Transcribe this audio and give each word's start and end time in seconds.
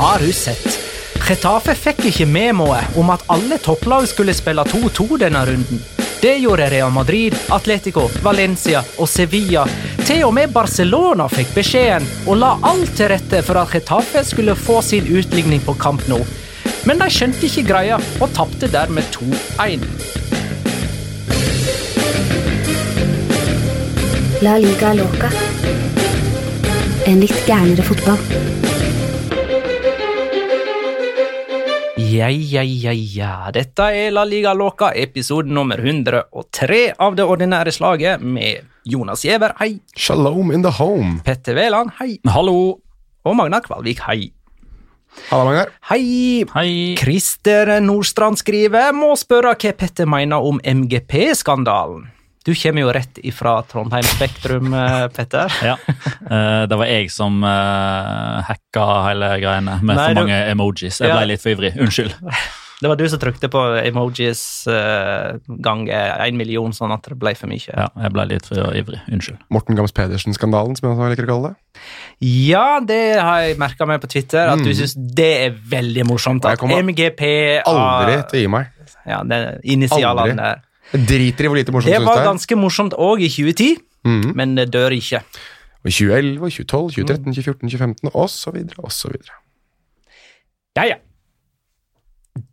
Har 0.00 0.18
du 0.18 0.32
sett? 0.32 0.78
Retafe 1.28 1.74
fikk 1.78 2.06
ikke 2.08 2.24
memoet 2.26 2.96
om 2.98 3.12
at 3.14 3.22
alle 3.30 3.60
topplag 3.62 4.08
skulle 4.10 4.34
spille 4.34 4.64
2-2 4.66 5.18
denne 5.22 5.42
runden. 5.46 5.82
Det 6.20 6.34
gjorde 6.42 6.66
Real 6.72 6.90
Madrid, 6.92 7.36
Atletico, 7.48 8.08
Valencia 8.24 8.82
og 8.98 9.08
Sevilla. 9.08 9.62
Til 10.04 10.24
og 10.26 10.34
med 10.36 10.52
Barcelona 10.52 11.28
fikk 11.32 11.54
beskjeden 11.54 12.08
og 12.26 12.40
la 12.42 12.50
alt 12.72 12.92
til 12.98 13.12
rette 13.12 13.44
for 13.46 13.60
at 13.62 13.72
Retafe 13.76 14.24
skulle 14.26 14.56
få 14.58 14.80
sin 14.82 15.06
utligning 15.08 15.62
på 15.64 15.76
kamp 15.80 16.04
nå. 16.10 16.18
Men 16.88 17.00
de 17.00 17.08
skjønte 17.12 17.46
ikke 17.46 17.68
greia 17.70 18.00
og 18.18 18.34
tapte 18.36 18.68
dermed 18.72 19.06
2-1. 19.14 19.86
La 24.40 24.54
liga 24.56 24.94
loca. 24.96 25.28
En 27.04 27.18
litt 27.20 27.36
gærnere 27.44 27.84
fotball. 27.84 28.20
Ja, 32.00 32.30
ja, 32.32 32.62
ja, 32.64 32.94
ja. 32.94 33.32
Dette 33.52 33.90
er 33.92 34.14
La 34.14 34.24
Liga 34.24 34.54
Loca, 34.56 34.94
episode 34.96 35.52
nummer 35.52 35.76
103 35.78 36.78
av 36.96 37.18
det 37.18 37.26
ordinære 37.28 37.74
slaget 37.76 38.24
med 38.24 38.64
Jonas 38.88 39.26
Giæver, 39.28 39.52
hei. 39.60 39.74
Shalom 39.92 40.52
in 40.56 40.64
the 40.64 40.72
home. 40.78 41.18
Petter 41.24 41.54
Wæland, 41.60 41.92
hei. 42.00 42.16
Hallo. 42.24 42.78
Og 43.24 43.36
Magna 43.36 43.60
Kvalvik, 43.60 44.00
hei. 44.08 44.30
Halla, 45.28 45.44
Magnar. 45.44 45.74
Hei. 45.90 46.46
Hei. 46.54 46.72
Christer 46.96 47.76
Nordstrand 47.84 48.40
skriver 48.40 48.94
må 48.96 49.12
spørre 49.20 49.52
hva 49.52 49.74
Petter 49.76 50.08
mener 50.08 50.40
om 50.40 50.62
MGP-skandalen. 50.64 52.08
Du 52.44 52.54
kommer 52.56 52.80
jo 52.86 52.92
rett 52.96 53.18
ifra 53.22 53.58
Trondheim 53.68 54.02
Spektrum, 54.02 54.72
eh, 54.74 55.08
Petter. 55.12 55.52
Ja, 55.70 55.74
eh, 55.84 56.66
Det 56.66 56.78
var 56.80 56.86
jeg 56.88 57.10
som 57.12 57.42
uh, 57.44 58.40
hacka 58.48 58.86
hele 59.10 59.28
greiene 59.42 59.76
med 59.82 59.96
Nei, 59.96 60.06
for 60.08 60.14
du- 60.14 60.20
mange 60.24 60.38
emojis. 60.54 61.00
Jeg 61.00 61.08
Ja. 61.10 61.18
ble 61.18 61.26
litt 61.34 61.42
for 61.42 61.50
ivrig. 61.52 61.74
Unnskyld. 61.76 62.14
Det 62.80 62.88
var 62.88 62.96
du 62.96 63.04
som 63.12 63.18
trykte 63.20 63.50
på 63.52 63.60
emojis 63.84 64.64
ganger 65.60 66.14
én 66.24 66.36
million, 66.38 66.72
sånn 66.72 66.94
at 66.94 67.02
det 67.10 67.18
ble 67.20 67.34
for 67.36 67.50
mye. 67.50 67.68
Ja, 67.68 67.90
jeg 68.06 68.12
ble 68.14 68.24
litt 68.30 68.46
for 68.48 68.72
ivrig. 68.72 69.02
Unnskyld. 69.12 69.36
Morten 69.52 69.76
Gams 69.76 69.92
Pedersen-skandalen, 69.92 70.78
som 70.80 70.88
jeg 70.96 71.12
liker 71.12 71.28
å 71.28 71.32
kalle 71.34 71.50
det. 71.50 71.82
Ja, 72.24 72.80
det 72.80 73.02
har 73.20 73.42
jeg 73.44 73.58
merka 73.60 73.84
meg 73.88 74.00
på 74.00 74.08
Twitter, 74.08 74.48
at 74.48 74.58
du 74.64 74.70
Mm. 74.70 74.78
syns 74.80 74.94
det 74.96 75.28
er 75.44 75.50
veldig 75.76 76.06
morsomt. 76.08 76.44
At 76.48 76.58
MGP 76.64 77.60
Aldri 77.66 78.16
til 78.30 78.38
å 78.38 78.42
gi 78.42 78.48
meg. 78.48 78.66
Ja, 79.06 79.22
det 79.24 79.60
initialene 79.64 80.20
Aldri. 80.24 80.36
der. 80.36 80.62
Driter 80.92 81.44
i 81.46 81.48
hvor 81.50 81.56
lite 81.60 81.72
morsomt 81.72 81.90
Det 81.92 81.98
synes 82.00 82.06
var 82.08 82.16
det 82.18 82.24
var 82.24 82.32
ganske 82.32 82.56
morsomt 82.58 82.94
òg 82.98 83.20
i 83.22 83.28
2010, 83.28 83.76
Mhm. 84.04 84.32
men 84.34 84.54
det 84.56 84.70
dør 84.72 84.90
ikke. 84.96 85.20
Og 85.84 85.86
I 85.86 85.90
2011, 85.92 86.50
2012, 86.50 86.90
2013, 86.92 87.34
2014, 87.34 87.68
2015 87.70 88.10
og 88.14 88.28
så 88.30 88.50
videre, 88.52 88.84
og 88.84 88.92
så 88.92 89.08
videre. 89.08 89.36
Ja, 90.76 90.84
ja. 90.84 90.94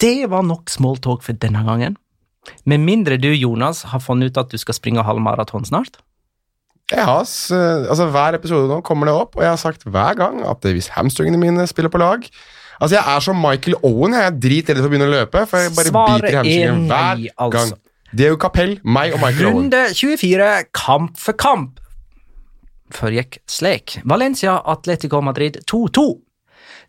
Det 0.02 0.30
var 0.30 0.42
nok 0.44 0.70
smalltalk 0.70 1.24
for 1.24 1.34
denne 1.34 1.64
gangen. 1.66 1.96
Med 2.66 2.80
mindre 2.80 3.18
du, 3.20 3.30
Jonas, 3.36 3.84
har 3.92 4.00
funnet 4.00 4.32
ut 4.32 4.38
at 4.38 4.50
du 4.52 4.58
skal 4.58 4.74
springe 4.78 5.04
halvmaraton 5.04 5.66
snart. 5.68 5.98
Jeg 6.92 7.04
har, 7.04 7.20
altså 7.26 8.06
Hver 8.12 8.38
episode 8.38 8.70
nå 8.72 8.82
kommer 8.82 9.10
det 9.10 9.14
opp, 9.16 9.36
og 9.36 9.44
jeg 9.44 9.50
har 9.52 9.60
sagt 9.60 9.84
hver 9.84 10.16
gang 10.16 10.40
at 10.48 10.64
hvis 10.64 10.88
hamstringene 10.96 11.38
mine 11.38 11.66
spiller 11.68 11.90
på 11.92 12.00
lag 12.00 12.24
Altså 12.80 12.96
Jeg 12.96 13.04
er 13.16 13.20
som 13.26 13.36
Michael 13.42 13.76
Owen. 13.84 14.14
Jeg 14.14 14.26
er 14.28 14.36
dritredd 14.38 14.78
for 14.78 14.86
å 14.86 14.90
begynne 14.94 15.08
å 15.10 15.14
løpe, 15.16 15.42
for 15.50 15.58
jeg 15.58 15.72
bare 15.74 15.90
Svaret 15.90 16.22
biter 16.22 16.28
i 16.30 16.38
hamstringen 16.38 16.84
hver 16.88 17.24
altså. 17.42 17.50
gang. 17.58 17.72
Det 18.16 18.24
er 18.24 18.32
jo 18.32 18.40
Kapell, 18.40 18.78
meg 18.88 19.16
og 19.16 19.20
Michael 19.20 19.50
Owen. 19.50 19.68
Runde 19.68 19.82
24, 19.92 20.48
kamp 20.76 21.18
for 21.20 21.36
kamp. 21.36 21.82
Foregikk 22.96 23.42
slik. 23.52 23.98
Valencia 24.08 24.62
Atletico 24.64 25.20
Madrid 25.22 25.60
2-2. 25.68 26.06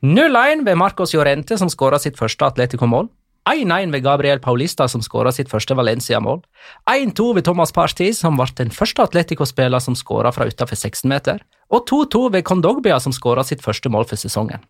0-1 0.06 0.62
ved 0.66 0.76
Marcos 0.78 1.14
Llorente, 1.14 1.58
som 1.58 1.70
skåra 1.70 1.98
sitt 1.98 2.18
første 2.18 2.46
Atletico-mål. 2.46 3.08
1-1 3.48 3.90
ved 3.92 4.04
Gabriel 4.04 4.38
Paulista, 4.38 4.86
som 4.88 5.02
skåra 5.02 5.32
sitt 5.34 5.50
første 5.50 5.74
Valencia-mål. 5.74 6.42
1-2 6.86 7.34
ved 7.34 7.48
Thomas 7.48 7.72
Partey, 7.72 8.12
som 8.14 8.38
ble 8.38 8.46
den 8.60 8.70
første 8.70 9.02
Atletico-spiller 9.02 9.82
som 9.82 9.96
skåra 9.98 10.30
fra 10.34 10.46
utenfor 10.46 10.76
16 10.76 11.08
meter. 11.10 11.42
Og 11.72 11.88
2-2 11.90 12.28
ved 12.36 12.44
Kondogbia, 12.46 13.00
som 13.00 13.12
skåra 13.12 13.42
sitt 13.42 13.64
første 13.64 13.90
mål 13.90 14.06
for 14.06 14.20
sesongen. 14.20 14.62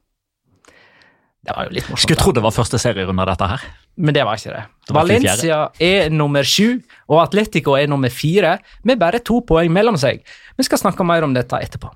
Det 1.48 1.54
var 1.56 1.68
jo 1.68 1.76
litt 1.78 1.86
morsomt. 1.88 2.04
Skulle 2.04 2.20
tro 2.20 2.32
det 2.36 2.42
var 2.44 2.52
første 2.52 2.80
serierunde 2.80 3.24
dette 3.30 3.46
her. 3.48 3.62
Men 3.96 4.16
det 4.16 4.24
var 4.28 4.40
ikke 4.40 4.52
det. 4.52 4.64
Det 4.84 4.94
var 4.94 5.06
Valencia 5.08 5.60
er 5.80 6.12
nummer 6.12 6.44
sju, 6.44 6.76
og 7.08 7.22
Atletico 7.22 7.76
er 7.78 7.88
nummer 7.88 8.12
fire, 8.12 8.58
med 8.84 9.00
bare 9.00 9.22
to 9.24 9.40
poeng 9.48 9.72
mellom 9.72 9.96
seg. 10.00 10.20
Vi 10.58 10.66
skal 10.68 10.82
snakke 10.82 11.06
mer 11.08 11.24
om 11.24 11.32
dette 11.36 11.56
etterpå. 11.56 11.90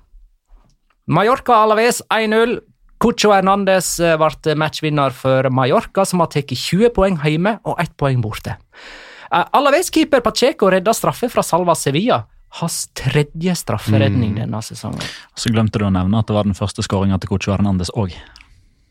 Mallorca 1.13 1.61
Alaves 1.67 2.01
1-0. 2.09 2.59
Cucho 3.03 3.33
Hernandez 3.35 3.97
eh, 3.99 4.15
ble 4.15 4.53
matchvinner 4.55 5.13
for 5.15 5.49
Mallorca, 5.51 6.05
som 6.07 6.23
har 6.23 6.31
tatt 6.31 6.53
20 6.55 6.93
poeng 6.95 7.17
hjemme 7.19 7.57
og 7.67 7.81
1 7.83 7.97
poeng 7.99 8.21
borte. 8.23 8.55
Eh, 9.29 9.43
Alaves-keeper 9.59 10.23
Pacheco 10.23 10.71
redda 10.71 10.95
straffe 10.95 11.29
fra 11.29 11.43
Salva 11.43 11.75
Sevilla. 11.75 12.23
Hans 12.61 12.85
tredje 12.95 13.55
strafferedning 13.57 14.37
denne 14.37 14.61
sesongen. 14.63 15.03
Så 15.35 15.51
glemte 15.51 15.81
du 15.81 15.87
å 15.87 15.91
nevne 15.91 16.21
at 16.21 16.29
det 16.29 16.37
var 16.37 16.45
den 16.47 16.55
første 16.57 16.85
skåringa 16.85 17.17
til 17.19 17.33
Cocho 17.33 17.51
Hernandez 17.55 17.91
òg. 17.97 18.13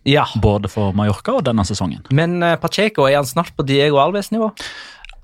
Ja, 0.04 0.24
Både 0.42 0.68
for 0.68 0.92
Mallorca 0.98 1.36
og 1.38 1.44
denne 1.46 1.62
sesongen. 1.64 2.00
men 2.10 2.42
eh, 2.42 2.56
Pacheco 2.58 3.04
er 3.06 3.16
han 3.20 3.26
snart 3.28 3.52
på 3.56 3.62
Diego 3.66 4.00
Alves-nivå? 4.02 4.48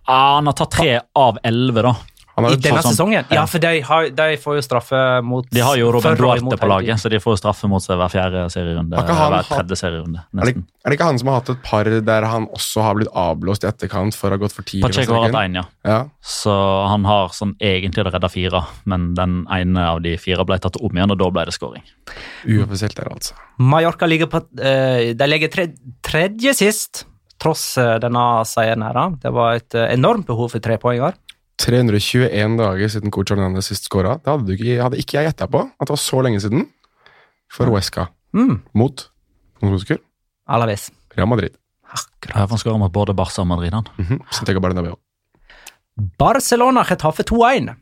Ah, 0.06 0.37
han 0.37 0.47
har 0.47 0.55
tatt 0.56 0.71
tre 0.71 1.00
av 1.19 1.39
elleve, 1.44 1.83
da. 1.83 1.94
Han 2.38 2.47
I 2.54 2.56
denne 2.56 2.81
sånn- 2.84 2.94
sesongen? 2.94 3.26
Ja, 3.34 3.44
for 3.50 3.62
de, 3.62 3.72
har, 3.82 4.09
de 4.15 4.26
får 4.38 4.59
jo 4.59 4.62
straffe 4.62 5.00
mot 5.26 5.47
De 5.50 5.62
har 5.65 5.76
jo 5.81 5.91
Robin 5.94 6.15
Duarte 6.19 6.59
på 6.60 6.69
laget, 6.71 7.00
så 7.03 7.10
de 7.10 7.19
får 7.22 7.41
straffe 7.43 7.69
mot 7.71 7.82
seg 7.82 7.99
hver 7.99 8.12
fjerde 8.12 8.44
serierunde. 8.54 8.94
Han 8.99 9.34
Hver 9.34 9.49
tredje 9.50 9.78
serierunde, 9.81 10.22
er, 10.38 10.53
det, 10.53 10.62
er 10.84 10.93
det 10.93 10.98
ikke 10.98 11.09
han 11.10 11.19
som 11.19 11.32
har 11.32 11.41
hatt 11.41 11.50
et 11.56 11.62
par 11.66 11.91
der 12.09 12.28
han 12.31 12.47
også 12.54 12.84
har 12.87 12.98
blitt 13.00 13.10
avblåst 13.12 13.66
i 13.66 13.71
etterkant 13.72 14.15
for 14.16 14.31
å 14.31 14.38
ha 14.38 14.43
gått 14.44 14.54
for 14.54 14.62
tidlig? 14.69 14.87
Pacheco 14.87 15.19
har 15.19 15.28
hatt 15.28 15.41
én, 15.43 15.59
ja. 15.59 15.65
Ja. 15.88 15.98
Så 16.22 16.54
han 16.88 17.04
har 17.09 17.34
sånn 17.34 17.56
egentlig 17.59 18.06
redda 18.06 18.31
fire, 18.32 18.62
men 18.88 19.10
den 19.19 19.41
ene 19.50 19.88
av 19.97 20.00
de 20.06 20.15
fire 20.21 20.47
ble 20.48 20.60
tatt 20.62 20.78
om 20.81 20.94
igjen, 20.94 21.10
og 21.10 21.19
da 21.19 21.31
ble 21.34 21.44
det 21.50 21.56
skåring. 21.59 21.82
Uoffisielt 22.47 22.97
der, 22.97 23.10
altså. 23.12 23.34
Mallorca 23.59 24.06
ligger 24.06 24.31
på 24.31 24.41
eh, 24.62 25.15
De 25.19 25.27
ligger 25.27 25.50
tre, 25.53 25.69
tredje 26.06 26.54
sist, 26.54 27.04
tross 27.43 27.65
eh, 27.78 27.97
denne 28.03 28.25
seieren 28.48 28.82
her. 28.87 28.94
da. 28.94 29.09
Det 29.22 29.32
var 29.34 29.59
et 29.59 29.75
eh, 29.78 29.93
enormt 29.94 30.27
behov 30.28 30.53
for 30.54 30.62
trepoenger. 30.65 31.16
321 31.59 32.57
dager 32.61 32.93
siden 32.93 33.11
coach 33.15 33.33
Hernandez 33.35 33.67
sist 33.71 33.89
skåra. 33.89 34.17
Det 34.23 34.31
hadde, 34.31 34.47
du 34.47 34.55
ikke, 34.55 34.79
hadde 34.83 35.01
ikke 35.01 35.19
jeg 35.19 35.31
gjetta 35.33 35.49
på 35.51 35.65
at 35.67 35.87
det 35.89 35.95
var 35.95 36.03
så 36.03 36.23
lenge 36.25 36.41
siden. 36.45 36.69
For 37.53 37.71
Huesca 37.73 38.09
Mm. 38.37 38.61
mot 38.77 39.07
noen 39.63 39.99
Alaves. 40.47 40.91
Real 41.17 41.29
Madrid. 41.29 41.55
Akkurat. 41.89 42.51
Han 42.51 42.59
skårer 42.61 42.79
mot 42.79 42.93
både 42.93 43.15
Barca 43.17 43.41
og 43.41 43.47
Madrid. 43.47 43.73
han. 43.73 43.89
-hmm. 43.99 44.21
Santiago 44.31 44.61
Bernabeu. 44.61 44.97
Barcelona 46.19 46.85
Getafe 46.85 47.23
2-1. 47.23 47.75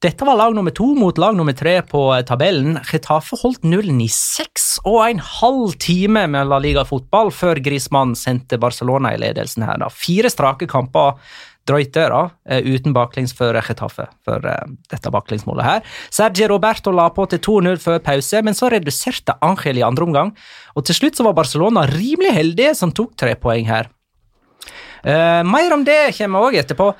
Dette 0.00 0.24
var 0.24 0.36
lag 0.36 0.54
nummer 0.54 0.70
to 0.70 0.94
mot 0.94 1.18
lag 1.18 1.36
nummer 1.36 1.52
tre 1.52 1.82
på 1.82 2.14
eh, 2.16 2.22
tabellen. 2.24 2.78
Getafe 2.88 3.36
holdt 3.42 3.62
nullen 3.64 4.00
i 4.00 4.08
seks 4.08 4.78
og 4.84 5.10
en 5.10 5.18
halv 5.18 5.74
time 5.78 6.26
med 6.26 6.48
La 6.48 6.58
Liga 6.58 6.84
fotball 6.88 7.28
før 7.30 7.60
Griezmann 7.60 8.14
sendte 8.16 8.58
Barcelona 8.58 9.12
i 9.14 9.20
ledelsen 9.20 9.62
her. 9.62 9.76
da. 9.76 9.88
Fire 9.92 10.30
strake 10.30 10.66
kamper 10.66 11.18
drøyte 11.70 12.08
da, 12.12 12.22
eh, 12.50 12.66
uten 12.66 12.94
baklengs 12.96 13.32
for 13.36 13.54
Getafe 13.54 14.08
for 14.26 14.46
eh, 14.46 14.74
dette 14.90 15.12
baklengsmålet 15.14 15.66
her. 15.66 15.86
Sergio 16.10 16.50
Roberto 16.52 16.92
la 16.94 17.08
på 17.14 17.26
til 17.30 17.42
2-0 17.46 17.80
før 17.82 18.02
pause, 18.04 18.42
men 18.46 18.58
så 18.58 18.70
reduserte 18.72 19.38
Angel 19.46 19.80
i 19.80 19.86
andre 19.86 20.08
omgang. 20.08 20.34
Og 20.74 20.86
til 20.86 20.98
slutt 20.98 21.18
så 21.18 21.26
var 21.26 21.38
Barcelona 21.38 21.86
rimelig 21.90 22.34
heldige 22.36 22.74
som 22.78 22.92
tok 22.92 23.16
tre 23.18 23.36
poeng 23.40 23.68
her. 23.70 23.90
Uh, 25.00 25.40
mer 25.48 25.72
om 25.72 25.84
det 25.86 26.12
kommer 26.18 26.50
òg 26.50 26.58
etterpå. 26.60 26.90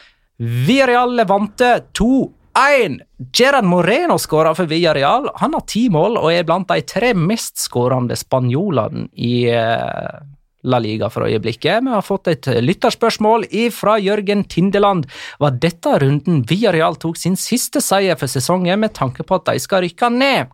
Villarreal 0.41 1.21
vant 1.29 1.61
2-1. 1.93 2.97
Gerard 3.37 3.69
Moreno 3.69 4.17
skåra 4.19 4.55
for 4.57 4.71
Villarreal. 4.71 5.29
Han 5.43 5.53
har 5.53 5.67
ti 5.69 5.89
mål 5.93 6.17
og 6.17 6.31
er 6.33 6.47
blant 6.49 6.71
de 6.71 6.81
tre 6.89 7.13
mest 7.13 7.61
skårende 7.61 8.17
spanjolene 8.17 9.11
i 9.21 9.35
eh, 9.53 10.17
La 10.63 10.79
Liga 10.83 11.09
for 11.13 11.25
øyeblikket. 11.25 11.85
Vi 11.85 11.93
har 11.95 12.05
fått 12.05 12.29
et 12.29 12.47
lytterspørsmål 12.61 13.47
fra 13.73 13.97
Jørgen 14.01 14.45
Tindeland. 14.45 15.07
Var 15.41 15.57
dette 15.63 15.95
runden 16.03 16.43
Villarreal 16.49 16.99
tok 17.01 17.17
sin 17.17 17.37
siste 17.41 17.81
seier 17.81 18.19
for 18.21 18.29
sesongen 18.29 18.81
med 18.81 18.93
tanke 18.97 19.25
på 19.25 19.41
at 19.41 19.49
de 19.49 19.63
skal 19.63 19.87
rykke 19.87 20.11
ned? 20.13 20.53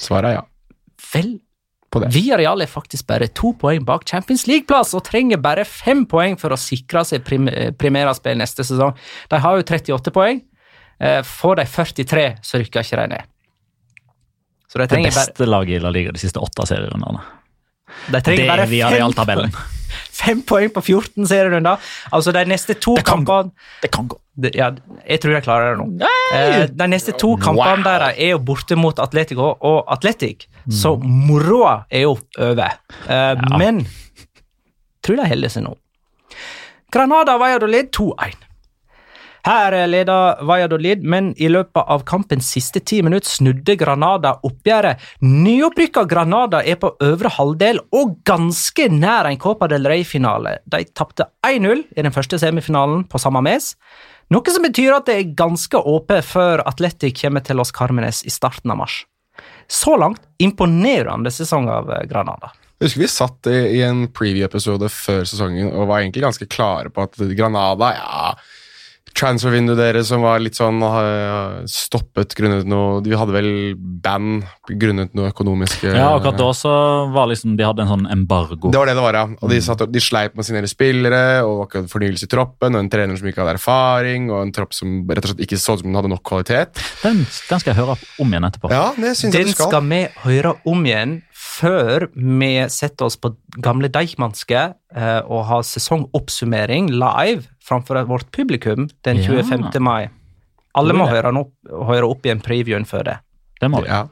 Svaret 0.00 0.32
er 0.32 0.36
ja. 0.40 0.42
Vel, 1.12 1.38
På 1.90 1.98
det. 2.02 2.12
Villarreal 2.14 2.62
er 2.62 2.70
faktisk 2.70 3.06
bare 3.08 3.26
to 3.34 3.52
poeng 3.58 3.82
bak 3.86 4.04
Champions 4.06 4.46
League-plass 4.46 4.94
og 4.94 5.02
trenger 5.08 5.40
bare 5.42 5.64
fem 5.66 6.04
poeng 6.06 6.36
for 6.38 6.54
å 6.54 6.58
sikre 6.60 7.02
seg 7.06 7.24
prim 7.26 7.48
primæraspill 7.78 8.38
neste 8.38 8.62
sesong. 8.66 8.94
De 9.30 9.40
har 9.42 9.58
jo 9.58 9.66
38 9.66 10.12
poeng. 10.14 10.42
Eh, 11.00 11.22
Får 11.26 11.56
de 11.56 11.66
43, 11.66 12.26
så 12.42 12.60
rykker 12.60 12.86
ikke 12.86 13.00
de 13.00 13.06
ned. 13.16 13.26
Så 14.70 14.78
de 14.78 14.86
Det 14.86 15.02
beste 15.02 15.34
bare, 15.38 15.50
laget 15.50 15.80
i 15.80 15.82
La 15.82 15.90
Liga 15.90 16.12
de 16.12 16.18
siste 16.22 16.38
åtte 16.38 16.66
serierundene. 16.68 17.24
De 18.06 18.12
Det 18.16 18.24
trenger 18.24 18.46
bare 18.48 18.66
via 18.70 18.88
fem 18.88 18.98
realtabellen. 18.98 19.52
Fem 20.20 20.42
poeng 20.46 20.68
på 20.70 20.82
14 20.84 21.26
serierunder. 21.26 21.78
Altså, 22.12 22.32
de 22.32 22.44
neste 22.46 22.74
to 22.78 22.94
Det 22.96 23.04
kampene 23.04 23.50
Det 23.82 23.90
kan 23.90 24.06
gå. 24.08 24.18
det- 24.38 24.54
Ja, 24.54 24.70
jeg 25.08 25.20
tror 25.20 25.32
jeg 25.32 25.42
klarer 25.42 25.74
det 25.76 25.80
nå. 25.80 26.06
Eh, 26.34 26.66
de 26.66 26.86
neste 26.88 27.12
to 27.18 27.36
kampene 27.36 27.82
deres 27.84 28.14
er 28.18 28.30
jo 28.34 28.38
borte 28.38 28.76
mot 28.76 28.98
Atletico 28.98 29.56
og 29.60 29.84
Atletic, 29.88 30.46
så 30.68 30.96
moroa 31.02 31.84
er 31.90 32.02
jo 32.02 32.18
over. 32.38 32.70
Eh, 33.08 33.34
Men 33.58 33.86
tror 35.02 35.16
de 35.16 35.26
holder 35.26 35.48
seg 35.48 35.64
nå. 35.64 35.74
Granada 36.92 37.38
Valladolid 37.38 37.90
2-1. 37.92 38.34
Her 39.46 39.74
leder 39.88 40.42
Valladolid, 40.44 41.02
men 41.02 41.32
i 41.40 41.48
løpet 41.48 41.88
av 41.88 42.04
kampens 42.08 42.50
siste 42.52 42.82
ti 42.84 43.00
minutter 43.04 43.30
snudde 43.30 43.76
Granada 43.80 44.34
oppgjøret. 44.46 45.00
Nyopprykka 45.24 46.04
Granada 46.10 46.60
er 46.64 46.76
på 46.80 46.92
øvre 47.04 47.32
halvdel 47.36 47.80
og 47.96 48.18
ganske 48.28 48.90
nær 48.92 49.30
en 49.30 49.40
Copa 49.40 49.70
del 49.70 49.88
Rey-finale. 49.88 50.58
De 50.68 50.84
tapte 50.92 51.30
1-0 51.46 51.86
i 51.96 52.04
den 52.04 52.14
første 52.14 52.40
semifinalen 52.42 53.06
på 53.08 53.20
samme 53.22 53.42
mes, 53.46 53.72
noe 54.30 54.52
som 54.54 54.62
betyr 54.62 54.94
at 54.94 55.08
det 55.08 55.16
er 55.18 55.32
ganske 55.38 55.74
åpent 55.74 56.26
før 56.26 56.62
Atletic 56.68 57.16
kommer 57.22 57.42
til 57.42 57.58
Los 57.58 57.72
Carmenes 57.74 58.22
i 58.22 58.30
starten 58.30 58.70
av 58.70 58.78
mars. 58.84 59.02
Så 59.70 59.96
langt 59.98 60.22
imponerende 60.38 61.32
sesong 61.34 61.68
av 61.72 61.90
eh, 61.90 62.04
Granada. 62.10 62.52
Jeg 62.80 62.88
husker 62.88 63.02
vi 63.02 63.10
satt 63.12 63.48
i 63.50 63.82
en 63.84 64.06
preview-episode 64.16 64.88
før 64.92 65.26
sesongen 65.28 65.68
og 65.68 65.88
var 65.90 66.00
egentlig 66.00 66.22
ganske 66.24 66.46
klare 66.48 66.92
på 66.94 67.04
at 67.04 67.18
Granada 67.36 67.90
ja, 67.92 68.30
Transfervinduet 69.16 69.78
deres 69.78 70.08
som 70.10 70.22
var 70.24 70.40
litt 70.42 70.58
sånn 70.58 70.78
eh, 70.86 71.62
stoppet 71.70 72.34
grunnet 72.38 72.68
noe 72.70 73.00
De 73.04 73.14
hadde 73.18 73.34
vel 73.34 73.50
band 73.76 74.44
grunnet 74.80 75.14
noe 75.18 75.32
økonomisk 75.32 75.84
Ja, 75.88 76.12
akkurat 76.14 76.38
da 76.38 76.50
så 76.56 76.74
var 77.12 77.30
liksom 77.30 77.56
De 77.58 77.66
hadde 77.66 77.84
en 77.84 77.90
sånn 77.90 78.06
embargo. 78.12 78.70
Det 78.70 78.78
var 78.80 78.90
det 78.90 78.96
det 78.96 79.04
var, 79.04 79.18
ja. 79.18 79.24
Og 79.40 79.52
de, 79.52 79.60
satt, 79.64 79.82
de 79.90 80.02
sleip 80.02 80.36
med 80.38 80.46
sine 80.46 80.62
spillere, 80.70 81.22
og 81.46 81.62
var 81.62 81.68
ikke 81.70 81.82
fornyelse 81.90 82.26
i 82.26 82.30
troppen, 82.30 82.76
og 82.76 82.84
en 82.84 82.90
trener 82.92 83.18
som 83.18 83.30
ikke 83.30 83.42
hadde 83.42 83.56
erfaring, 83.58 84.28
og 84.30 84.44
en 84.44 84.52
tropp 84.54 84.76
som 84.76 85.00
rett 85.08 85.24
og 85.24 85.32
slett 85.32 85.44
ikke 85.46 85.58
så 85.60 85.76
ut 85.76 85.82
som 85.82 85.90
den 85.90 85.98
hadde 85.98 86.12
nok 86.12 86.22
kvalitet. 86.26 86.82
Den, 87.02 87.24
den 87.24 87.62
skal 87.62 87.72
jeg 87.72 87.78
høre 87.80 87.96
om 88.22 88.34
igjen 88.34 88.48
etterpå. 88.50 88.70
Ja, 88.74 88.90
det 88.98 89.14
syns 89.18 89.36
jeg 89.36 89.50
du 89.50 89.54
skal. 89.54 89.72
skal 89.72 89.90
vi 89.90 90.02
høre 90.26 90.54
om 90.70 90.86
igjen 90.86 91.18
før 91.40 92.08
vi 92.14 92.52
setter 92.72 93.08
oss 93.08 93.18
på 93.20 93.32
gamle 93.62 93.90
Deichmanske 93.92 94.60
eh, 94.96 95.20
og 95.24 95.46
har 95.48 95.64
sesongoppsummering 95.66 96.90
live 96.92 97.48
framfor 97.70 98.02
vårt 98.10 98.30
publikum 98.34 98.88
den 99.06 99.22
Ja. 99.22 99.42
25. 99.42 99.80
mai. 99.82 100.08
Alle 100.78 100.94
må 100.94 101.08
høre, 101.10 101.32
opp, 101.34 101.54
høre 101.88 102.06
opp 102.06 102.26
igjen 102.26 102.42
previewen 102.44 102.84
før 102.86 103.06
det. 103.08 103.16
Det 103.60 103.70
må 103.70 103.80
vi. 103.82 103.88
Ja. 103.90 104.04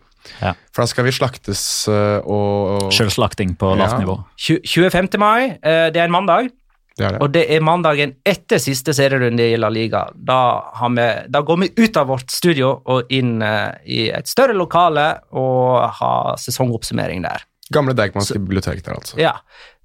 Ja. 0.43 0.53
For 0.75 0.83
da 0.83 0.89
skal 0.91 1.07
vi 1.07 1.13
slaktes 1.15 1.61
øh, 1.89 2.19
og, 2.27 2.89
Selvslakting 2.93 3.55
på 3.59 3.71
lavt 3.79 4.01
nivå. 4.03 4.17
25. 4.39 5.15
mai, 5.23 5.53
eh, 5.63 5.87
det 5.95 6.03
er 6.03 6.09
en 6.09 6.13
mandag, 6.13 6.51
Det 6.99 7.07
er 7.07 7.15
det. 7.15 7.21
og 7.23 7.31
det 7.33 7.45
er 7.55 7.63
mandagen 7.65 8.17
etter 8.27 8.59
siste 8.61 8.93
serierunde 8.93 9.47
i 9.47 9.57
La 9.57 9.71
Liga. 9.73 10.03
Da, 10.15 10.39
har 10.81 10.91
vi, 10.99 11.07
da 11.31 11.41
går 11.47 11.61
vi 11.63 11.71
ut 11.79 11.97
av 11.97 12.11
vårt 12.11 12.35
studio 12.35 12.75
og 12.85 13.15
inn 13.15 13.39
eh, 13.41 13.79
i 13.87 14.01
et 14.11 14.29
større 14.29 14.59
lokale 14.59 15.07
og 15.39 15.87
har 16.01 16.37
sesongoppsummering 16.43 17.23
der. 17.25 17.47
Gamle 17.73 17.95
Deichmanske 17.95 18.41
bibliotek 18.43 18.83
der, 18.85 18.99
altså. 18.99 19.17
Ja, 19.21 19.35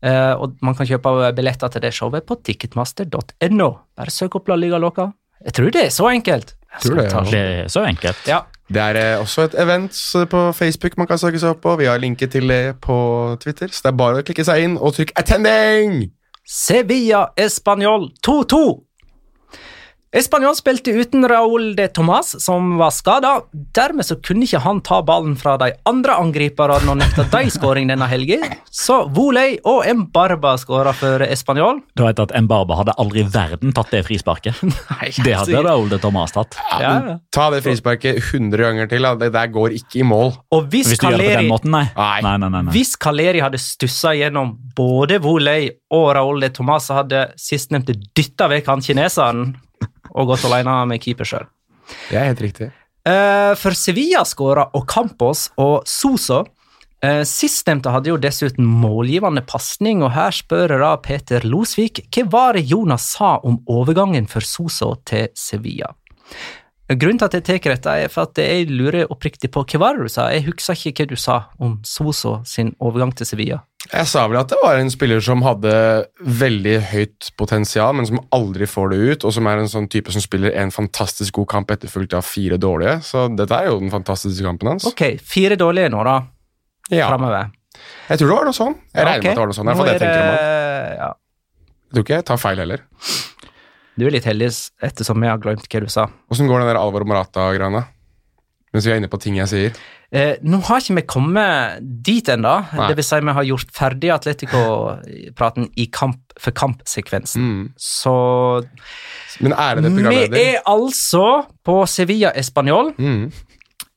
eh, 0.03 0.33
og 0.35 0.57
man 0.61 0.77
kan 0.77 0.89
kjøpe 0.89 1.33
billetter 1.37 1.71
til 1.73 1.83
det 1.83 1.93
showet 1.95 2.27
på 2.27 2.39
ticketmaster.no. 2.43 3.69
Bare 3.97 4.13
søk 4.13 4.39
opp 4.39 4.51
La 4.51 4.59
Liga 4.59 4.79
Loca. 4.81 5.11
Jeg 5.43 5.57
tror 5.57 5.71
det 5.75 5.87
er 5.87 5.93
så 5.93 6.09
enkelt. 6.11 6.55
Tror 6.81 6.97
det, 6.97 7.09
ja. 7.11 7.23
Det 7.29 7.43
er 7.43 7.71
så 7.71 7.85
enkelt. 7.85 8.27
Ja. 8.27 8.43
Det 8.73 8.81
er 8.81 8.97
eh, 8.97 9.19
også 9.21 9.49
et 9.49 9.55
event 9.59 9.97
på 10.31 10.43
Facebook 10.55 10.97
man 10.97 11.07
kan 11.07 11.19
søke 11.21 11.39
seg 11.39 11.53
opp 11.53 11.61
på. 11.65 11.75
Vi 11.81 11.89
har 11.89 12.01
linket 12.01 12.31
til 12.31 12.47
det 12.49 12.79
på 12.81 12.95
Twitter, 13.43 13.67
så 13.67 13.87
det 13.87 13.91
er 13.91 13.99
bare 13.99 14.23
å 14.23 14.25
klikke 14.25 14.45
seg 14.47 14.63
inn 14.63 14.77
og 14.79 14.95
trykke 14.95 15.13
'attending'! 15.19 16.09
Sevilla 16.47 17.27
Español 17.39 18.09
2-2. 18.25 18.63
Español 20.13 20.53
spilte 20.53 20.91
uten 20.93 21.25
Raúl 21.25 21.71
de 21.73 21.87
Tomàs, 21.89 22.35
som 22.37 22.75
var 22.77 22.91
skada. 22.93 23.31
Dermed 23.73 24.05
så 24.05 24.13
kunne 24.21 24.45
ikke 24.45 24.59
han 24.61 24.77
ta 24.85 24.99
ballen 25.01 25.33
fra 25.33 25.55
de 25.57 25.71
andre 25.89 26.13
angriperne 26.21 26.91
og 26.93 26.99
nekta 26.99 27.25
de 27.31 27.49
skåring 27.49 27.89
denne 27.89 28.05
helgen. 28.11 28.45
Så 28.69 28.99
Voley 29.15 29.55
og 29.65 29.81
Mbarba 29.89 30.51
skåra 30.61 30.93
for 30.93 31.25
Español. 31.25 31.81
Du 31.97 32.05
vet 32.05 32.21
at 32.21 32.35
Mbarba 32.45 32.77
hadde 32.83 32.93
aldri 33.01 33.23
i 33.23 33.31
verden 33.33 33.73
tatt 33.73 33.89
det 33.89 34.03
frisparket. 34.05 34.61
Det 35.25 35.33
hadde 35.33 35.65
Raúl 35.65 35.89
de 35.89 35.97
Tomàs 36.01 36.35
tatt. 36.35 36.59
Ja, 36.77 36.93
ja. 36.93 37.17
Ta 37.33 37.49
det 37.49 37.63
frisparket 37.65 38.21
100 38.21 38.61
ganger 38.61 38.93
til. 38.93 39.09
Da. 39.09 39.15
Det 39.17 39.31
der 39.33 39.49
går 39.49 39.73
ikke 39.79 40.03
i 40.03 40.07
mål. 40.07 40.33
Og 40.53 40.69
hvis, 40.69 40.93
Hvis 40.93 41.01
du 41.01 41.09
gjør 41.09 41.17
det 41.23 41.29
på 41.31 41.41
den 41.41 41.49
måten, 41.49 41.73
nei. 41.73 41.87
Nei. 41.97 42.21
Nei, 42.21 42.37
nei, 42.37 42.53
nei, 42.53 42.63
nei. 42.67 42.77
hvis 42.77 42.93
Kaleri 43.01 43.41
hadde 43.41 43.57
stussa 43.61 44.13
gjennom 44.13 44.53
både 44.77 45.17
Voley 45.25 45.71
og 45.93 46.11
Raúl 46.19 46.45
de 46.45 46.53
Tomàs, 46.53 46.93
hadde 46.93 47.31
sistnevnte 47.39 47.97
dytta 48.13 48.51
vekk 48.53 48.69
han 48.75 48.85
kineseren 48.85 49.47
og 50.13 50.33
gått 50.33 50.47
alene 50.47 50.77
med 50.89 51.03
keeper 51.03 51.27
sjøl. 51.27 51.47
Det 52.09 52.17
er 52.17 52.31
helt 52.31 52.43
riktig. 52.43 52.71
Eh, 53.03 53.53
for 53.59 53.75
Sevilla 53.75 54.23
skåra 54.27 54.69
Ocampos 54.77 55.49
og 55.59 55.83
Soso. 55.89 56.43
Uh, 57.03 57.25
Sistnevnte 57.27 57.91
hadde 57.91 58.07
jo 58.13 58.19
dessuten 58.21 58.63
målgivende 58.63 59.41
pasning, 59.43 59.99
og 60.05 60.13
her 60.15 60.31
spør 60.31 60.71
da 60.79 60.93
Peter 61.03 61.43
Losvik 61.43 61.99
hva 62.15 62.23
var 62.31 62.55
det 62.55 62.63
Jonas 62.69 63.09
sa 63.17 63.33
om 63.43 63.57
overgangen 63.67 64.29
for 64.31 64.45
Soso 64.47 64.93
til 65.03 65.27
Sevilla. 65.35 65.89
Grunnen 66.87 67.19
til 67.19 67.27
at 67.27 67.35
jeg 67.35 67.43
tar 67.47 67.73
dette, 67.73 67.97
er 68.05 68.11
for 68.11 68.29
at 68.29 68.39
jeg 68.39 68.69
lurer 68.71 69.11
oppriktig 69.11 69.51
på 69.51 69.65
hva 69.67 69.81
var 69.83 69.99
det 69.99 70.07
du 70.07 70.13
sa. 70.15 70.29
Jeg 70.31 70.47
husker 70.47 70.79
ikke 70.79 71.03
hva 71.03 71.11
du 71.11 71.19
sa 71.19 71.37
om 71.59 71.75
Soso 71.83 72.37
sin 72.47 72.71
overgang 72.79 73.11
til 73.11 73.27
Sevilla. 73.27 73.59
Jeg 73.93 74.09
sa 74.09 74.23
vel 74.25 74.39
at 74.39 74.49
det 74.49 74.57
var 74.57 74.79
en 74.81 74.89
spiller 74.89 75.21
som 75.21 75.43
hadde 75.45 75.71
veldig 76.25 76.75
høyt 76.89 77.27
potensial, 77.37 77.93
men 77.93 78.07
som 78.09 78.19
aldri 78.33 78.65
får 78.69 78.89
det 78.89 78.97
ut, 79.03 79.25
og 79.29 79.33
som 79.35 79.49
er 79.51 79.61
en 79.61 79.69
sånn 79.69 79.85
type 79.91 80.09
som 80.15 80.23
spiller 80.23 80.55
en 80.57 80.73
fantastisk 80.73 81.37
god 81.37 81.49
kamp 81.51 81.73
etterfulgt 81.75 82.15
av 82.17 82.25
fire 82.25 82.57
dårlige. 82.57 82.95
Så 83.05 83.27
dette 83.37 83.53
er 83.53 83.69
jo 83.69 83.77
den 83.83 83.93
fantastiske 83.93 84.45
kampen 84.45 84.71
hans. 84.71 84.87
Ok, 84.89 85.03
fire 85.21 85.59
dårlige 85.59 85.91
nå, 85.93 86.01
da, 86.07 86.15
Ja, 86.91 87.07
Fremover. 87.11 87.51
jeg 88.09 88.17
tror 88.19 88.27
det 88.27 88.35
var 88.39 88.49
noe 88.49 88.57
sånn. 88.57 88.73
Jeg 88.95 89.05
regner 89.05 89.19
okay. 89.19 89.23
med 89.23 89.29
at 89.29 89.37
det 89.37 89.43
var 89.43 89.51
noe 89.53 89.59
sånn. 89.59 89.69
Det 89.69 89.73
er 89.73 89.83
det 89.83 89.93
jeg 89.93 89.95
er 89.95 90.05
tenker 90.07 90.23
om 90.23 90.33
det- 90.33 90.97
Ja. 90.97 91.13
Jeg 91.83 91.93
tror 91.93 92.03
ikke 92.03 92.15
jeg 92.17 92.25
tar 92.25 92.37
feil 92.37 92.57
heller. 92.57 92.81
Du 93.95 94.07
er 94.07 94.11
litt 94.11 94.25
heldig 94.25 94.49
ettersom 94.81 95.21
jeg 95.21 95.29
har 95.29 95.37
glemt 95.37 95.67
hva 95.69 95.79
du 95.79 95.87
sa. 95.87 96.07
Åssen 96.31 96.47
går 96.49 96.59
den 96.59 96.67
der 96.73 96.81
Alvaro 96.81 97.05
Morata-greiene? 97.05 97.85
Mens 98.73 98.87
vi 98.87 98.91
er 98.91 98.97
inne 98.97 99.09
på 99.11 99.19
ting 99.21 99.35
jeg 99.37 99.49
sier. 99.51 99.75
Eh, 100.13 100.35
nå 100.45 100.59
har 100.65 100.81
ikke 100.81 100.95
vi 100.97 101.03
kommet 101.09 101.85
dit 102.05 102.27
ennå. 102.29 102.53
Dvs. 102.73 102.95
Det 102.97 103.05
si, 103.05 103.19
vi 103.21 103.35
har 103.37 103.47
gjort 103.49 103.71
ferdig 103.73 104.11
Atletico-praten 104.13 105.69
i 105.77 105.87
kamp 105.93 106.33
for 106.41 106.55
kampsekvensen. 106.57 107.41
Mm. 107.41 107.63
Så 107.77 108.13
Men 109.41 109.53
er 109.53 109.77
det 109.77 109.83
vi 109.85 109.95
programleder. 110.01 110.37
er 110.37 110.61
altså 110.69 111.45
på 111.65 111.85
Sevilla 111.89 112.33
Español. 112.33 112.93
Mm. 112.97 113.31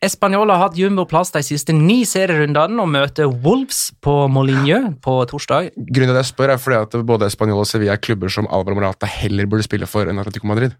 Español 0.04 0.50
har 0.52 0.60
hatt 0.60 0.76
jumboplass 0.76 1.32
de 1.32 1.40
siste 1.42 1.72
ni 1.72 2.02
serierundene 2.04 2.82
og 2.82 2.88
møter 2.92 3.30
Wolves 3.32 3.92
på 4.04 4.28
Molinjø 4.28 4.82
på 5.02 5.14
torsdag. 5.30 5.70
Grunnen 5.76 6.12
til 6.12 6.18
at 6.18 6.20
jeg 6.20 6.32
spør, 6.34 6.52
er 6.52 6.60
fordi 6.60 6.76
at 6.84 7.06
både 7.08 7.30
Español 7.32 7.62
og 7.64 7.66
Sevilla 7.68 7.96
er 7.96 8.02
klubber 8.04 8.28
som 8.28 8.46
Alvaro 8.52 8.76
Morata 8.76 9.08
heller 9.08 9.48
burde 9.48 9.64
spille 9.64 9.88
for 9.88 10.04
enn 10.04 10.20
Atletico 10.20 10.46
Madrid. 10.52 10.76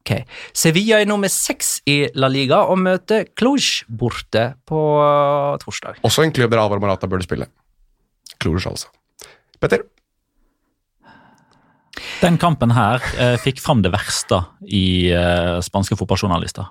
Ok. 0.00 0.14
Sevilla 0.56 1.02
er 1.02 1.08
nummer 1.08 1.30
seks 1.30 1.78
i 1.88 2.02
La 2.16 2.30
Liga 2.32 2.62
og 2.72 2.80
møter 2.80 3.28
Cluj 3.36 3.84
borte 3.88 4.46
på 4.68 4.80
uh, 4.96 5.60
torsdag. 5.60 6.00
Også 6.06 6.24
en 6.24 6.32
klubb 6.34 6.54
der 6.54 6.62
Alvar 6.62 6.80
Marata 6.82 7.08
burde 7.10 7.28
spille. 7.28 7.50
Cluj, 8.40 8.62
altså. 8.64 8.88
Petter? 9.60 9.84
Den 12.20 12.38
kampen 12.40 12.72
her 12.72 13.02
eh, 13.20 13.36
fikk 13.40 13.58
fram 13.60 13.82
det 13.84 13.90
verste 13.92 14.38
i 14.64 15.10
eh, 15.12 15.58
spanske 15.64 15.96
fotballjournalister. 15.98 16.68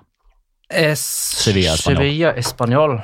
Es 0.70 1.02
Sevilla 1.42 1.74
Español. 1.74 1.98
Sevilla 1.98 2.32
Español. 2.38 2.96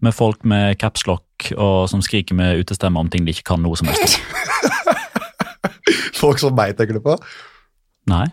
Med 0.00 0.16
folk 0.16 0.44
med 0.48 0.78
capslock 0.80 1.50
og 1.56 1.88
som 1.92 2.04
skriker 2.04 2.36
med 2.36 2.60
utestemme 2.60 3.00
om 3.00 3.08
ting 3.12 3.24
de 3.24 3.34
ikke 3.34 3.48
kan 3.52 3.64
noe 3.64 3.76
som 3.76 3.88
helst. 3.88 4.20
Folk 6.20 6.40
som 6.40 6.56
meg 6.56 6.76
tenker 6.76 6.98
du 6.98 7.04
på? 7.04 7.16
Nei, 8.08 8.26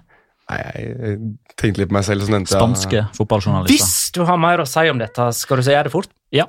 Nei, 0.48 0.60
jeg 0.64 1.16
tenkte 1.60 1.82
litt 1.82 1.90
på 1.92 1.98
meg 1.98 2.06
selv. 2.08 2.24
Så 2.24 2.32
nevnte 2.32 2.56
spanske 2.56 3.08
fotballjournalister. 3.18 3.74
Hvis 3.74 4.14
du 4.16 4.22
har 4.28 4.38
mer 4.40 4.64
å 4.64 4.68
si 4.70 4.86
om 4.88 5.02
dette, 5.02 5.32
skal 5.36 5.60
du 5.60 5.68
si 5.68 5.76
det 5.76 5.92
fort? 5.92 6.14
Ja. 6.32 6.48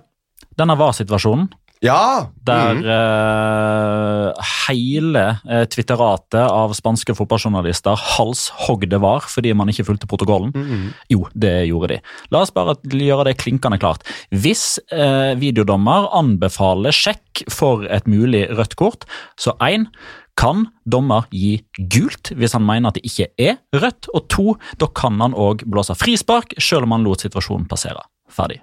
Denne 0.59 0.79
var 0.79 0.95
situasjonen 0.95 1.49
Ja! 1.83 2.31
der 2.49 2.79
mm. 2.79 2.87
uh, 2.89 4.47
hele 4.67 5.25
uh, 5.45 5.65
twitteratet 5.71 6.41
av 6.41 6.73
spanske 6.75 7.15
fotballjournalister 7.15 7.99
halshogde 8.17 8.99
var 9.03 9.27
fordi 9.31 9.53
man 9.55 9.71
ikke 9.71 9.87
fulgte 9.91 10.09
protokollen. 10.11 10.55
Mm. 10.55 10.89
Jo, 11.13 11.27
det 11.35 11.53
gjorde 11.69 11.93
de. 11.93 11.99
La 12.35 12.43
oss 12.47 12.55
bare 12.55 12.79
gjøre 12.83 13.29
det 13.29 13.37
klinkende 13.43 13.79
klart. 13.83 14.07
Hvis 14.31 14.79
uh, 14.95 15.35
videodommer 15.39 16.09
anbefaler 16.19 16.95
sjekk 16.95 17.45
for 17.53 17.87
et 17.87 18.09
mulig 18.11 18.47
rødt 18.55 18.79
kort, 18.79 19.07
så 19.39 19.55
én 19.63 19.91
kan 20.38 20.66
dommer 20.87 21.26
gi 21.35 21.59
gult 21.90 22.30
hvis 22.38 22.54
han 22.54 22.64
mener 22.66 22.92
at 22.92 22.99
det 22.99 23.07
ikke 23.09 23.28
er 23.42 23.59
rødt, 23.75 24.11
og 24.14 24.28
to, 24.30 24.54
da 24.78 24.88
kan 24.95 25.18
han 25.23 25.35
òg 25.35 25.64
blåse 25.66 25.97
frispark 25.99 26.54
selv 26.62 26.87
om 26.87 26.95
han 26.95 27.07
lot 27.07 27.25
situasjonen 27.25 27.66
passere. 27.71 28.04
Ferdig. 28.30 28.61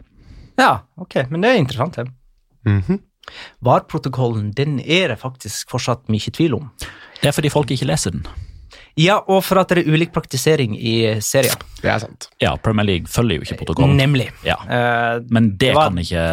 Ja, 0.60 0.86
ok, 1.02 1.26
men 1.30 1.44
det 1.44 1.52
er 1.52 1.60
interessant. 1.60 1.98
Ja. 1.98 2.06
Mm 2.66 2.82
-hmm. 2.82 3.00
VAR-protokollen 3.60 4.52
den 4.52 4.80
er 4.80 5.08
det 5.08 5.20
faktisk 5.20 5.70
fortsatt 5.70 6.10
mye 6.10 6.32
tvil 6.32 6.54
om. 6.54 6.70
Det 7.22 7.28
er 7.28 7.32
fordi 7.32 7.50
folk 7.50 7.72
ikke 7.72 7.86
leser 7.86 8.12
den. 8.12 8.26
Ja, 8.96 9.18
og 9.28 9.42
for 9.44 9.60
at 9.60 9.74
det 9.74 9.82
er 9.84 9.92
ulik 9.92 10.14
praktisering 10.16 10.78
i 10.80 10.96
serien. 11.20 11.60
Det 11.82 11.90
er 11.92 12.00
sant. 12.00 12.30
Ja, 12.40 12.54
Premier 12.64 12.88
League 12.88 13.12
følger 13.12 13.42
jo 13.42 13.44
ikke 13.44 13.58
protokollen. 13.66 13.98
Nemlig. 14.00 14.30
Ja. 14.48 14.56
Eh, 14.64 15.22
Men 15.30 15.58
det 15.58 15.74
var- 15.76 15.90
kan 15.90 16.00
ikke 16.00 16.24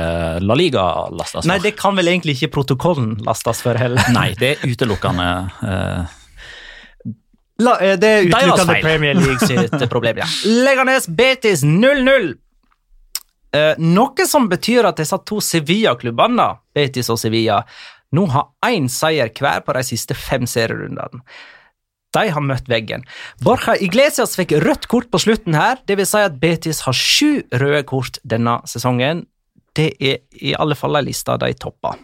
La 0.47 0.55
Liga 0.55 0.85
lastes 1.11 1.43
for. 1.43 1.49
Nei, 1.51 1.59
det 1.59 1.77
kan 1.77 1.97
vel 1.97 2.07
egentlig 2.13 2.37
ikke 2.39 2.53
protokollen 2.55 3.17
lastes 3.27 3.63
for 3.63 3.75
heller. 3.75 4.03
Nei, 4.15 4.35
det 4.39 4.57
er 4.57 4.69
utelukkende 4.69 5.29
uh... 5.63 6.05
La, 7.63 7.77
eh, 7.81 7.97
det 8.01 8.09
er 8.09 8.29
utelukkende. 8.31 8.81
Premier 8.83 9.15
League 9.15 9.47
sitt 9.47 9.91
problem, 9.91 10.23
ja. 10.23 10.27
Leganes 10.67 11.09
Betis 11.09 11.65
0-0. 11.65 12.33
Uh, 13.53 13.75
noe 13.79 14.25
som 14.27 14.47
betyr 14.49 14.87
at 14.89 14.97
disse 15.03 15.19
to 15.29 15.41
Sevilla-klubbene, 15.45 16.47
Betis 16.73 17.11
og 17.13 17.19
Sevilla, 17.21 17.59
nå 18.17 18.27
har 18.33 18.49
én 18.71 18.89
seier 18.89 19.29
hver 19.29 19.61
på 19.67 19.75
de 19.77 19.83
siste 19.85 20.17
fem 20.17 20.47
serierundene. 20.49 21.21
De 22.13 22.29
har 22.35 22.45
møtt 22.45 22.69
veggen. 22.69 23.05
Borja 23.45 23.75
Iglesias 23.81 24.37
fikk 24.37 24.53
rødt 24.61 24.89
kort 24.93 25.11
på 25.13 25.21
slutten 25.23 25.57
her, 25.57 25.81
det 25.89 25.97
vil 26.01 26.09
si 26.09 26.21
at 26.21 26.39
Betis 26.43 26.83
har 26.87 26.97
sju 26.97 27.43
røde 27.57 27.83
kort 27.89 28.21
denne 28.29 28.59
sesongen. 28.69 29.27
Det 29.77 29.95
er 30.01 30.19
i 30.37 30.53
alle 30.61 30.77
fall 30.77 30.99
ei 31.01 31.07
liste 31.09 31.37
de 31.41 31.53
topper. 31.57 31.97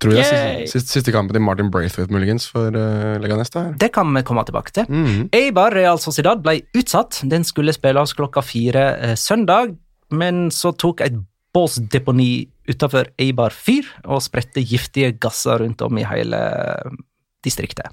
Tror 0.00 0.14
jeg 0.16 0.24
siste, 0.24 0.68
siste, 0.72 0.92
siste 0.96 1.12
kampen 1.12 1.36
til 1.36 1.42
Martin 1.44 1.68
Braithwaite, 1.72 2.12
muligens, 2.12 2.46
for 2.48 2.72
uh, 2.72 3.18
Leganes. 3.20 3.52
der. 3.52 3.74
Det 3.80 3.90
kan 3.92 4.08
vi 4.16 4.22
komme 4.24 4.44
tilbake 4.48 4.72
til. 4.72 4.88
Mhm. 4.88 5.28
Eibar 5.36 5.76
Real 5.76 6.00
Sociedad 6.00 6.40
ble 6.44 6.62
utsatt. 6.76 7.20
Den 7.28 7.44
skulle 7.44 7.74
spilles 7.76 8.16
klokka 8.16 8.40
fire 8.44 8.84
eh, 8.96 9.16
søndag, 9.16 9.76
men 10.10 10.48
så 10.50 10.72
tok 10.72 11.02
et 11.04 11.18
båsdeponi 11.52 12.48
utenfor 12.70 13.10
Eibar 13.20 13.52
fyr 13.52 13.88
og 14.06 14.22
spredte 14.24 14.64
giftige 14.64 15.12
gasser 15.20 15.60
rundt 15.60 15.82
om 15.84 16.00
i 16.00 16.06
hele 16.08 16.40
eh, 16.48 16.96
distriktet. 17.44 17.92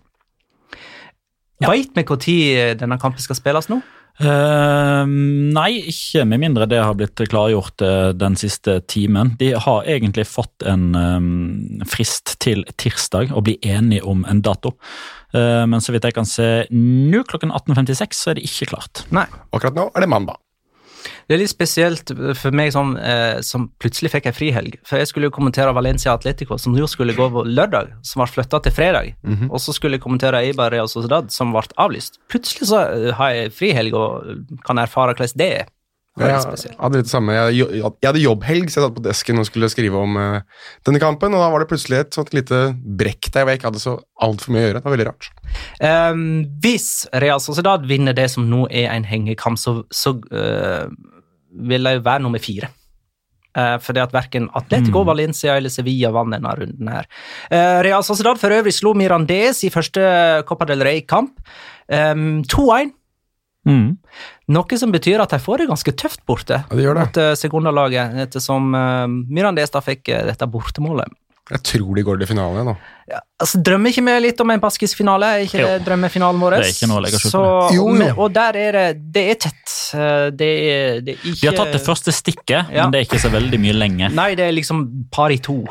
Ja. 1.62 1.72
Veit 1.72 1.96
vi 1.96 2.04
når 2.06 2.78
denne 2.78 3.00
kampen 3.02 3.24
skal 3.24 3.40
spilles 3.40 3.70
nå? 3.72 3.82
Uh, 4.18 5.06
nei, 5.06 5.92
ikke 5.92 6.24
med 6.26 6.42
mindre 6.42 6.66
det 6.66 6.80
har 6.82 6.96
blitt 6.98 7.22
klargjort 7.30 7.84
uh, 7.86 8.10
den 8.18 8.38
siste 8.40 8.80
timen. 8.90 9.36
De 9.38 9.52
har 9.54 9.86
egentlig 9.86 10.26
fått 10.26 10.66
en 10.66 10.90
um, 10.98 11.84
frist 11.86 12.34
til 12.42 12.66
tirsdag 12.82 13.30
å 13.30 13.44
bli 13.46 13.60
enige 13.62 14.08
om 14.10 14.26
en 14.26 14.42
dato. 14.42 14.74
Uh, 15.36 15.70
men 15.70 15.86
så 15.86 15.94
vidt 15.94 16.10
jeg 16.10 16.18
kan 16.18 16.30
se 16.30 16.66
nå 16.74 17.22
klokken 17.30 17.54
18.56, 17.54 18.18
så 18.18 18.34
er 18.34 18.40
det 18.40 18.48
ikke 18.50 18.72
klart. 18.74 19.06
Nei. 19.14 19.28
Akkurat 19.54 19.78
nå 19.78 19.90
er 19.94 20.06
det 20.06 20.10
mandag. 20.10 20.42
Det 21.28 21.36
er 21.36 21.42
litt 21.42 21.52
spesielt 21.52 22.12
for 22.40 22.56
meg 22.56 22.72
som, 22.72 22.96
eh, 22.98 23.42
som 23.44 23.68
plutselig 23.84 24.14
fikk 24.14 24.30
ei 24.30 24.36
frihelg. 24.36 24.78
For 24.88 25.02
jeg 25.02 25.10
skulle 25.10 25.28
jo 25.28 25.36
kommentere 25.36 25.74
Valencia 25.76 26.14
Atletico, 26.16 26.58
som 26.58 26.76
nå 26.76 26.88
skulle 26.88 27.16
gå 27.18 27.28
på 27.34 27.44
lørdag, 27.44 27.92
som 28.02 28.24
ble 28.24 28.30
flytta 28.32 28.62
til 28.64 28.72
fredag. 28.72 29.16
Og 29.52 29.60
så 29.60 29.76
skulle 29.76 30.00
jeg 30.00 30.06
kommentere 30.06 30.40
Eibar 30.40 30.72
Real 30.72 30.88
Sociedad, 30.88 31.32
som 31.36 31.52
ble 31.52 31.68
avlyst. 31.78 32.22
Plutselig 32.32 32.70
så 32.72 32.84
eh, 32.88 33.12
har 33.20 33.34
jeg 33.36 33.56
frihelg 33.58 33.94
og 33.94 34.62
kan 34.64 34.80
erfare 34.80 35.18
hvordan 35.18 35.36
det 35.38 35.52
er. 35.62 35.74
Det 36.18 36.26
er 36.26 36.34
Jeg 36.34 36.78
hadde 36.80 36.98
litt 36.98 37.10
samme. 37.12 37.34
Jeg, 37.36 37.68
jeg 37.78 38.08
hadde 38.08 38.22
jobbhelg, 38.24 38.72
så 38.72 38.80
jeg 38.80 38.86
satt 38.88 38.96
på 38.96 39.04
desken 39.06 39.42
og 39.42 39.46
skulle 39.46 39.70
skrive 39.70 40.00
om 40.02 40.18
uh, 40.18 40.40
denne 40.88 41.02
kampen, 41.02 41.36
og 41.36 41.44
da 41.44 41.50
var 41.54 41.62
det 41.62 41.70
plutselig 41.70 42.00
et 42.00 42.18
sånt 42.18 42.34
lite 42.34 42.62
brekk 42.74 43.30
der 43.34 43.46
hvor 43.46 43.54
jeg 43.54 43.62
ikke 43.62 43.70
hadde 43.70 43.84
så 43.84 43.94
altfor 44.26 44.56
mye 44.56 44.64
å 44.64 44.66
gjøre. 44.66 44.82
Det 44.82 44.90
var 44.90 44.96
veldig 44.96 45.08
rart. 45.12 45.30
Um, 45.84 46.24
hvis 46.64 46.90
Real 47.22 47.44
Sociedad 47.44 47.86
vinner 47.90 48.18
det 48.18 48.32
som 48.34 48.50
nå 48.50 48.66
er 48.72 48.90
en 48.96 49.06
hengekamp, 49.06 49.62
så, 49.62 49.84
så 49.94 50.16
eh, 50.34 50.90
vil 51.52 51.88
de 51.88 51.96
være 52.04 52.24
nummer 52.26 52.42
fire. 52.44 52.72
Uh, 53.58 53.80
fordi 53.82 54.04
at 54.04 54.14
verken 54.14 54.52
Atletico, 54.54 55.02
Valencia 55.08 55.56
eller 55.58 55.74
Sevilla 55.74 56.12
vant 56.14 56.36
denne 56.36 56.52
runden 56.60 56.92
her. 56.94 57.08
Eh, 57.50 57.80
Real 57.88 58.04
Sociedad 58.06 58.38
for 58.38 58.54
øvrig 58.54 58.76
slo 58.76 58.92
Mirandez 58.94 59.64
i 59.66 59.72
første 59.74 60.04
Copa 60.46 60.68
del 60.70 60.86
Rey-kamp. 60.86 61.40
Ehm, 61.90 62.44
2-1. 62.46 62.94
Mm. 63.68 63.98
Noe 64.56 64.80
som 64.80 64.94
betyr 64.94 65.20
at 65.20 65.34
de 65.34 65.40
får 65.44 65.64
det 65.64 65.70
ganske 65.72 65.94
tøft 66.00 66.22
borte 66.30 66.62
Ja, 66.62 66.72
det 66.72 66.86
gjør 66.86 66.96
det. 66.96 67.08
mot 67.08 67.18
uh, 67.20 67.32
sekundalaget, 67.36 68.16
ettersom 68.28 68.70
uh, 68.76 69.08
Mirandes 69.08 69.74
da 69.74 69.82
fikk 69.84 70.08
eh, 70.14 70.24
dette 70.30 70.48
bortemålet. 70.48 71.12
Jeg 71.48 71.62
tror 71.64 71.96
de 71.96 72.04
går 72.04 72.18
til 72.20 72.28
finale 72.28 72.64
nå. 72.68 72.74
Ja, 73.08 73.22
altså, 73.40 73.62
drømmer 73.64 73.88
ikke 73.94 74.02
vi 74.04 74.14
litt 74.26 74.42
om 74.44 74.50
en 74.52 74.60
baskisfinale? 74.60 75.28
Er 75.38 75.46
ikke 75.46 75.62
Jo. 75.62 75.68
det 75.72 75.86
drømmefinalen 75.86 76.42
vår? 76.44 76.56
Det 76.58 76.66
er 76.66 76.74
ikke 76.74 76.90
noe 76.92 77.00
å 77.00 77.04
legge 77.06 77.20
skjul 77.22 77.32
på 77.32 77.38
Så- 77.38 77.76
Jo, 77.78 77.86
jo. 77.96 78.08
Og 78.18 78.34
der 78.36 78.58
er 78.58 78.72
det 78.76 79.12
Det 79.14 79.24
er 79.32 79.36
tett. 79.36 79.76
Eh, 79.96 80.30
Det 80.32 80.50
er, 80.60 81.02
det 81.02 81.14
er 81.16 81.20
ikke 81.24 81.40
De 81.40 81.48
har 81.48 81.56
tatt 81.56 81.72
det 81.72 81.82
første 81.86 82.12
stikket, 82.12 82.70
Ja. 82.74 82.84
men 82.84 82.92
det 82.92 83.00
er 83.00 83.06
ikke 83.08 83.22
så 83.24 83.32
veldig 83.32 83.60
mye 83.64 83.74
lenge. 83.80 84.12
Nei, 84.14 84.36
det 84.36 84.44
er 84.50 84.52
liksom 84.52 85.06
par 85.10 85.32
i 85.32 85.38
to. 85.38 85.64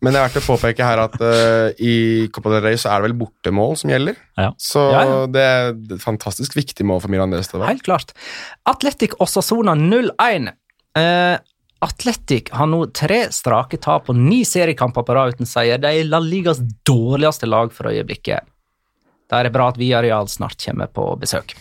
Men 0.00 0.12
det 0.14 0.16
er 0.16 0.28
verdt 0.28 0.40
å 0.40 0.56
påpeke 0.56 0.82
her 0.82 0.98
at 0.98 1.20
uh, 1.20 1.70
i 1.78 2.26
Copa 2.32 2.50
del 2.50 2.62
Rey 2.62 2.74
så 2.76 2.90
er 2.90 3.02
det 3.02 3.10
vel 3.10 3.18
bortemål 3.26 3.76
som 3.76 3.90
gjelder. 3.90 4.16
Ja. 4.38 4.50
Så 4.58 4.90
Ja, 4.92 5.04
ja. 5.04 5.26
det 5.26 5.42
er 5.42 5.68
et 5.94 6.00
fantastisk 6.00 6.54
viktig 6.56 6.84
mål 6.86 7.02
for 7.02 7.08
Mirandes. 7.08 7.48
Det. 7.52 7.60
Helt 7.66 7.82
klart. 7.84 8.12
Atletic 8.66 9.12
Osasona 9.20 9.74
0-1. 9.76 10.48
Eh, 10.96 11.36
Atletic 11.84 12.48
har 12.56 12.68
nå 12.70 12.86
tre 12.96 13.26
strake 13.34 13.78
tap 13.82 14.08
og 14.08 14.16
ni 14.16 14.40
seriekamper 14.48 15.04
på 15.04 15.16
rad 15.16 15.36
uten 15.36 15.48
seier. 15.48 15.80
De 15.82 15.90
er 15.90 16.08
La 16.08 16.20
Ligas 16.22 16.62
dårligste 16.88 17.48
lag 17.48 17.72
for 17.74 17.90
øyeblikket. 17.92 18.46
Da 19.28 19.40
er 19.40 19.48
det 19.48 19.54
bra 19.56 19.68
at 19.72 19.78
Villarreal 19.80 20.28
snart 20.30 20.60
kommer 20.62 20.88
på 20.88 21.04
besøk. 21.20 21.56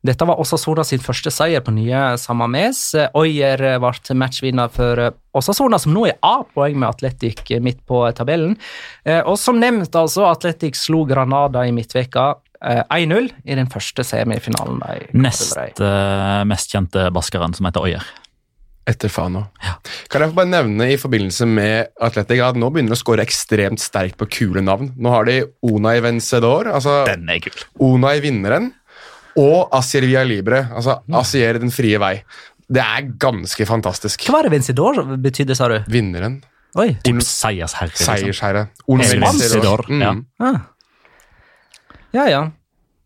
Dette 0.00 0.24
var 0.24 0.38
Osasona 0.40 0.80
sin 0.86 1.02
første 1.04 1.28
seier 1.32 1.60
på 1.60 1.74
nye 1.76 2.14
Samames. 2.20 2.78
Oyer 3.20 3.60
ble 3.82 4.16
matchvinner 4.16 4.70
for 4.72 5.10
Osasona, 5.36 5.76
som 5.80 5.92
nå 5.92 6.06
er 6.08 6.16
A-poeng 6.24 6.78
med 6.80 6.88
Atletic 6.88 7.42
midt 7.60 7.82
på 7.88 8.06
tabellen. 8.16 8.54
Eh, 9.04 9.20
Og 9.20 9.36
som 9.38 9.60
nevnt, 9.60 9.92
altså, 9.92 10.24
Atletic 10.30 10.78
slo 10.80 11.04
Granada 11.04 11.66
i 11.68 11.74
midtveka 11.76 12.30
eh, 12.64 12.80
1-0 12.96 13.28
i 13.44 13.54
den 13.60 13.68
første 13.68 14.04
semifinalen. 14.04 14.80
de 14.80 15.20
Nest 15.20 15.58
eh, 15.58 16.44
mest 16.48 16.72
kjente 16.72 17.10
baskeren, 17.12 17.52
som 17.52 17.68
heter 17.68 17.84
Oyer. 17.84 18.08
Etter 18.88 19.08
Fano. 19.12 19.44
Kan 20.10 20.22
jeg 20.24 20.30
få 20.32 20.36
bare 20.40 20.50
nevne 20.50 20.86
i 20.90 20.96
forbindelse 20.98 21.46
med 21.46 21.90
Atletic 22.02 22.40
at 22.42 22.56
nå 22.58 22.70
begynner 22.72 22.94
de 22.94 22.96
å 22.96 23.00
skåre 23.02 23.22
ekstremt 23.26 23.78
sterkt 23.82 24.16
på 24.18 24.26
kule 24.32 24.62
navn. 24.64 24.92
Nå 24.98 25.12
har 25.12 25.28
de 25.28 25.36
Unai 25.68 25.98
Vencedor, 26.02 26.70
altså 26.72 27.04
Den 27.06 27.28
er 27.30 27.38
kul. 27.44 27.52
Unai 27.78 28.16
vinneren, 28.24 28.70
og 29.38 29.68
Asier 29.76 30.02
Via 30.08 30.24
Libre, 30.26 30.64
altså 30.74 30.98
Asier 31.20 31.60
den 31.62 31.70
frie 31.70 32.00
vei. 32.02 32.16
Det 32.70 32.82
er 32.82 33.06
ganske 33.20 33.66
fantastisk. 33.66 34.24
Hva 34.26 34.38
var 34.38 34.48
det 34.48 34.52
Vencedor 34.56 35.02
betydde, 35.22 35.54
sa 35.58 35.68
du? 35.70 35.78
Vinneren. 35.90 36.40
Oi. 36.78 36.92
Typ 37.02 37.18
seiersherre. 37.26 37.90
Liksom. 37.90 38.10
Seiersherre. 38.14 38.66
Onay 38.90 39.18
Vencedor, 39.22 39.84
Mm. 39.90 40.02
ja. 40.02 40.12
Ah. 40.46 40.60
Ja, 42.14 42.26
ja. 42.30 42.42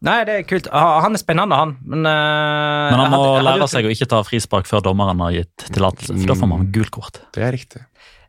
Nei, 0.04 0.18
det 0.28 0.34
er 0.37 0.42
kult. 0.49 0.66
Han 0.73 1.16
er 1.16 1.20
spennende, 1.23 1.56
han. 1.56 1.76
Men, 1.84 2.04
uh, 2.04 2.90
Men 2.92 3.00
han 3.00 3.11
må 3.14 3.23
hadde- 3.25 3.46
lære 3.49 3.68
seg 3.73 3.88
å 3.88 3.92
ikke 3.94 4.08
ta 4.11 4.20
frispark 4.26 4.68
før 4.68 4.84
dommeren 4.84 5.20
har 5.25 5.32
gitt 5.32 5.66
tillatelse, 5.73 6.12
for 6.18 6.26
da 6.28 6.34
får 6.42 6.50
man 6.50 6.66
gult 6.75 6.90
kort. 6.92 7.20
Det 7.32 7.42
er 7.42 7.52
riktig. 7.56 7.84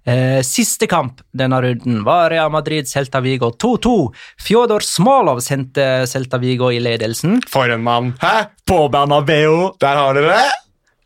Eh, 0.08 0.40
siste 0.46 0.86
kamp 0.88 1.24
denne 1.36 1.58
runden 1.64 2.04
var 2.06 2.30
Real 2.30 2.52
Madrid 2.54 2.86
Celta 2.86 3.20
Vigo 3.26 3.50
2-2. 3.58 4.14
Fjodor 4.38 4.84
Smolov 4.86 5.42
sendte 5.42 6.06
Celta 6.06 6.38
Vigo 6.40 6.70
i 6.70 6.78
ledelsen. 6.80 7.40
For 7.50 7.66
en 7.74 7.82
mann! 7.84 8.12
Hæ? 8.22 8.48
På 8.70 8.84
Bernabeu! 8.94 9.74
Der 9.82 9.96
har 9.98 10.14
dere 10.14 10.36
det! 10.38 10.52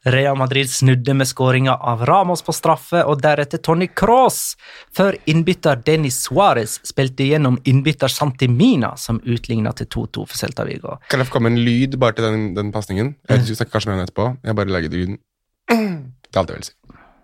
Real 0.04 0.38
Madrid 0.38 0.70
snudde 0.70 1.14
med 1.14 1.28
skåringa 1.28 1.76
av 1.76 2.06
Ramos 2.06 2.42
på 2.46 2.54
straffe 2.56 3.02
og 3.04 3.20
deretter 3.20 3.60
Tony 3.60 3.90
Cross, 3.92 4.56
før 4.96 5.18
innbytter 5.28 5.82
Dennis 5.86 6.22
Suárez 6.24 6.78
spilte 6.88 7.28
gjennom 7.28 7.58
innbytter 7.68 8.12
Santimina, 8.12 8.94
som 8.98 9.20
utligna 9.26 9.74
til 9.76 9.90
2-2 9.92 10.24
for 10.24 10.40
Celta 10.40 10.64
Vigo. 10.68 10.96
Kan 11.12 11.20
jeg 11.20 11.28
få 11.28 11.36
komme 11.36 11.52
en 11.52 11.60
lyd 11.60 12.00
bare 12.00 12.16
til 12.16 12.30
den, 12.30 12.48
den 12.56 12.72
pasningen? 12.72 13.18
Jeg 13.28 13.34
vet 13.34 13.44
ikke, 13.44 13.52
vi 13.52 13.60
snakker 13.60 13.76
kanskje 13.76 13.92
med 13.92 14.00
den 14.00 14.08
etterpå. 14.08 14.30
Jeg 14.48 14.60
bare 14.62 14.76
legger 14.78 14.96
lyden. 14.96 15.20
Det 15.70 16.38
er 16.38 16.42
alt 16.44 16.54
jeg 16.54 16.62
vil 16.62 16.70
si. 16.70 16.76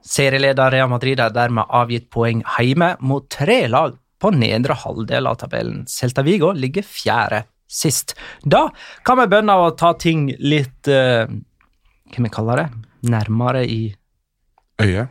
Serieleder 0.06 0.76
Real 0.76 0.90
Madrid 0.92 1.20
har 1.24 1.34
dermed 1.34 1.72
avgitt 1.74 2.12
poeng 2.14 2.44
hjemme 2.58 2.92
mot 3.02 3.26
tre 3.32 3.64
lag 3.72 3.96
på 4.22 4.32
nedre 4.36 4.76
halvdel 4.84 5.32
av 5.32 5.40
tabellen. 5.42 5.84
Celta 5.90 6.24
Vigo 6.26 6.52
ligger 6.54 6.86
fjerde 6.86 7.46
sist. 7.66 8.14
Da 8.44 8.68
kan 9.06 9.20
vi 9.22 9.32
bønne 9.32 9.56
å 9.58 9.72
ta 9.78 9.96
ting 9.98 10.28
litt 10.38 10.90
eh, 10.92 11.26
Hva 12.14 12.24
vi 12.26 12.30
kaller 12.34 12.62
det? 12.64 12.68
Nærmere 13.10 13.66
i 13.68 13.80
Øye. 14.82 15.08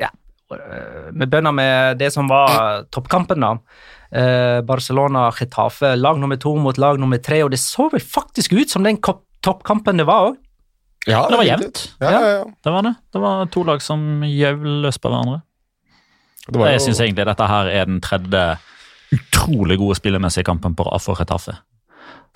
Ja. 0.00 0.08
eh, 0.50 1.10
vi 1.12 1.26
begynner 1.26 1.52
med 1.54 1.98
det 1.98 2.12
som 2.14 2.28
var 2.28 2.84
toppkampen, 2.94 3.40
da. 3.44 3.50
Eh, 4.10 4.60
Barcelona-Chetafe, 4.66 5.94
lag 5.98 6.18
nummer 6.18 6.36
to 6.40 6.54
mot 6.56 6.78
lag 6.78 6.98
nummer 6.98 7.18
tre, 7.22 7.42
og 7.44 7.50
det 7.52 7.58
så 7.60 7.90
vel 7.92 8.00
faktisk 8.00 8.52
ut 8.56 8.70
som 8.70 8.82
den 8.86 8.98
toppkampen 9.42 9.98
det 10.00 10.06
var 10.08 10.30
òg. 10.30 10.36
Ja, 11.06 11.26
Det 11.30 11.36
var 11.38 11.44
jevnt. 11.46 11.82
Ja, 12.00 12.10
ja, 12.10 12.20
ja. 12.38 12.44
Det 12.64 12.72
var 12.72 12.82
det. 12.82 12.94
Det 13.12 13.20
var 13.22 13.46
to 13.46 13.62
lag 13.62 13.82
som 13.82 14.22
gjøv 14.26 14.64
løs 14.82 14.98
på 14.98 15.10
hverandre. 15.12 15.42
Det 16.48 16.56
var 16.58 16.68
Jeg 16.70 16.80
jo- 16.80 16.86
syns 16.86 17.00
egentlig 17.00 17.26
dette 17.26 17.46
her 17.46 17.66
er 17.68 17.84
den 17.86 18.00
tredje 18.00 18.58
utrolig 19.12 19.78
gode 19.78 19.94
spillemessige 19.94 20.44
kampen 20.44 20.74
på 20.74 20.82
for 21.00 21.14
Retafe. 21.14 21.54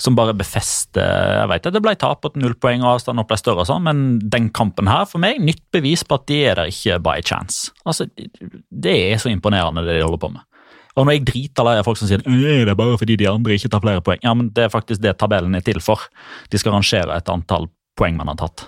Som 0.00 0.16
bare 0.16 0.33
befester 0.37 1.04
Jeg 1.04 1.49
vet 1.50 1.66
at 1.69 1.75
det 1.76 1.83
ble 1.85 1.92
tap 2.00 2.23
på 2.25 2.30
null 2.40 2.54
poeng 2.61 2.85
og 2.85 2.97
avstanden 2.97 3.26
ble 3.28 3.37
større, 3.40 3.64
og 3.64 3.69
sånn, 3.69 3.85
men 3.85 4.04
den 4.33 4.49
kampen 4.57 4.88
her, 4.90 5.04
for 5.09 5.23
meg, 5.23 5.40
nytt 5.45 5.62
bevis 5.75 6.04
på 6.07 6.16
at 6.16 6.28
de 6.30 6.38
er 6.49 6.61
der 6.61 6.73
ikke 6.73 7.00
by 7.04 7.19
chance. 7.26 7.75
Altså, 7.85 8.09
Det 8.71 8.97
er 9.12 9.21
så 9.21 9.33
imponerende, 9.33 9.85
det 9.85 9.99
de 9.99 10.07
holder 10.07 10.23
på 10.23 10.33
med. 10.37 10.47
Og 10.97 11.07
når 11.07 11.19
jeg 11.19 11.26
driter 11.28 11.66
lei 11.66 11.76
av 11.78 11.87
folk 11.87 12.00
som 12.00 12.09
sier 12.11 12.25
«Øh, 12.26 12.64
det 12.66 12.73
er 12.73 12.78
bare 12.78 12.99
fordi 12.99 13.16
de 13.21 13.28
andre 13.30 13.54
ikke 13.54 13.71
tar 13.71 13.83
flere 13.85 14.02
poeng, 14.04 14.19
ja, 14.25 14.33
men 14.35 14.50
det 14.57 14.66
er 14.66 14.73
faktisk 14.73 15.02
det 15.04 15.14
tabellen 15.21 15.54
er 15.54 15.62
til 15.64 15.78
for. 15.85 16.09
De 16.50 16.59
skal 16.59 16.75
rangere 16.75 17.14
et 17.16 17.30
antall 17.30 17.69
poeng 17.99 18.19
man 18.19 18.33
har 18.33 18.40
tatt. 18.40 18.66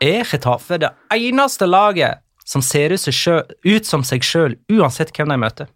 Er 0.00 0.24
Getafe 0.24 0.80
det 0.80 0.90
eneste 1.14 1.68
laget 1.68 2.24
som 2.44 2.64
ser 2.64 2.96
ut, 2.96 3.86
som 3.86 4.02
seg 4.02 4.24
sjøl, 4.26 4.56
uansett 4.72 5.12
hvem 5.14 5.30
de 5.30 5.38
møter? 5.38 5.70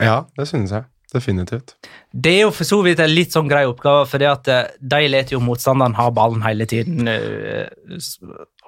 Ja, 0.00 0.22
det 0.38 0.48
synes 0.48 0.72
jeg. 0.72 0.86
Definitivt. 1.14 1.76
Det 2.10 2.32
er 2.38 2.40
jo 2.44 2.52
for 2.54 2.66
så 2.66 2.80
vidt 2.84 3.00
en 3.02 3.12
litt 3.12 3.34
sånn 3.34 3.48
grei 3.50 3.64
oppgave, 3.70 4.06
for 4.10 4.22
de 4.22 5.02
leter 5.08 5.36
jo 5.36 5.42
motstanderen 5.44 5.94
ha 5.98 6.08
ballen 6.14 6.42
hele 6.42 6.66
tiden. 6.70 7.06
øh, 7.08 7.98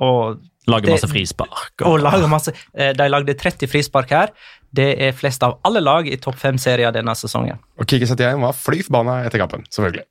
Og, 0.01 0.39
Lager 0.69 0.91
masse 0.93 1.09
frispark. 1.09 1.83
og 1.87 2.01
lager 2.03 2.27
masse 2.29 2.53
eh, 2.75 2.91
De 2.93 3.07
lagde 3.09 3.35
30 3.39 3.71
frispark 3.71 4.11
her. 4.11 4.33
Det 4.77 4.89
er 5.01 5.15
flest 5.17 5.43
av 5.47 5.59
alle 5.65 5.81
lag 5.81 6.09
i 6.11 6.19
topp 6.21 6.37
fem-serier 6.41 6.93
denne 6.93 7.15
sesongen. 7.17 7.59
Og 7.79 7.87
Kikki 7.87 8.09
Setien 8.11 8.43
var 8.43 8.53
fly 8.53 8.83
forbanna 8.85 9.21
etter 9.25 9.41
kampen, 9.41 9.65
selvfølgelig. 9.73 10.05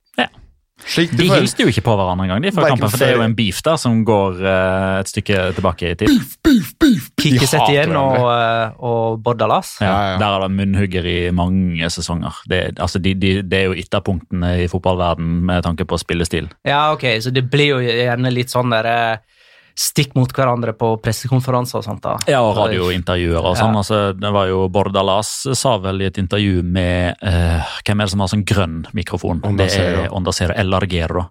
Slik 0.83 1.13
De 1.15 1.29
hilste 1.31 1.63
jo 1.63 1.71
ikke 1.71 1.85
på 1.85 1.93
hverandre 1.95 2.25
engang, 2.27 2.43
de, 2.43 2.51
før 2.51 2.67
kampen, 2.67 2.91
for 2.91 2.99
det 2.99 3.07
er 3.07 3.15
jo 3.15 3.23
en 3.23 3.35
beef 3.37 3.61
der 3.63 3.77
som 3.79 4.01
går 4.05 4.41
uh, 4.43 4.99
et 4.99 5.07
stykke 5.09 5.45
tilbake 5.55 5.93
i 5.93 5.95
tid. 6.01 6.11
Beef, 6.11 6.73
beef, 6.83 7.05
hater 7.15 7.47
Setien 7.47 7.95
og, 7.95 8.17
eh, 8.29 8.75
og 8.83 9.21
Boddalas. 9.23 9.77
Ja, 9.79 9.87
Ja, 9.87 10.11
ja. 10.11 10.17
Der 10.19 10.35
er 10.35 10.43
det 10.43 10.51
munnhugger 10.57 11.07
i 11.07 11.31
mange 11.31 11.89
sesonger. 11.89 12.41
Det, 12.51 12.59
altså 12.75 12.99
de, 12.99 13.15
de, 13.15 13.31
det 13.41 13.61
er 13.61 13.69
jo 13.69 13.79
ytterpunktene 13.85 14.51
i 14.65 14.67
fotballverden 14.71 15.39
med 15.47 15.63
tanke 15.63 15.87
på 15.87 15.97
spillestil. 16.01 16.51
Ja, 16.67 16.91
ok, 16.93 17.07
så 17.23 17.31
det 17.33 17.47
blir 17.49 17.71
jo 17.77 17.79
gjerne 17.79 18.33
litt 18.35 18.53
sånn 18.53 18.75
der 18.75 18.91
eh, 18.91 19.34
stikk 19.75 20.13
mot 20.15 20.31
hverandre 20.31 20.71
på 20.77 20.93
pressekonferanser 21.03 21.81
og 21.81 21.83
sånt. 21.83 22.01
da. 22.03 22.15
Ja, 22.31 22.39
og 22.47 22.55
radiointervjuer 22.55 23.41
og 23.43 23.57
sånn. 23.59 23.73
Ja. 23.75 23.81
Altså, 23.83 23.97
det 24.15 24.31
var 24.31 24.47
jo 24.47 24.61
Bordalas 24.71 25.31
sa 25.59 25.75
vel 25.83 25.99
i 26.01 26.07
et 26.07 26.19
intervju 26.21 26.61
med 26.63 27.19
uh, 27.19 27.73
Hvem 27.83 27.99
er 27.99 28.07
det 28.07 28.13
som 28.13 28.23
har 28.23 28.31
sånn 28.31 28.45
grønn 28.47 28.77
mikrofon? 28.95 29.41
Onda 29.43 29.67
det 29.67 29.75
er 29.81 30.07
Onda 30.15 30.31
Cero, 30.35 30.55
El 30.55 30.71
Argero. 30.77 31.25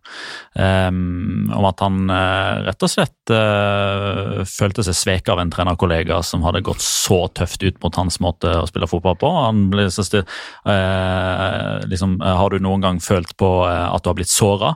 Um, 0.55 1.49
om 1.57 1.65
at 1.71 1.81
han 1.83 2.03
uh, 2.13 2.67
rett 2.69 2.85
og 2.85 2.93
slett 2.93 3.33
uh, 3.33 4.45
følte 4.49 4.85
seg 4.87 4.99
sveket 4.99 5.33
av 5.33 5.41
en 5.41 5.53
trenerkollega 5.55 6.21
som 6.27 6.45
hadde 6.45 6.63
gått 6.69 6.85
så 6.85 7.25
tøft 7.33 7.65
ut 7.65 7.81
mot 7.83 7.97
hans 7.97 8.21
måte 8.21 8.53
å 8.61 8.69
spille 8.69 8.89
fotball 8.91 9.17
på. 9.21 9.33
Han 9.47 9.67
ble 9.73 9.89
så 9.93 10.05
sti- 10.05 10.23
eh, 10.69 11.85
liksom, 11.89 12.19
Har 12.21 12.51
du 12.51 12.59
noen 12.63 12.85
gang 12.85 13.01
følt 13.01 13.37
på 13.41 13.49
at 13.65 14.03
du 14.05 14.11
har 14.11 14.17
blitt 14.19 14.33
såra? 14.33 14.75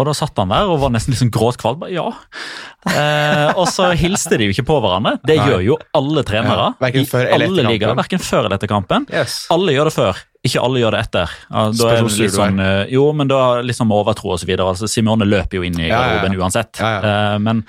Og 0.00 0.08
da 0.08 0.14
satt 0.16 0.38
han 0.40 0.48
der 0.52 0.70
og 0.72 0.80
var 0.82 0.92
nesten 0.94 1.12
liksom 1.14 1.30
gråtkvalm. 1.34 1.82
Bare, 1.84 1.92
Ja. 1.94 2.08
Eh, 2.88 3.50
og 3.60 3.66
så 3.68 3.90
hilste 3.98 4.38
de 4.40 4.46
jo 4.48 4.54
ikke 4.54 4.64
på 4.70 4.78
hverandre. 4.80 5.18
Det 5.26 5.36
Nei. 5.36 5.46
gjør 5.50 5.64
jo 5.66 5.76
alle 5.98 6.22
trenere. 6.24 6.70
Ja, 6.70 6.78
hverken 6.80 7.02
i 7.04 7.08
før 7.10 7.26
eller 7.28 7.50
etter 7.50 7.68
ligaer, 7.68 7.94
kampen. 8.00 8.22
Før 8.24 8.46
eller 8.46 8.56
etter 8.56 8.70
kampen. 8.72 9.06
Yes. 9.12 9.34
Alle 9.52 9.74
gjør 9.76 9.90
det 9.90 9.94
før, 9.98 10.22
ikke 10.40 10.60
alle 10.64 10.80
gjør 10.80 10.94
det 10.96 11.00
etter. 11.04 11.32
Ja, 11.50 11.62
da 11.76 11.88
er 11.92 11.98
det 12.06 12.14
litt 12.16 12.32
sånn, 12.32 12.60
eh, 12.64 12.92
jo, 12.94 13.02
men 13.12 13.28
da 13.28 13.60
liksom 13.60 13.90
overtro 13.92 14.30
og 14.32 14.38
så 14.40 14.46
videre. 14.48 14.70
Altså, 14.72 14.88
Simone 14.88 15.26
løper 15.28 15.58
jo 15.58 15.66
inn 15.68 15.76
i 15.76 15.90
Ja, 15.90 15.98
ja, 16.14 16.22
ja. 16.24 16.30
uansett. 16.40 16.80
Eh, 16.80 17.34
men, 17.44 17.60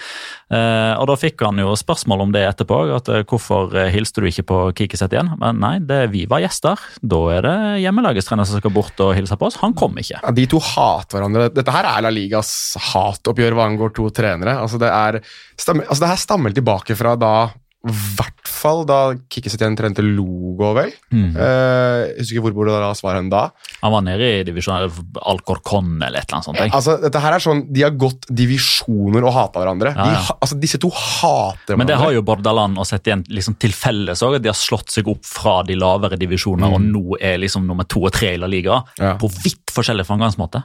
eh, 0.48 0.94
og 0.96 1.10
da 1.12 1.18
fikk 1.20 1.44
han 1.44 1.60
jo 1.60 1.74
spørsmål 1.76 2.24
om 2.24 2.32
det 2.32 2.46
etterpå. 2.48 2.80
at 2.96 3.12
Hvorfor 3.28 3.76
hilste 3.92 4.24
du 4.24 4.30
ikke 4.30 4.48
på 4.48 4.60
Kikiset 4.80 5.12
igjen? 5.12 5.34
Men 5.42 5.60
nei, 5.60 5.74
det, 5.80 6.12
vi 6.16 6.24
var 6.32 6.40
gjester. 6.46 6.80
Da 7.04 7.20
er 7.36 7.42
det 7.42 7.58
hjemmelagets 7.84 8.32
trener 8.32 8.48
som 8.48 8.64
skal 8.64 8.72
bort 8.72 9.04
og 9.04 9.16
hilse 9.20 9.36
på 9.36 9.50
oss. 9.52 9.60
Han 9.60 9.76
kom 9.76 10.00
ikke. 10.00 10.22
De 10.32 10.48
to 10.48 10.62
hater 10.64 11.20
hverandre. 11.20 11.50
Dette 11.52 11.76
her 11.76 11.90
er 11.92 12.08
La 12.08 12.14
Ligas 12.14 12.78
hatoppgjør 12.94 13.58
hva 13.58 13.68
angår 13.68 13.92
to 14.00 14.08
trenere. 14.16 14.56
Altså 14.64 14.80
det, 14.80 14.88
er, 14.88 15.20
altså 15.60 16.00
det 16.06 16.14
her 16.14 16.24
stammer 16.24 16.56
tilbake 16.56 16.96
fra 16.96 17.18
da 17.20 17.50
i 17.82 17.92
hvert 18.16 18.46
fall 18.52 18.84
da 18.86 18.98
Kikki 19.32 19.50
Setien 19.50 19.74
trente 19.76 20.04
Logo, 20.06 20.68
vel. 20.78 20.92
Mm. 21.10 21.32
Eh, 21.34 22.02
jeg 22.12 22.20
husker 22.20 22.38
ikke 22.38 22.54
hvor 22.54 22.68
da 22.70 22.92
var 23.02 23.16
hen 23.18 23.30
da. 23.32 23.40
Han 23.82 23.94
var 23.96 24.04
nede 24.06 24.28
i 24.40 24.44
divisjon 24.46 24.92
Alcorcon 25.26 25.96
eller 26.02 26.20
et 26.22 26.28
eller 26.30 26.38
annet 26.38 26.46
sånt. 26.46 26.60
jeg. 26.62 26.74
Altså, 26.78 26.98
dette 27.02 27.22
her 27.24 27.34
er 27.34 27.42
sånn, 27.42 27.64
De 27.74 27.82
har 27.86 27.96
gått 27.98 28.28
divisjoner 28.30 29.26
og 29.26 29.34
hata 29.34 29.64
hverandre. 29.64 29.94
Ja, 29.98 30.06
ja. 30.14 30.20
De, 30.22 30.36
altså, 30.46 30.60
disse 30.62 30.78
to 30.82 30.92
hater 30.94 31.78
Men 31.80 31.90
det 31.90 31.98
har 31.98 32.14
jo 32.14 32.22
Bordaland 32.28 32.78
og 32.82 32.86
sett 32.90 33.08
igjen 33.10 33.24
liksom 33.34 33.58
til 33.62 33.74
felles 33.74 34.22
òg. 34.26 34.38
De 34.44 34.52
har 34.52 34.58
slått 34.58 34.94
seg 34.94 35.10
opp 35.12 35.26
fra 35.26 35.62
de 35.68 35.78
lavere 35.80 36.20
divisjoner 36.22 36.70
Mm. 36.72 36.74
og 36.78 36.82
nå 36.94 37.16
er 37.20 37.40
liksom 37.42 37.66
nummer 37.66 37.84
to 37.90 38.04
og 38.06 38.12
tre 38.14 38.36
i 38.36 38.38
La 38.38 38.48
Liga. 38.48 38.84
Ja. 39.00 39.16
På 39.18 39.28
vidt 39.42 39.61
forskjellig 39.76 40.06
framgangsmåte. 40.08 40.62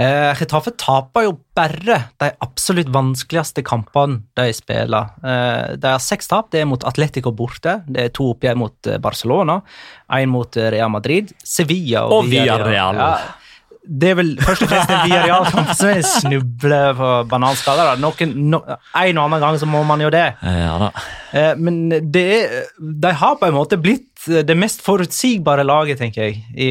Eh, 0.00 0.30
Getafe 0.38 0.72
taper 0.78 1.26
jo 1.28 1.34
bare 1.56 1.98
de 2.20 2.30
absolutt 2.44 2.90
vanskeligste 2.94 3.64
kampene 3.66 4.22
de 4.38 4.48
spiller. 4.56 5.10
Eh, 5.24 5.74
de 5.80 5.92
har 5.94 6.00
seks 6.04 6.30
tap. 6.30 6.50
Det 6.52 6.62
er 6.62 6.70
mot 6.70 6.84
Atletico 6.88 7.32
borte. 7.36 7.80
Det 7.88 8.06
er 8.08 8.14
to 8.16 8.30
oppgjør 8.34 8.56
mot 8.60 8.90
eh, 8.90 8.98
Barcelona. 9.02 9.60
Én 10.20 10.30
mot 10.32 10.56
eh, 10.56 10.70
Real 10.74 10.90
Madrid. 10.92 11.32
Sevilla 11.44 12.06
og, 12.06 12.20
Og 12.24 12.30
Villarreal. 12.32 12.98
Ja, 13.00 13.12
det 13.90 14.10
er 14.12 14.16
vel 14.18 14.34
først 14.44 14.62
og 14.66 14.68
fremst 14.70 14.90
en 14.92 15.00
Villarreal-kamp 15.08 15.70
som 15.74 15.88
er 15.88 16.02
snuble 16.04 16.80
på 16.98 17.08
bananskaller. 17.30 17.96
Noen, 18.02 18.34
no, 18.52 18.60
en 18.68 19.18
og 19.18 19.24
annen 19.24 19.40
gang 19.42 19.56
så 19.58 19.66
må 19.66 19.80
man 19.88 20.02
jo 20.04 20.10
det. 20.12 20.26
Eh, 20.44 20.58
Ja 20.66 20.74
da. 20.84 20.90
Eh, 21.32 21.52
Men 21.58 21.88
det 22.12 22.26
er, 22.36 22.58
de 22.78 23.12
har 23.22 23.38
på 23.40 23.48
en 23.48 23.56
måte 23.56 23.78
blitt 23.80 24.06
det 24.44 24.52
mest 24.58 24.82
forutsigbare 24.84 25.64
laget, 25.64 25.96
tenker 26.02 26.26
jeg, 26.28 26.42
i, 26.52 26.70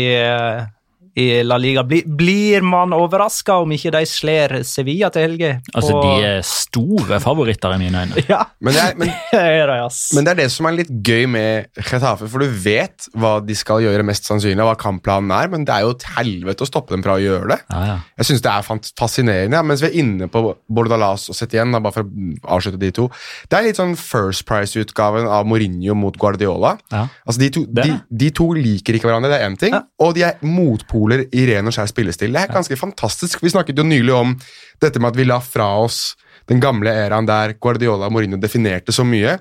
i 1.19 1.43
La 1.43 1.58
Liga. 1.60 1.84
Blir, 1.84 2.63
man 2.65 2.95
overraska 2.95 3.60
om 3.63 3.73
ikke 3.75 3.91
de 3.97 4.03
slår 4.08 4.60
Sevilla 4.67 5.12
til 5.13 5.27
helge? 5.27 5.51
Altså, 5.73 5.99
De 6.03 6.29
er 6.32 6.41
store 6.69 7.17
favoritter 7.23 7.73
i 7.73 7.79
mine 7.82 8.03
øyne. 8.05 8.23
Ja, 8.29 8.43
Men 8.62 8.75
det, 8.75 8.82
er, 8.84 8.95
men, 8.99 9.10
det 9.32 9.39
er 9.41 9.71
men 10.15 10.25
det 10.27 10.32
er 10.34 10.39
det 10.43 10.47
som 10.53 10.67
er 10.69 10.75
litt 10.77 10.91
gøy 11.05 11.25
med 11.32 11.69
Getafe, 11.79 12.27
for 12.29 12.43
du 12.43 12.51
vet 12.63 13.08
hva 13.17 13.38
de 13.43 13.55
skal 13.58 13.82
gjøre 13.84 14.05
mest 14.05 14.27
sannsynlig, 14.29 14.62
hva 14.67 14.75
kampplanen 14.79 15.32
er, 15.34 15.49
men 15.51 15.65
det 15.65 15.73
er 15.75 15.86
jo 15.88 15.95
et 15.95 16.05
helvete 16.17 16.65
å 16.65 16.69
stoppe 16.69 16.93
dem 16.93 17.03
fra 17.05 17.15
å 17.17 17.23
gjøre 17.23 17.49
det. 17.55 17.60
Ja, 17.73 17.82
ja. 17.89 17.97
Jeg 18.21 18.29
synes 18.29 18.43
det 18.45 18.53
er 18.53 18.67
fascinerende, 18.99 19.58
ja. 19.58 19.63
mens 19.65 19.82
vi 19.84 19.89
er 19.89 19.97
inne 20.03 20.29
på 20.32 20.43
Bordalas 20.69 21.25
og 21.34 21.38
Setien, 21.38 21.73
da, 21.73 21.82
bare 21.84 21.97
for 21.99 22.05
å 22.05 22.53
avslutte 22.60 22.82
de 22.82 22.91
to. 22.95 23.08
Det 23.49 23.60
er 23.60 23.67
litt 23.69 23.82
sånn 23.82 23.97
First 23.99 24.45
Price-utgaven 24.49 25.27
av 25.29 25.49
Mourinho 25.49 25.97
mot 25.97 26.17
Guardiola. 26.21 26.75
Ja. 26.93 27.08
Altså 27.25 27.43
de 27.43 27.51
to, 27.58 27.65
de, 27.82 27.97
de 28.23 28.32
to 28.36 28.51
liker 28.58 28.97
ikke 28.99 29.10
hverandre, 29.10 29.34
det 29.34 29.41
er 29.41 29.49
én 29.49 29.58
ting, 29.60 29.73
Ja. 29.75 29.84
og 30.05 30.15
de 30.17 30.25
er 30.29 30.39
motpoler 30.45 31.25
i 31.34 31.45
ren 31.49 31.67
og 31.69 31.75
skjær 31.75 31.89
spillestil. 31.91 32.34
Det 32.36 32.45
er 32.45 32.53
ganske 32.53 32.77
fantastisk. 32.79 33.41
Vi 33.43 33.51
snakket 33.53 33.79
jo 33.79 33.86
nylig 33.88 34.13
om 34.15 34.36
dette 34.82 35.01
med 35.01 35.12
at 35.13 35.17
vi 35.19 35.25
la 35.27 35.39
fra 35.43 35.71
oss 35.84 36.15
den 36.49 36.59
gamle 36.63 36.91
æraen 36.91 37.27
der 37.29 37.53
Guardiola 37.62 38.07
og 38.09 38.15
Mourinho 38.15 38.39
definerte 38.41 38.91
så 38.95 39.05
mye. 39.07 39.38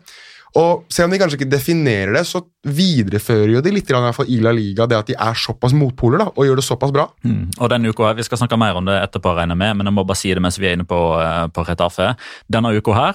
Og 0.57 0.87
selv 0.93 1.07
om 1.09 1.13
de 1.13 1.19
kanskje 1.21 1.37
ikke 1.39 1.51
definerer 1.53 2.15
det, 2.17 2.23
så 2.27 2.41
viderefører 2.65 3.53
jo 3.53 3.61
de 3.65 3.73
litt 3.75 3.91
i 3.91 3.95
hvert 3.95 4.17
fall 4.17 4.31
i 4.33 4.39
La 4.41 4.53
Liga 4.57 4.87
det 4.89 4.97
at 4.97 5.11
de 5.11 5.17
er 5.21 5.37
såpass 5.37 5.75
motpoler 5.77 6.23
da, 6.23 6.29
og 6.33 6.47
gjør 6.49 6.57
det 6.61 6.65
såpass 6.65 6.93
bra. 6.95 7.05
Mm. 7.23 7.51
Og 7.61 7.69
denne 7.73 7.93
uka 7.93 8.07
her, 8.09 8.15
Vi 8.17 8.25
skal 8.25 8.39
snakke 8.41 8.59
mer 8.59 8.75
om 8.81 8.85
det 8.89 8.97
etterpå, 9.03 9.35
regner 9.37 9.55
med, 9.59 9.77
men 9.77 9.87
jeg 9.87 9.95
må 9.95 10.07
bare 10.09 10.17
si 10.17 10.33
det 10.33 10.41
mens 10.43 10.59
vi 10.59 10.67
er 10.71 10.79
inne 10.79 10.89
på, 10.89 10.99
eh, 11.21 11.47
på 11.53 11.67
Retafe. 11.69 12.17
Denne 12.51 12.73
uka 12.77 12.95
her, 12.97 13.15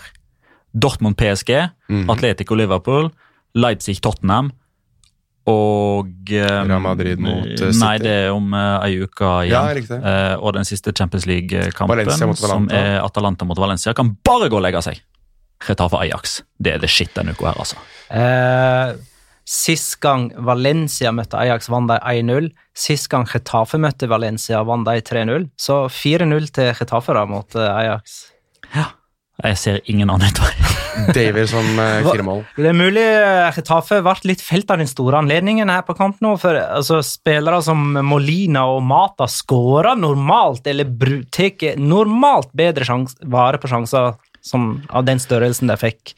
Dortmund 0.74 1.18
PSG, 1.18 1.70
Mhm. 1.90 2.10
Atletico 2.10 2.56
Liverpool, 2.56 3.12
Leipzig 3.56 4.00
Tottenham 4.02 4.52
og 5.50 6.32
eh, 6.32 6.60
Real 6.64 6.82
Madrid 6.84 7.20
mot, 7.20 7.48
eh, 7.48 7.58
City. 7.58 7.80
Nei, 7.82 7.96
det 8.00 8.12
er 8.26 8.30
om 8.32 8.54
uh, 8.56 8.80
ei 8.86 9.02
uke 9.04 9.32
igjen. 9.48 9.82
Ja. 9.90 9.98
Eh, 10.00 10.36
og 10.40 10.54
den 10.56 10.68
siste 10.68 10.94
Champions 10.96 11.28
League-kampen, 11.28 12.12
som 12.40 12.70
er 12.72 13.02
Atalanta 13.04 13.48
mot 13.48 13.60
Valencia, 13.60 13.96
kan 13.98 14.14
bare 14.24 14.48
gå 14.52 14.60
og 14.60 14.64
legge 14.64 14.84
seg. 14.86 15.02
Retafe 15.68 16.00
Ajax. 16.00 16.42
Det 16.60 16.76
er 16.76 16.84
det 16.84 16.92
shit 16.92 17.12
denne 17.16 17.36
uka 17.36 17.52
her, 17.52 17.60
altså. 17.66 17.82
Eh, 18.12 18.96
Sist 19.44 19.98
gang 20.00 20.30
Valencia 20.40 21.12
møtte 21.12 21.36
Ajax, 21.36 21.68
vant 21.68 21.90
de 21.92 21.98
1-0. 22.00 22.48
Sist 22.80 23.10
gang 23.12 23.28
Getafe 23.28 23.76
møtte 23.76 24.08
Valencia, 24.08 24.62
vant 24.64 24.88
de 24.88 25.04
3-0. 25.04 25.50
Så 25.60 25.82
4-0 25.92 26.48
til 26.56 26.72
Getafe 26.80 27.18
da, 27.20 27.26
mot 27.28 27.60
Ajax. 27.60 28.22
Ajax. 28.72 28.94
Jeg 29.44 29.60
ser 29.60 29.82
ingen 29.92 30.14
annen 30.14 30.32
utvei. 30.32 30.54
Davies 31.16 31.52
som 31.54 31.66
eh, 31.80 32.02
Hva- 32.04 32.14
fire 32.14 32.26
mål. 32.28 32.44
Det 32.58 32.70
er 32.70 32.78
mulig 32.78 33.04
eh, 33.04 33.50
Getafe 33.58 34.02
ble 34.06 34.14
litt 34.32 34.44
felt 34.44 34.70
av 34.74 34.82
den 34.82 34.90
store 34.90 35.20
anledningen 35.24 35.72
her 35.72 35.82
på 35.88 35.96
kamp 35.98 36.22
nå. 36.24 36.36
For 36.42 36.58
altså, 36.62 37.02
spillere 37.06 37.62
som 37.66 37.82
Molina 38.06 38.66
og 38.72 38.84
Mata 38.88 39.28
skårer 39.30 39.98
normalt, 40.00 40.68
eller 40.70 40.90
tar 41.34 41.78
normalt 41.82 42.52
bedre 42.58 42.86
sjans, 42.88 43.18
vare 43.24 43.60
på 43.62 43.72
sjanser 43.72 44.14
som, 44.44 44.82
av 44.90 45.06
den 45.08 45.22
størrelsen 45.24 45.72
de 45.72 45.78
fikk. 45.80 46.16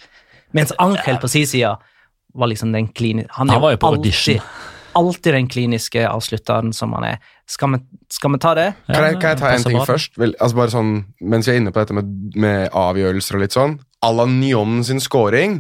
Mens 0.56 0.72
Ankel 0.82 1.18
på 1.22 1.28
sin 1.32 1.48
side 1.50 1.76
var 2.36 2.48
liksom 2.52 2.72
den 2.76 2.88
kliniske 2.92 3.32
Han, 3.38 3.50
Han 3.50 3.62
var 3.62 3.72
jo 3.76 3.78
på 3.82 3.88
audition. 3.96 4.40
alltid, 4.40 4.74
alltid 4.96 5.34
den 5.34 5.48
kliniske 5.52 6.04
avslutteren 6.10 6.74
som 6.74 6.94
han 6.96 7.04
er. 7.04 7.18
Skal 7.48 7.76
vi, 7.76 7.80
skal 8.10 8.32
vi 8.34 8.40
ta 8.42 8.54
det? 8.58 8.70
Kan 8.88 9.04
jeg, 9.06 9.20
kan 9.22 9.30
jeg 9.36 9.40
ta 9.40 9.50
en 9.54 9.64
ting 9.64 9.78
bare. 9.78 9.86
først? 9.94 10.16
Vel, 10.18 10.34
altså 10.42 10.58
bare 10.58 10.74
sånn, 10.74 10.94
Mens 11.22 11.48
vi 11.48 11.54
er 11.54 11.60
inne 11.62 11.72
på 11.76 11.80
dette 11.84 11.94
med, 11.94 12.10
med 12.40 12.70
avgjørelser 12.74 13.38
og 13.38 13.44
litt 13.46 13.56
sånn. 13.56 13.78
Alan 14.06 14.38
Nyon 14.42 14.84
sin 14.86 15.02
scoring 15.04 15.60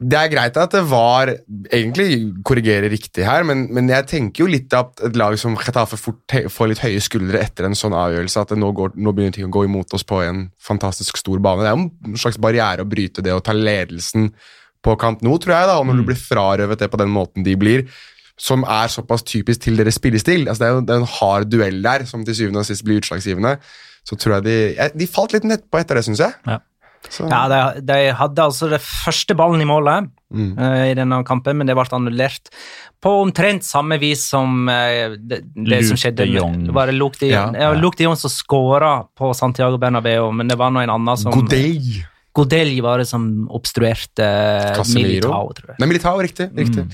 Det 0.00 0.18
er 0.18 0.30
greit 0.32 0.56
at 0.58 0.74
det 0.74 0.82
var 0.90 1.30
Egentlig 1.70 2.16
korrigerer 2.46 2.88
riktig 2.92 3.26
her, 3.26 3.44
men, 3.48 3.66
men 3.74 3.90
jeg 3.92 4.08
tenker 4.10 4.44
jo 4.44 4.50
litt 4.50 4.72
at 4.76 5.04
et 5.08 5.18
lag 5.18 5.36
som 5.40 5.58
Getafe 5.58 5.98
får 6.00 6.70
litt 6.70 6.82
høye 6.82 7.02
skuldre 7.02 7.42
etter 7.42 7.68
en 7.68 7.78
sånn 7.78 7.96
avgjørelse, 7.96 8.42
at 8.42 8.54
det 8.54 8.60
nå, 8.62 8.72
går, 8.76 8.96
nå 8.96 9.14
begynner 9.14 9.36
ting 9.36 9.50
å 9.50 9.54
gå 9.54 9.66
imot 9.68 9.94
oss 9.96 10.06
på 10.06 10.22
en 10.24 10.46
fantastisk 10.62 11.20
stor 11.20 11.42
bane. 11.44 11.62
Det 11.62 11.70
er 11.70 11.78
jo 11.78 12.14
en 12.14 12.24
slags 12.24 12.40
barriere 12.42 12.84
å 12.84 12.88
bryte 12.88 13.24
det 13.24 13.34
og 13.36 13.44
ta 13.46 13.54
ledelsen 13.56 14.32
på 14.82 14.96
kamp 14.98 15.22
nå, 15.22 15.36
tror 15.38 15.54
jeg, 15.54 15.68
da, 15.70 15.78
og 15.78 15.86
når 15.86 16.00
du 16.00 16.08
blir 16.08 16.18
frarøvet 16.18 16.82
det 16.82 16.90
på 16.90 16.98
den 16.98 17.12
måten 17.14 17.46
de 17.46 17.54
blir, 17.58 17.86
som 18.40 18.64
er 18.66 18.90
såpass 18.90 19.22
typisk 19.28 19.62
til 19.62 19.78
deres 19.78 19.98
spillestil. 20.00 20.48
Altså, 20.48 20.64
det 20.64 20.68
er 20.68 20.74
jo 20.74 20.82
det 20.86 20.94
er 20.94 21.02
en 21.02 21.14
hard 21.18 21.48
duell 21.52 21.78
der 21.84 22.06
som 22.08 22.24
til 22.26 22.36
syvende 22.36 22.62
og 22.62 22.66
sist 22.66 22.84
blir 22.86 22.98
utslagsgivende. 23.02 23.56
Så 24.08 24.18
tror 24.18 24.40
jeg 24.40 24.44
de 24.48 24.88
De 24.98 25.06
falt 25.06 25.34
litt 25.36 25.46
nedpå 25.46 25.78
etter 25.78 25.98
det, 25.98 26.04
syns 26.08 26.22
jeg. 26.24 26.34
Ja. 26.48 26.58
Så, 27.10 27.26
Ja, 27.28 27.48
de, 27.50 27.80
de 27.82 27.96
hadde 28.14 28.38
altså 28.44 28.68
det 28.70 28.80
første 28.80 29.34
ballen 29.38 29.60
i 29.60 29.68
målet 29.68 30.10
Mm. 30.32 30.54
uh, 30.56 30.86
i 30.88 30.94
denne 30.96 31.18
kampen, 31.28 31.58
men 31.58 31.66
det 31.68 31.74
ble 31.76 31.84
annullert 31.92 32.48
på 33.04 33.10
omtrent 33.20 33.66
samme 33.68 33.98
vis 34.00 34.22
som 34.30 34.62
uh, 34.66 35.12
det, 35.20 35.42
det 35.52 35.82
som 35.84 35.98
skjedde. 36.00 36.24
de 36.24 36.38
Jong. 36.38 36.54
med- 36.56 36.66
Det 36.70 36.74
var 36.78 36.92
Luke 36.96 37.18
de, 37.20 37.28
Ja, 37.34 37.42
ja, 37.52 37.66
ja. 37.66 37.72
Luke 37.76 37.98
de 37.98 38.04
Jong 38.06 38.16
som 38.16 38.30
skåra 38.32 39.04
på 39.14 39.34
Santiago 39.36 39.76
Bernabeu, 39.76 40.30
men 40.32 40.48
det 40.48 40.56
var 40.56 40.70
nå 40.72 40.80
en 40.86 40.88
annen 40.94 41.18
som 41.20 41.32
Godei. 41.36 42.00
Godelj 42.32 42.80
var 42.80 42.96
det 43.02 43.08
som 43.10 43.46
obstruerte 43.52 44.24
eh, 44.24 44.72
Casemiro. 44.74 45.28
Militao, 45.28 45.52
tror 45.52 45.68
jeg. 45.74 45.76
Nei, 45.82 45.88
Militao, 45.90 46.16
riktig. 46.24 46.48
riktig. 46.56 46.86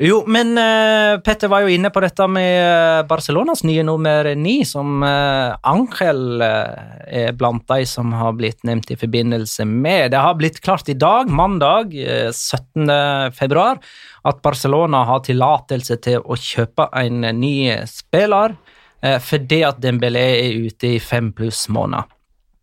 Jo, 0.00 0.22
men 0.32 0.54
uh, 0.56 1.20
Petter 1.20 1.50
var 1.52 1.60
jo 1.60 1.72
inne 1.74 1.90
på 1.92 2.00
dette 2.00 2.24
med 2.32 2.54
eh, 2.56 3.02
Barcelonas 3.04 3.60
nye 3.68 3.82
nummer 3.84 4.30
ni, 4.32 4.62
som 4.64 5.02
uh, 5.04 5.58
Angel 5.68 6.40
uh, 6.40 6.94
er 7.04 7.34
blant 7.36 7.66
de 7.68 7.84
som 7.84 8.14
har 8.16 8.32
blitt 8.38 8.64
nevnt 8.64 8.88
i 8.94 8.96
forbindelse 8.96 9.66
med. 9.68 10.14
Det 10.14 10.22
har 10.24 10.38
blitt 10.40 10.62
klart 10.64 10.88
i 10.88 10.96
dag, 10.96 11.28
mandag 11.28 11.92
eh, 12.00 12.30
17. 12.32 12.88
februar, 13.36 13.82
at 14.24 14.40
Barcelona 14.40 15.04
har 15.10 15.20
tillatelse 15.26 16.00
til 16.00 16.24
å 16.24 16.38
kjøpe 16.38 16.88
en 16.96 17.20
ny 17.36 17.54
spiller 17.88 18.56
fordi 19.00 19.62
at 19.64 19.78
Dembélé 19.80 20.26
er 20.42 20.66
ute 20.68 20.90
i 20.90 20.98
fem 21.00 21.30
pluss 21.32 21.62
måneder. 21.72 22.04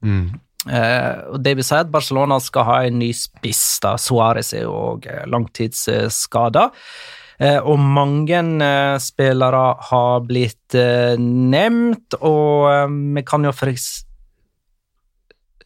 Mm. 0.06 0.36
Uh, 0.68 1.38
det 1.40 1.56
vil 1.58 1.66
si 1.66 1.76
at 1.78 1.90
Barcelona 1.92 2.40
skal 2.44 2.68
ha 2.68 2.78
en 2.88 3.00
ny 3.00 3.10
spiss. 3.16 3.80
da 3.84 3.96
Suárez 4.02 4.54
er 4.58 4.68
òg 4.70 5.08
langtidsskada. 5.30 6.68
Eh, 6.68 7.17
og 7.38 7.78
mange 7.78 8.40
eh, 8.66 8.98
spillere 9.04 9.64
har 9.90 10.24
blitt 10.26 10.78
eh, 10.78 11.18
nevnt, 11.22 12.18
og 12.22 12.70
eh, 12.72 12.88
vi 13.18 13.26
kan 13.28 13.46
jo 13.46 13.54
for. 13.54 13.74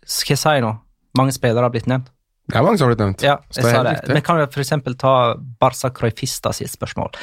Skal 0.02 0.36
jeg 0.36 0.42
si 0.42 0.58
noe? 0.66 0.82
Mange 1.18 1.36
spillere 1.36 1.68
har 1.68 1.74
blitt 1.74 1.88
nevnt. 1.92 2.12
Det 2.52 2.60
er 2.60 2.66
mange 2.66 2.80
som 2.80 2.88
har 2.88 2.92
blitt 2.92 3.02
nevnt. 3.04 3.24
Ja, 3.24 3.38
jeg 3.56 3.64
sa 3.64 3.82
det. 3.86 3.94
Vi 4.12 4.22
kan 4.26 4.40
jo 4.42 4.48
eksempel 4.50 4.98
ta 5.00 5.14
Barca 5.62 5.92
Cruyffista 5.96 6.52
sitt 6.56 6.74
spørsmål. 6.74 7.14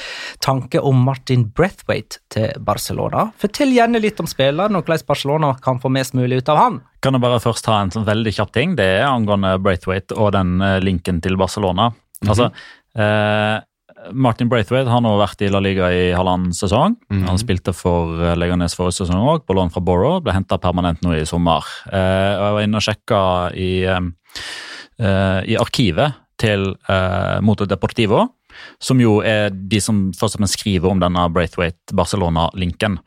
Tanke 0.44 0.80
om 0.80 1.02
Martin 1.04 1.44
Brethwaite 1.52 2.22
til 2.32 2.54
Barcelona? 2.64 3.26
Fortell 3.40 3.74
gjerne 3.76 4.00
litt 4.00 4.20
om 4.22 4.30
spilleren, 4.30 4.78
og 4.78 4.86
hvordan 4.86 5.04
Barcelona 5.08 5.52
kan 5.64 5.82
få 5.82 5.92
mest 5.92 6.16
mulig 6.16 6.40
ut 6.40 6.52
av 6.54 6.62
han. 6.62 6.80
Kan 7.04 7.18
jeg 7.18 7.24
bare 7.26 7.42
først 7.44 7.66
ta 7.66 7.76
en 7.82 7.92
sånn 7.92 8.08
veldig 8.08 8.32
kjapp 8.38 8.54
ting? 8.56 8.76
Det 8.78 8.88
er 9.02 9.08
angående 9.10 9.56
Braithwaite 9.60 10.16
og 10.16 10.32
den 10.38 10.62
eh, 10.64 10.78
linken 10.84 11.20
til 11.24 11.36
Barcelona. 11.40 11.90
Altså, 12.24 12.48
eh, 12.96 13.58
Martin 14.12 14.48
Braithwaite 14.50 14.90
har 14.90 15.02
nå 15.04 15.14
vært 15.20 15.42
i 15.44 15.50
La 15.52 15.60
Liga 15.62 15.90
i 15.94 16.08
halvannen 16.16 16.54
sesong. 16.56 16.96
Han 17.26 17.40
spilte 17.40 17.74
for 17.76 18.20
eh, 18.22 18.36
Leganes 18.38 18.76
forrige 18.78 19.02
sesong 19.02 19.20
òg, 19.20 19.44
på 19.46 19.56
lån 19.56 19.72
fra 19.74 19.82
Borough. 19.84 20.22
Ble 20.24 20.36
henta 20.36 20.60
permanent 20.62 21.02
nå 21.04 21.16
i 21.16 21.26
sommer. 21.28 21.66
Eh, 21.90 22.32
og 22.38 22.44
jeg 22.46 22.56
var 22.56 22.66
inne 22.66 22.80
og 22.80 22.86
sjekka 22.86 23.20
i, 23.58 23.70
eh, 23.88 24.00
eh, 25.02 25.40
i 25.52 25.58
arkivet 25.60 26.18
til 26.38 26.70
eh, 26.88 27.38
Moto 27.44 27.66
Deportivo, 27.66 28.22
som 28.82 29.00
jo 29.02 29.18
er 29.26 29.50
de 29.50 29.80
som 29.82 30.08
først 30.16 30.36
og 30.36 30.42
fremst 30.42 30.58
skriver 30.58 30.90
om 30.90 31.00
denne 31.02 31.24
Braithwaite 31.34 31.94
Barcelona-linken. 31.98 32.98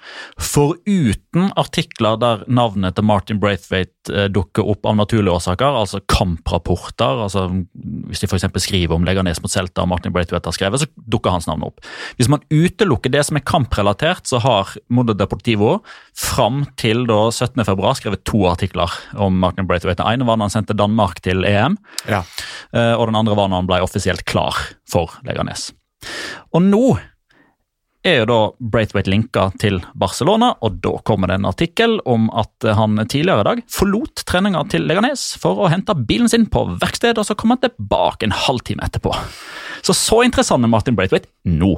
Foruten 0.42 1.50
artikler 1.60 2.18
der 2.22 2.44
navnet 2.52 2.96
til 2.98 3.06
Martin 3.08 3.40
Braithwaite 3.42 4.12
eh, 4.14 4.28
dukker 4.34 4.68
opp 4.72 4.86
av 4.90 4.98
naturlige 5.00 5.34
årsaker, 5.38 5.78
altså 5.82 6.02
kamprapporter, 6.12 7.22
altså 7.26 7.46
hvis 8.10 8.24
de 8.24 8.30
f.eks. 8.30 8.48
skriver 8.66 8.96
om 8.98 9.06
Leganes 9.08 9.42
mot 9.44 9.52
Celta 9.54 9.86
og 9.86 9.92
Martin 9.94 10.14
Braithwaite 10.16 10.50
har 10.52 10.58
skrevet, 10.58 10.84
så 10.84 10.90
dukker 11.12 11.34
hans 11.36 11.48
navn 11.50 11.66
opp. 11.68 11.82
Hvis 12.20 12.30
man 12.32 12.44
utelukker 12.52 13.14
det 13.14 13.24
som 13.28 13.40
er 13.40 13.46
kamprelatert, 13.48 14.26
så 14.30 14.42
har 14.44 14.74
Modo 14.92 15.16
Deportivo 15.18 15.78
fram 16.18 16.64
til 16.80 17.06
da 17.10 17.22
17. 17.32 17.64
februar 17.68 17.98
skrevet 18.00 18.26
to 18.28 18.44
artikler 18.50 18.92
om 19.16 19.40
Martin 19.42 19.70
Braithwaite. 19.70 20.02
Den 20.02 20.20
ene 20.22 20.28
var 20.28 20.40
da 20.40 20.48
han 20.48 20.54
sendte 20.54 20.78
Danmark 20.78 21.22
til 21.26 21.46
EM, 21.48 21.78
Ja. 22.10 22.24
eh, 22.74 22.94
og 22.98 23.08
den 23.08 23.16
andre 23.22 23.38
var 23.38 23.48
når 23.52 23.64
han 23.64 23.70
ble 23.72 23.82
offisielt 23.86 24.26
klar 24.26 24.58
for 24.91 25.17
Leganes. 25.27 25.71
Og 26.51 26.63
nå 26.65 26.86
er 28.01 28.21
jo 28.21 28.27
da 28.30 28.39
Braithwaite 28.73 29.12
linka 29.13 29.47
til 29.62 29.77
Barcelona, 29.93 30.56
og 30.65 30.80
da 30.82 30.95
kommer 31.06 31.30
det 31.30 31.38
en 31.38 31.49
artikkel 31.49 31.99
om 32.10 32.30
at 32.34 32.65
han 32.77 32.97
tidligere 33.06 33.43
i 33.43 33.49
dag 33.49 33.63
forlot 33.69 34.23
treninga 34.30 34.63
til 34.73 34.88
Leganes 34.89 35.32
for 35.41 35.62
å 35.62 35.69
hente 35.71 35.95
bilen 36.10 36.32
sin 36.32 36.47
på 36.49 36.65
verksted, 36.82 37.21
og 37.21 37.27
så 37.27 37.38
kom 37.38 37.54
han 37.54 37.62
tilbake 37.62 38.27
en 38.27 38.38
halvtime 38.47 38.86
etterpå. 38.88 39.13
Så 39.86 39.97
så 39.97 40.23
interessant 40.25 40.65
er 40.65 40.71
Martin 40.71 40.97
Braithwaite 40.97 41.30
nå. 41.45 41.75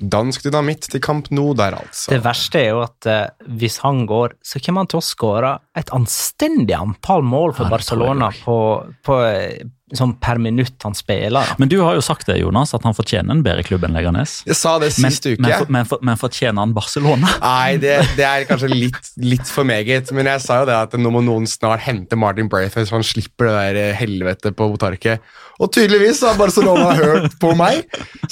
Dansk 0.00 0.46
dynamitt 0.46 0.86
til 0.88 1.00
kamp 1.04 1.28
nå 1.34 1.50
der, 1.58 1.76
altså. 1.76 2.08
Det 2.14 2.22
verste 2.24 2.60
er 2.62 2.70
jo 2.70 2.78
at 2.86 3.08
eh, 3.10 3.48
hvis 3.60 3.82
han 3.82 4.06
går, 4.08 4.38
så 4.40 4.62
kommer 4.64 4.86
han 4.86 4.88
til 4.94 5.00
å 5.02 5.04
skåre 5.04 5.50
et 5.76 5.92
anstendig 5.92 6.72
antall 6.78 7.24
mål 7.26 7.52
for 7.58 7.68
Barcelona 7.72 8.30
på, 8.32 8.56
på, 9.04 9.18
eh, 9.28 9.60
sånn 9.96 10.12
per 10.22 10.38
minutt 10.42 10.76
han 10.86 10.94
spiller. 10.96 11.32
da. 11.34 11.56
Men 11.58 11.70
du 11.70 11.78
har 11.82 11.96
jo 11.98 12.02
sagt 12.04 12.28
det, 12.30 12.38
Jonas, 12.40 12.72
at 12.76 12.84
han 12.86 12.94
fortjener 12.96 13.34
en 13.34 13.42
bedre 13.44 13.64
klubb 13.66 13.84
enn 13.86 13.96
Leganes. 13.96 14.40
Jeg 14.48 14.58
sa 14.58 14.76
det 14.82 14.92
Men, 15.02 15.12
uke. 15.12 15.40
men, 15.42 15.52
for, 15.58 15.72
men, 15.76 15.88
for, 15.88 16.04
men 16.10 16.20
fortjener 16.20 16.62
han 16.62 16.74
Barcelona? 16.76 17.32
Nei, 17.42 17.76
det, 17.82 17.96
det 18.18 18.26
er 18.26 18.46
kanskje 18.48 18.70
litt, 18.72 19.12
litt 19.20 19.50
for 19.50 19.68
meget. 19.68 20.12
Men 20.16 20.30
jeg 20.30 20.44
sa 20.44 20.60
jo 20.62 20.68
det 20.70 20.76
at 20.78 20.96
nå 21.00 21.12
må 21.14 21.22
noen 21.26 21.48
snart 21.50 21.84
hente 21.86 22.18
Martin 22.18 22.50
Braithwaite, 22.52 22.88
så 22.90 22.98
han 22.98 23.06
slipper 23.06 23.50
det 23.50 23.56
der 23.58 23.80
eh, 23.82 23.98
helvete 23.98 24.54
på 24.56 24.70
Botarket. 24.72 25.24
Og 25.60 25.72
tydeligvis 25.74 26.22
har 26.24 26.38
Barcelona 26.40 26.94
hørt 26.96 27.34
på 27.42 27.52
meg, 27.58 27.82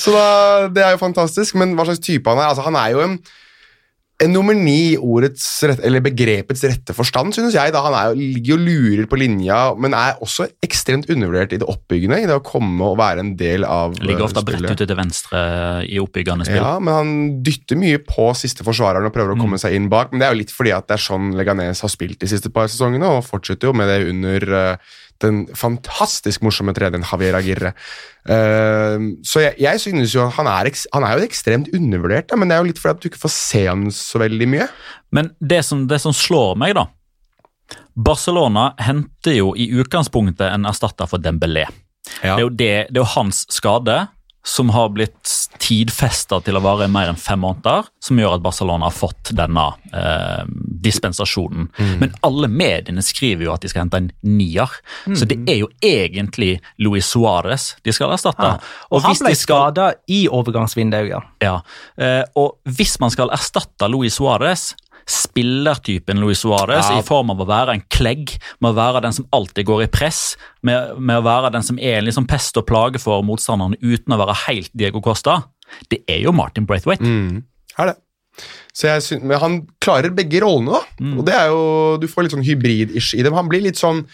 så 0.00 0.14
da, 0.14 0.28
det 0.72 0.84
er 0.84 0.94
jo 0.94 1.02
fantastisk. 1.02 1.58
Men 1.60 1.74
hva 1.76 1.84
slags 1.88 2.00
type 2.04 2.30
han 2.30 2.40
er? 2.40 2.52
Altså, 2.54 2.64
han 2.64 2.78
er 2.80 2.94
jo 2.94 3.02
en, 3.04 3.18
en 4.18 4.32
nummer 4.34 4.56
ni 4.56 4.94
i 4.94 4.96
ordets 4.98 5.44
rett, 5.62 5.78
eller 5.86 6.02
begrepets 6.02 6.64
rette 6.66 6.94
forstand, 6.96 7.36
synes 7.36 7.54
jeg. 7.54 7.70
da 7.74 7.84
Han 7.84 7.94
er 7.94 8.16
ligger 8.18 8.56
og 8.56 8.64
lurer 8.66 9.06
på 9.10 9.18
linja, 9.20 9.58
men 9.78 9.94
er 9.94 10.18
også 10.24 10.48
ekstremt 10.64 11.06
undervurdert 11.12 11.54
i 11.54 11.60
det 11.62 11.68
oppbyggende. 11.70 12.18
I 12.24 12.26
det 12.26 12.38
å 12.40 12.42
komme 12.42 12.90
og 12.90 12.98
være 12.98 13.22
en 13.22 13.32
del 13.38 13.66
av 13.68 13.94
Ligger 14.02 14.26
ofte 14.26 14.42
eh, 14.42 14.48
bredt 14.48 14.58
spillet. 14.64 14.74
ute 14.74 14.88
til 14.90 14.98
venstre 14.98 15.42
i 15.86 16.00
oppbyggende 16.02 16.48
spill. 16.48 16.58
Ja, 16.58 16.74
men 16.82 16.98
han 16.98 17.12
dytter 17.46 17.78
mye 17.78 18.02
på 18.02 18.26
siste 18.38 18.66
forsvareren 18.66 19.06
og 19.06 19.14
prøver 19.14 19.36
å 19.36 19.38
komme 19.38 19.60
seg 19.62 19.78
inn 19.78 19.86
bak. 19.92 20.10
Men 20.10 20.24
det 20.24 20.28
er 20.28 20.34
jo 20.34 20.42
litt 20.42 20.54
fordi 20.54 20.74
at 20.74 20.90
det 20.90 20.98
er 20.98 21.06
sånn 21.06 21.30
Leganes 21.38 21.84
har 21.86 21.94
spilt 21.94 22.18
de 22.18 22.30
siste 22.34 22.50
par 22.50 22.66
sesongene, 22.72 23.06
og 23.06 23.26
fortsetter 23.28 23.70
jo 23.70 23.76
med 23.78 23.86
det 23.92 24.00
under 24.10 24.48
eh, 24.64 24.96
den 25.24 25.46
fantastisk 25.58 26.44
morsomme 26.46 26.74
treneren 26.76 27.06
Javier 27.06 27.38
Aguirre. 27.38 27.72
Uh, 28.28 29.18
så 29.26 29.46
jeg, 29.46 29.56
jeg 29.64 29.82
synes 29.82 30.14
jo 30.14 30.28
han 30.36 30.50
er, 30.50 30.70
han 30.94 31.06
er 31.08 31.18
jo 31.18 31.26
ekstremt 31.28 31.72
undervurdert, 31.74 32.28
da, 32.30 32.38
men 32.38 32.50
det 32.50 32.58
er 32.58 32.62
jo 32.62 32.70
litt 32.70 32.82
fordi 32.82 32.94
at 32.96 33.02
du 33.02 33.10
ikke 33.10 33.24
får 33.24 33.34
se 33.34 33.64
han 33.66 33.88
så 33.94 34.22
veldig 34.22 34.48
mye. 34.54 34.68
Men 35.14 35.32
det 35.40 35.64
som, 35.66 35.86
det 35.90 36.00
som 36.04 36.16
slår 36.16 36.58
meg, 36.60 36.76
da 36.78 36.88
Barcelona 37.98 38.70
henter 38.78 39.34
jo 39.40 39.52
i 39.58 39.68
utgangspunktet 39.80 40.46
en 40.52 40.68
erstatter 40.68 41.08
for 41.10 41.20
Dembélé. 41.20 41.66
Det, 42.22 42.30
er 42.30 42.38
det, 42.38 42.70
det 42.88 42.96
er 42.96 43.02
jo 43.02 43.10
hans 43.16 43.42
skade 43.52 43.96
som 44.46 44.70
har 44.72 44.88
blitt 44.94 45.28
tidfesta 45.60 46.38
til 46.46 46.56
å 46.56 46.62
vare 46.64 46.86
i 46.86 46.92
mer 46.92 47.10
enn 47.10 47.18
fem 47.20 47.40
måneder, 47.42 47.88
som 48.00 48.16
gjør 48.20 48.36
at 48.38 48.44
Barcelona 48.44 48.86
har 48.88 48.94
fått 48.96 49.32
denne 49.36 49.64
eh, 49.92 50.44
dispensasjonen. 50.88 51.66
Men 52.00 52.14
alle 52.24 52.48
mediene 52.48 53.02
skriver 53.04 53.44
jo 53.48 53.52
at 53.52 53.64
de 53.66 53.68
skal 53.72 53.84
hente 53.84 54.00
en 54.00 54.08
nier, 54.24 54.72
så 55.12 55.28
det 55.28 55.40
er 55.50 55.60
jo 55.62 55.68
egentlig 55.84 56.54
Luis 56.80 57.10
Suárez 57.12 57.74
de 57.84 57.92
skal 57.92 58.14
erstatte. 58.16 58.54
Og 58.88 59.02
han 59.04 59.12
hvis 59.12 59.24
ble 59.26 59.34
skal- 59.36 59.44
skada 59.44 59.88
i 60.08 60.22
overgangsvinduet, 60.32 61.10
ja. 61.12 61.20
ja, 61.44 61.56
eh, 62.00 62.22
og 62.38 62.56
hvis 62.78 62.96
man 63.02 63.12
skal 63.12 63.32
erstatte 63.34 63.90
Luis 63.92 64.16
Suárez, 64.16 64.70
spillertypen 65.08 66.20
Luis 66.20 66.42
Suárez, 66.44 66.84
Ja. 66.90 66.98
i 66.98 67.02
form 67.06 67.30
av 67.32 67.40
å 67.40 67.46
være 67.48 67.74
en 67.76 67.82
klegg, 67.90 68.36
med 68.60 68.72
å 68.72 68.76
være 68.76 69.02
den 69.02 69.12
som 69.16 69.26
alltid 69.32 69.66
går 69.66 69.84
i 69.84 69.90
press, 69.92 70.36
med, 70.62 70.98
med 70.98 71.16
å 71.20 71.24
være 71.24 71.52
den 71.52 71.62
som 71.66 71.78
er 71.78 71.98
en 71.98 72.04
liksom 72.08 72.26
pest 72.28 72.56
og 72.60 72.66
plage 72.68 73.00
for 73.00 73.22
motstanderne 73.26 73.78
uten 73.82 74.14
å 74.14 74.20
være 74.20 74.36
helt 74.46 74.70
Diego 74.76 75.00
Costa, 75.00 75.40
det 75.90 76.02
er 76.08 76.22
jo 76.24 76.32
Martin 76.32 76.66
Braithwaite. 76.68 77.04
Mm, 77.04 77.42
er 77.78 77.86
det. 77.92 77.96
Så 78.72 78.86
jeg 78.86 79.02
synes, 79.02 79.24
men 79.26 79.40
han 79.42 79.54
klarer 79.82 80.14
begge 80.14 80.40
rollene, 80.44 80.78
da. 80.78 81.12
Og 81.18 81.24
det 81.26 81.34
er 81.34 81.48
jo, 81.50 81.96
Du 81.98 82.06
får 82.06 82.22
litt 82.28 82.32
sånn 82.36 82.44
hybrid-ish 82.46 83.14
i 83.18 83.22
dem. 83.26 83.34
Han 83.34 83.48
blir 83.50 83.64
litt 83.64 83.76
sånn 83.80 84.04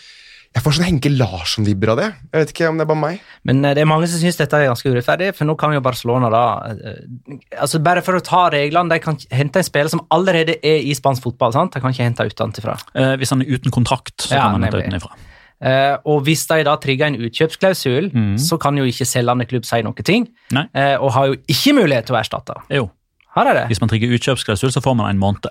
Jeg 0.55 0.63
får 0.63 0.77
sånn 0.77 0.87
Henke 0.87 1.11
Larsson-vibber 1.11 1.91
av 1.95 1.99
det. 1.99 2.07
Jeg 2.31 2.45
vet 2.45 2.53
ikke 2.53 2.69
om 2.71 2.79
det 2.79 2.85
er 2.85 2.91
bare 2.93 3.01
meg. 3.01 3.23
Men 3.49 3.65
eh, 3.67 3.75
det 3.75 3.83
er 3.83 3.91
mange 3.91 4.07
som 4.11 4.21
syns 4.23 4.39
dette 4.39 4.55
er 4.55 4.69
ganske 4.71 4.93
urettferdig, 4.93 5.33
for 5.35 5.49
nå 5.49 5.57
kan 5.59 5.75
jo 5.75 5.83
Barcelona 5.83 6.31
da 6.31 6.43
eh, 6.71 7.39
altså 7.59 7.81
Bare 7.83 8.05
for 8.07 8.19
å 8.19 8.23
ta 8.25 8.47
reglene, 8.55 8.95
de 8.95 9.03
kan 9.03 9.19
hente 9.35 9.61
en 9.61 9.67
spiller 9.67 9.91
som 9.91 10.05
allerede 10.15 10.61
er 10.63 10.87
i 10.87 10.95
spansk 10.95 11.27
fotball. 11.27 11.57
sant? 11.57 11.75
De 11.75 11.83
kan 11.83 11.95
ikke 11.95 12.07
hente 12.07 12.29
utenfra. 12.31 12.79
Eh, 12.95 13.15
hvis 13.19 13.35
han 13.35 13.43
er 13.43 13.51
uten 13.51 13.75
kontrakt, 13.75 14.15
så 14.23 14.37
Ja, 14.37 14.47
kan 14.47 14.61
han 14.61 14.69
hente 14.69 14.85
utenfra. 14.85 15.17
Eh, 15.65 15.97
og 16.11 16.23
hvis 16.27 16.45
de 16.51 16.61
da 16.67 16.75
trigger 16.83 17.11
en 17.11 17.19
utkjøpsklausul, 17.25 18.11
mm. 18.13 18.37
så 18.43 18.59
kan 18.61 18.79
jo 18.79 18.85
ikke 18.89 19.07
selgende 19.09 19.47
klubb 19.49 19.67
si 19.67 19.81
noe 19.87 20.07
ting, 20.07 20.29
eh, 20.55 20.95
og 20.99 21.15
har 21.17 21.31
jo 21.31 21.39
ikke 21.51 21.75
mulighet 21.79 22.11
til 22.11 22.17
å 22.17 22.21
erstatte. 22.21 22.59
Jo. 22.75 22.89
Her 23.35 23.51
er 23.51 23.59
det. 23.59 23.67
Hvis 23.73 23.83
man 23.83 23.91
trigger 23.91 24.13
utkjøpsklausul, 24.15 24.71
så 24.75 24.83
får 24.85 24.97
man 24.99 25.11
en 25.11 25.19
måned. 25.23 25.51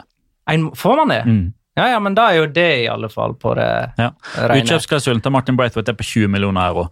En, 0.52 0.70
får 0.78 1.00
man 1.02 1.12
det? 1.12 1.22
Mm. 1.28 1.46
Ja, 1.76 1.88
ja, 1.90 2.00
men 2.00 2.14
da 2.14 2.28
er 2.30 2.36
jo 2.44 2.46
det 2.54 2.68
i 2.84 2.88
alle 2.88 3.10
fall 3.10 3.34
på 3.34 3.56
det 3.58 3.70
Ja. 3.98 4.12
rene. 4.38 4.62
Utkjøpsklausulen 4.62 5.22
til 5.26 5.32
Martin 5.34 5.58
Braithwaite 5.58 5.90
er 5.90 5.98
på 5.98 6.04
20 6.06 6.28
millioner 6.30 6.68
euro. 6.70 6.88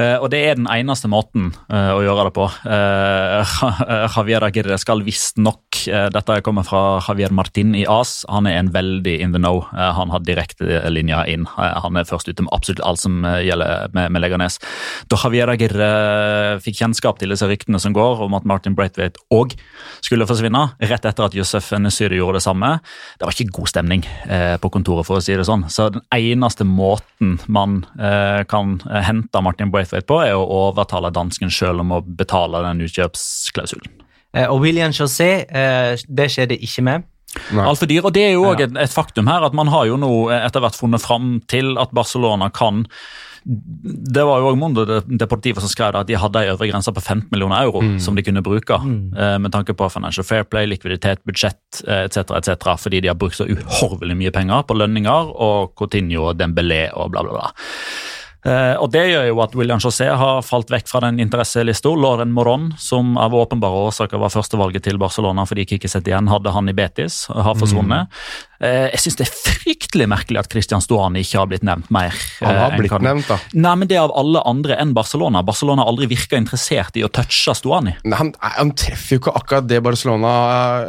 Eh, 0.00 0.16
og 0.16 0.30
det 0.32 0.40
er 0.46 0.56
den 0.56 0.68
eneste 0.70 1.10
måten 1.10 1.50
eh, 1.68 1.92
å 1.92 2.00
gjøre 2.04 2.28
det 2.28 2.34
på. 2.36 2.46
Eh, 2.72 3.54
Javier 4.14 4.46
Aguirre 4.46 4.78
skal 4.80 5.04
visstnok 5.06 5.58
Dette 5.80 6.34
kommer 6.44 6.64
fra 6.66 6.98
Javier 7.06 7.32
Martin 7.32 7.72
i 7.78 7.86
AS. 7.88 8.26
Han 8.28 8.44
er 8.50 8.58
en 8.58 8.72
veldig 8.74 9.14
in 9.24 9.32
the 9.32 9.40
know. 9.40 9.62
Han 9.72 10.10
har 10.12 10.20
direkte 10.26 10.82
linjer 10.92 11.30
inn. 11.32 11.46
Han 11.56 11.96
er 11.96 12.04
først 12.04 12.28
ute 12.28 12.44
med 12.44 12.52
absolutt 12.52 12.82
alt 12.84 13.00
som 13.00 13.22
gjelder 13.24 13.88
med, 13.96 14.10
med 14.12 14.20
Leganes. 14.20 14.58
Da 15.08 15.16
Javier 15.22 15.48
Aguirre 15.54 15.88
fikk 16.60 16.82
kjennskap 16.82 17.22
til 17.22 17.32
disse 17.32 17.48
ryktene 17.48 17.80
som 17.80 17.94
går 17.96 18.20
om 18.26 18.36
at 18.36 18.44
Martin 18.50 18.76
Braithwaite 18.76 19.22
òg 19.32 19.54
skulle 20.04 20.28
forsvinne, 20.28 20.66
rett 20.90 21.08
etter 21.08 21.28
at 21.30 21.38
Josef 21.38 21.70
Nesiri 21.80 22.18
gjorde 22.20 22.42
det 22.42 22.44
samme, 22.44 22.74
det 23.16 23.30
var 23.30 23.38
ikke 23.38 23.56
god 23.62 23.72
stemning 23.72 24.04
på 24.60 24.72
kontoret, 24.74 25.08
for 25.08 25.22
å 25.22 25.24
si 25.24 25.38
det 25.38 25.48
sånn. 25.48 25.64
Så 25.72 25.88
den 25.94 26.04
eneste 26.12 26.66
måten 26.68 27.38
man 27.48 27.80
kan 28.52 28.76
hente 28.84 29.44
Martin 29.46 29.72
Braithwaite 29.72 29.89
på, 30.06 30.20
er 30.22 30.34
å 30.38 30.46
overtale 30.70 31.10
dansken 31.10 31.50
sjøl 31.50 31.80
om 31.80 31.90
å 31.92 32.02
betale 32.06 32.62
den 32.68 32.80
utkjøpsklausulen. 32.86 33.90
Eh, 34.34 34.46
og 34.46 34.60
William 34.62 34.92
José, 34.94 35.44
eh, 35.50 35.96
det 36.08 36.30
skjedde 36.30 36.60
ikke 36.62 36.82
med. 36.86 37.02
Altfor 37.54 37.86
dyr, 37.86 38.04
og 38.04 38.12
Det 38.12 38.22
er 38.28 38.32
jo 38.32 38.44
òg 38.44 38.60
Ja. 38.60 38.66
et, 38.66 38.76
et 38.76 38.90
faktum 38.90 39.26
her 39.26 39.44
at 39.46 39.54
man 39.54 39.68
har 39.68 39.86
jo 39.86 39.96
nå 39.96 40.30
etter 40.34 40.60
hvert 40.60 40.74
funnet 40.78 41.00
fram 41.00 41.40
til 41.46 41.76
at 41.78 41.90
Barcelona 41.94 42.50
kan 42.50 42.86
det 43.46 44.20
var 44.20 44.42
jo 44.42 44.50
også 44.50 44.58
Mondo 44.60 44.82
Deportivo 45.16 45.60
som 45.60 45.70
skrev 45.72 45.96
at 45.96 46.06
de 46.06 46.14
hadde 46.20 46.42
en 46.42 46.50
øvre 46.52 46.68
grense 46.68 46.92
på 46.92 47.00
15 47.00 47.30
millioner 47.32 47.62
euro 47.64 47.80
som 47.98 48.14
de 48.14 48.22
kunne 48.22 48.42
bruke. 48.44 48.76
mm. 48.76 49.40
Med 49.40 49.50
tanke 49.54 49.72
på 49.72 49.88
Financial 49.90 50.24
Fair 50.24 50.44
Play, 50.44 50.66
likviditet, 50.66 51.22
budsjett 51.24 51.80
etc., 51.86 52.34
etc. 52.36 52.76
Fordi 52.76 53.00
de 53.00 53.08
har 53.08 53.16
brukt 53.16 53.38
så 53.38 53.46
uhorvelig 53.48 54.16
mye 54.16 54.30
penger 54.30 54.62
på 54.68 54.76
lønninger 54.76 55.32
og 55.40 55.72
Coutinho 55.74 56.28
og 56.28 56.36
Dembélé 56.36 56.90
og 56.92 57.12
bla, 57.14 57.22
bla, 57.22 57.32
bla. 57.32 57.50
Eh, 58.46 58.74
og 58.80 58.88
Det 58.90 59.02
gjør 59.10 59.26
jo 59.28 59.40
at 59.44 59.54
William 59.58 59.80
José 59.82 60.08
har 60.16 60.44
falt 60.46 60.70
vekk 60.72 60.88
fra 60.88 61.02
den 61.04 61.20
interesselista. 61.20 61.92
Lauren 61.92 62.32
Moron, 62.32 62.70
som 62.78 63.16
av 63.20 63.34
åpenbare 63.36 63.84
årsaker 63.90 64.20
var 64.20 64.32
førstevalget 64.32 64.86
til 64.86 65.00
Barcelona 65.00 65.44
fordi 65.48 65.66
Kiki 65.68 65.90
igjen 65.90 66.30
hadde 66.30 66.54
han 66.54 66.68
i 66.68 66.76
Betis, 66.76 67.26
har 67.28 67.58
forsvunnet. 67.58 68.08
Eh, 68.08 68.49
jeg 68.60 69.00
syns 69.00 69.16
det 69.16 69.24
er 69.26 69.30
fryktelig 69.32 70.06
merkelig 70.12 70.38
at 70.42 70.48
Christian 70.52 70.82
Stuani 70.84 71.22
ikke 71.24 71.38
har 71.40 71.46
blitt 71.48 71.62
nevnt 71.64 71.88
mer. 71.90 72.12
Han 72.42 72.50
eh, 72.54 72.58
har 72.60 72.74
blitt 72.76 72.90
kan- 72.92 73.02
nevnt, 73.06 73.28
da. 73.30 73.38
Nei, 73.56 73.72
men 73.80 73.88
det 73.88 73.96
er 73.96 74.02
av 74.04 74.12
alle 74.20 74.42
andre 74.44 74.76
enn 74.82 74.92
Barcelona. 74.94 75.40
Barcelona 75.46 75.82
har 75.86 75.88
aldri 75.94 76.06
virka 76.10 76.36
interessert 76.36 76.96
i 77.00 77.04
å 77.06 77.08
touche 77.08 77.54
Stuani. 77.56 77.94
Nei, 78.04 78.18
Han, 78.20 78.34
han 78.42 78.72
treffer 78.76 79.16
jo 79.16 79.22
ikke 79.22 79.34
akkurat 79.40 79.66
det 79.70 79.80
Barcelona 79.82 80.34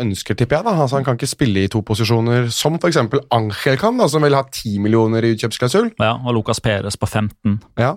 ønsker, 0.04 0.36
tipper 0.36 0.58
jeg. 0.60 0.66
da. 0.68 0.76
Altså, 0.84 1.00
han 1.00 1.08
kan 1.08 1.16
ikke 1.16 1.32
spille 1.32 1.64
i 1.64 1.72
to 1.72 1.82
posisjoner, 1.88 2.50
som 2.52 2.76
f.eks. 2.76 2.98
Angel 3.32 3.78
kan, 3.80 3.98
da, 3.98 4.08
som 4.12 4.22
vil 4.28 4.36
ha 4.36 4.44
10 4.44 4.80
millioner 4.84 5.24
i 5.24 5.34
utkjøpsklausul. 5.38 5.94
Ja, 6.02 6.18
og 6.20 6.36
Lucas 6.36 6.60
Peres 6.60 6.98
på 7.00 7.08
15. 7.08 7.60
Ja. 7.80 7.96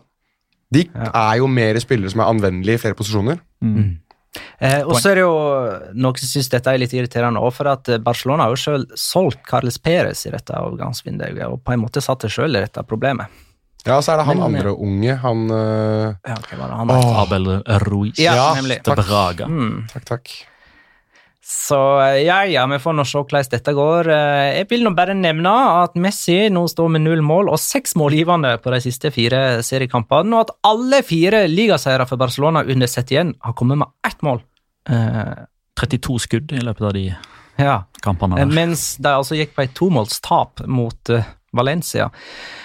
De 0.75 0.87
Ja. 0.95 1.11
er 1.33 1.37
jo 1.39 1.47
mer 1.47 1.77
spillere 1.83 2.11
som 2.11 2.21
er 2.25 2.31
anvendelige 2.33 2.79
i 2.79 2.83
flere 2.87 2.95
posisjoner. 2.99 3.39
Eh, 4.59 4.81
og 4.83 4.97
så 4.99 5.13
er 5.13 5.21
det 5.21 5.25
jo 5.25 5.35
noen 5.95 6.19
som 6.21 6.31
syns 6.31 6.51
dette 6.53 6.73
er 6.73 6.81
litt 6.83 6.95
irriterende 6.97 7.43
òg, 7.43 7.53
for 7.55 7.71
at 7.71 7.91
eh, 7.93 8.01
Barcelona 8.03 8.47
har 8.47 8.55
jo 8.55 8.63
sjøl 8.65 8.87
solgt 8.99 9.45
Carles 9.47 9.79
Perez 9.83 10.25
i 10.27 10.33
dette 10.35 10.59
overgangsvinduet, 10.59 11.43
og 11.49 11.61
på 11.65 11.75
en 11.75 11.85
måte 11.85 12.03
satt 12.05 12.27
det 12.27 12.33
sjøl 12.35 12.57
i 12.57 12.65
dette 12.65 12.83
problemet. 12.89 13.43
Ja, 13.85 13.99
så 14.01 14.15
er 14.15 14.23
det 14.23 14.27
han 14.31 14.41
Men- 14.41 14.47
andre 14.49 14.73
unge, 14.81 15.15
han 15.21 15.45
uh... 15.53 16.15
Ja, 16.25 16.39
okay, 16.41 16.57
han 16.57 16.91
Abel 16.91 17.51
Ruiz 17.85 18.19
Ja, 18.19 18.33
Ja, 18.39 18.49
nemlig. 18.57 18.81
Braga. 18.87 19.47
Mm. 19.47 19.85
Takk, 19.93 20.07
takk. 20.09 20.33
Så 21.45 21.77
eh, 22.01 22.23
ja, 22.25 22.39
ja, 22.49 22.65
vi 22.71 22.79
får 22.81 22.95
nå 22.97 23.05
se 23.05 23.21
hvordan 23.21 23.49
dette 23.53 23.75
går. 23.77 24.09
Eh, 24.15 24.51
Jeg 24.63 24.69
vil 24.71 24.85
nå 24.87 24.95
bare 24.97 25.15
nevne 25.17 25.53
at 25.83 25.97
Messi 26.01 26.39
nå 26.53 26.65
står 26.73 26.95
med 26.97 27.05
null 27.05 27.21
mål 27.25 27.51
og 27.53 27.61
seks 27.61 27.95
målgivende 28.01 28.55
på 28.65 28.73
de 28.73 28.81
siste 28.85 29.13
fire 29.15 29.61
seriekampene, 29.67 30.33
og 30.39 30.47
at 30.49 30.55
alle 30.73 31.03
fire 31.05 31.45
ligaseiere 31.53 32.07
for 32.09 32.21
Barcelona 32.21 32.65
under 32.65 32.89
71 32.89 33.35
har 33.45 33.57
kommet 33.61 33.83
med 33.83 33.93
ett 34.09 34.25
mål. 34.25 34.41
Eh, 34.89 35.45
32 35.81 36.19
skudd 36.23 36.53
i 36.55 36.63
løpet 36.65 36.89
av 36.89 36.93
de 36.97 37.07
ja, 37.61 37.77
kampene. 38.03 38.41
Der. 38.41 38.51
mens 38.51 38.95
de 39.03 39.11
altså 39.13 39.37
gikk 39.39 39.53
på 39.57 39.65
et 39.67 39.75
tomålstap 39.77 40.65
mot 40.71 41.13
eh, 41.13 41.29
Valencia. 41.55 42.11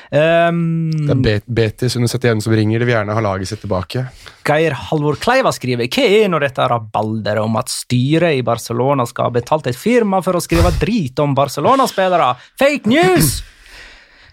Um, 0.10 0.89
Det 0.89 1.13
er 1.13 1.21
Bet 1.21 1.45
Betis 1.45 1.95
under 1.95 2.10
71 2.10 2.41
som 2.41 2.54
ringer. 2.58 2.82
De 2.82 2.88
vil 2.88 2.95
gjerne 2.95 3.13
ha 3.13 3.21
laget 3.21 3.52
sitt 3.52 3.62
tilbake. 3.62 4.08
Geir 4.47 4.73
Halvor 4.89 5.19
Kleiva 5.21 5.52
skriver 5.54 5.86
Hva 5.86 6.08
er 6.08 6.32
nå 6.32 6.39
dette 6.41 6.65
rabalderet 6.71 7.43
om 7.43 7.60
at 7.62 7.69
styret 7.69 8.39
i 8.39 8.45
Barcelona 8.45 9.06
skal 9.10 9.30
ha 9.30 9.36
betalt 9.38 9.69
et 9.69 9.78
firma 9.78 10.23
for 10.25 10.39
å 10.39 10.41
skrive 10.43 10.73
drit 10.82 11.21
om 11.21 11.38
Barcelona-spillere? 11.38 12.34
Fake 12.58 12.89
news! 12.89 13.39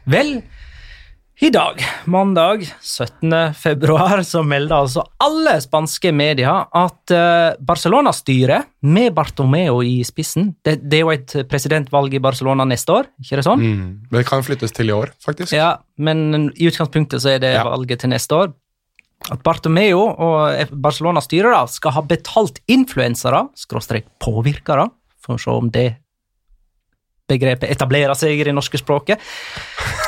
Vel, 0.07 0.39
i 1.41 1.51
dag, 1.53 1.81
mandag 2.09 2.63
17. 2.81 3.55
februar, 3.55 4.23
så 4.25 4.41
melder 4.43 4.77
altså 4.87 5.03
alle 5.21 5.59
spanske 5.61 6.09
medier 6.17 6.63
at 6.73 7.13
eh, 7.13 7.59
Barcelona-styret, 7.61 8.71
med 8.87 9.13
Bartomeo 9.13 9.83
i 9.85 9.99
spissen 10.07 10.55
det, 10.65 10.79
det 10.89 11.01
er 11.01 11.05
jo 11.05 11.11
et 11.13 11.35
presidentvalg 11.51 12.15
i 12.17 12.23
Barcelona 12.25 12.65
neste 12.65 12.95
år, 12.95 13.11
ikke 13.21 13.41
det 13.43 13.45
sånn? 13.45 13.65
Mm. 13.67 13.91
Det 14.15 14.23
kan 14.29 14.47
flyttes 14.47 14.73
til 14.73 14.89
i 14.89 14.97
år, 14.97 15.13
faktisk. 15.25 15.53
Ja, 15.53 15.75
men 16.01 16.49
i 16.57 16.71
utgangspunktet 16.71 17.21
så 17.21 17.35
er 17.35 17.43
det 17.45 17.53
Ja. 17.59 17.67
valget 17.69 18.01
til 18.01 18.15
neste 18.15 18.33
år. 18.33 18.55
At 19.33 19.43
Bartomeo 19.45 20.07
og 20.09 20.73
Barcelona-styret 20.73 21.69
skal 21.73 21.93
ha 21.99 22.03
betalt 22.03 22.63
influensere, 22.69 23.49
skråstrek 23.57 24.09
påvirkere, 24.21 24.89
for 25.21 25.37
å 25.37 25.41
se 25.43 25.51
om 25.51 25.69
det 25.69 25.97
begrepet 27.29 27.71
etablerer 27.71 28.15
seg 28.19 28.39
i 28.39 28.47
det 28.47 28.55
norske 28.55 28.79
språket, 28.81 29.23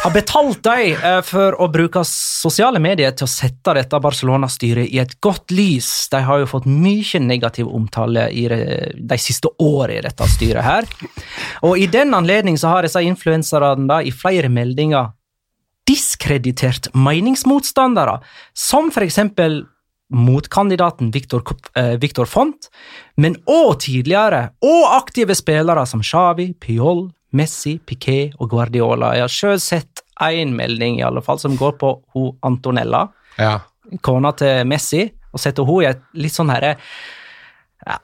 har 0.02 0.14
betalt 0.14 0.62
dem 0.64 0.94
eh, 0.94 1.20
for 1.26 1.56
å 1.58 1.68
bruke 1.72 2.04
sosiale 2.06 2.80
medier 2.82 3.14
til 3.16 3.26
å 3.26 3.32
sette 3.32 3.74
dette 3.76 4.00
Barcelona-styret 4.02 4.88
i 4.92 5.00
et 5.02 5.16
godt 5.24 5.52
lys. 5.54 5.90
De 6.12 6.22
har 6.24 6.42
jo 6.42 6.50
fått 6.50 6.68
mye 6.70 7.22
negativ 7.24 7.68
omtale 7.68 8.28
i 8.30 8.46
de 8.48 9.18
siste 9.20 9.50
årene 9.58 9.98
i 9.98 10.04
dette 10.06 10.26
styret 10.30 10.64
her. 10.64 10.88
Og 11.66 11.80
i 11.80 11.88
den 11.90 12.14
anledning 12.14 12.58
så 12.60 12.74
har 12.74 12.86
disse 12.86 13.02
influenserne 13.02 14.02
i 14.06 14.14
flere 14.14 14.50
meldinger 14.52 15.14
diskreditert 15.88 16.90
meningsmotstandere, 16.94 18.18
som 18.52 18.92
for 18.92 19.06
eksempel 19.06 19.62
motkandidaten 20.10 21.10
Victor, 21.12 21.42
eh, 21.76 21.96
Victor 22.00 22.26
Font, 22.26 22.68
men 23.16 23.36
òg 23.46 23.78
tidligere 23.84 24.50
og 24.64 24.84
aktive 24.96 25.34
spillere 25.36 25.84
som 25.86 26.00
Xavi, 26.02 26.54
Piol, 26.60 27.10
Messi, 27.32 27.78
Piquet 27.78 28.32
og 28.40 28.50
Guardiola. 28.50 29.12
Jeg 29.14 29.26
har 29.26 29.28
sjøl 29.34 29.60
sett 29.60 30.02
én 30.24 30.54
melding 30.56 30.98
i 30.98 31.04
alle 31.06 31.20
fall 31.22 31.38
som 31.38 31.56
går 31.56 31.76
på 31.78 31.92
hun 32.14 32.32
Antonella, 32.42 33.08
Ja. 33.38 33.60
kona 34.02 34.32
til 34.32 34.64
Messi, 34.66 35.10
og 35.32 35.40
setter 35.40 35.64
hun 35.64 35.82
i 35.82 35.86
et 35.86 36.00
litt 36.14 36.32
sånn 36.32 36.50
herre 36.50 36.76
ja, 37.86 37.96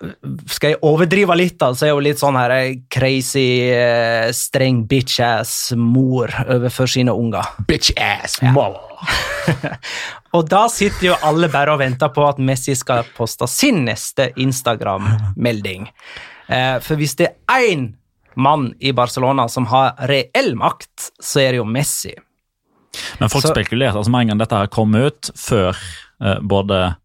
skal 0.47 0.71
jeg 0.75 0.79
overdrive 0.87 1.35
litt, 1.37 1.57
da, 1.61 1.73
så 1.75 1.89
er 1.89 1.97
hun 1.97 2.05
litt 2.07 2.21
sånn 2.21 2.37
her 2.39 2.53
crazy, 2.95 3.71
eh, 3.75 4.29
streng 4.37 4.85
bitch-ass 4.91 5.73
mor 5.77 6.31
overfor 6.47 6.87
sine 6.91 7.13
unger. 7.15 7.49
Bitch 7.69 7.91
ass! 8.01 8.39
Og 10.35 10.47
da 10.51 10.65
sitter 10.73 11.11
jo 11.13 11.17
alle 11.27 11.51
bare 11.53 11.75
og 11.75 11.79
venter 11.83 12.11
på 12.15 12.25
at 12.27 12.41
Messi 12.43 12.75
skal 12.79 13.05
poste 13.15 13.47
sin 13.51 13.85
neste 13.87 14.31
Instagram-melding. 14.41 15.87
Eh, 16.49 16.79
for 16.83 16.99
hvis 16.99 17.15
det 17.21 17.29
er 17.51 17.69
én 17.75 17.85
mann 18.35 18.73
i 18.83 18.91
Barcelona 18.97 19.47
som 19.51 19.69
har 19.71 19.95
reell 20.11 20.55
makt, 20.59 21.11
så 21.23 21.45
er 21.45 21.55
det 21.55 21.61
jo 21.63 21.69
Messi. 21.69 22.15
Men 23.21 23.31
folk 23.31 23.45
Så- 23.47 23.55
spekulerte 23.55 23.99
altså 23.99 24.11
med 24.11 24.21
en 24.25 24.29
gang 24.35 24.39
dette 24.43 24.57
her 24.59 24.67
kom 24.67 24.95
ut, 24.95 25.31
før 25.39 25.77
eh, 26.23 26.39
både 26.43 26.97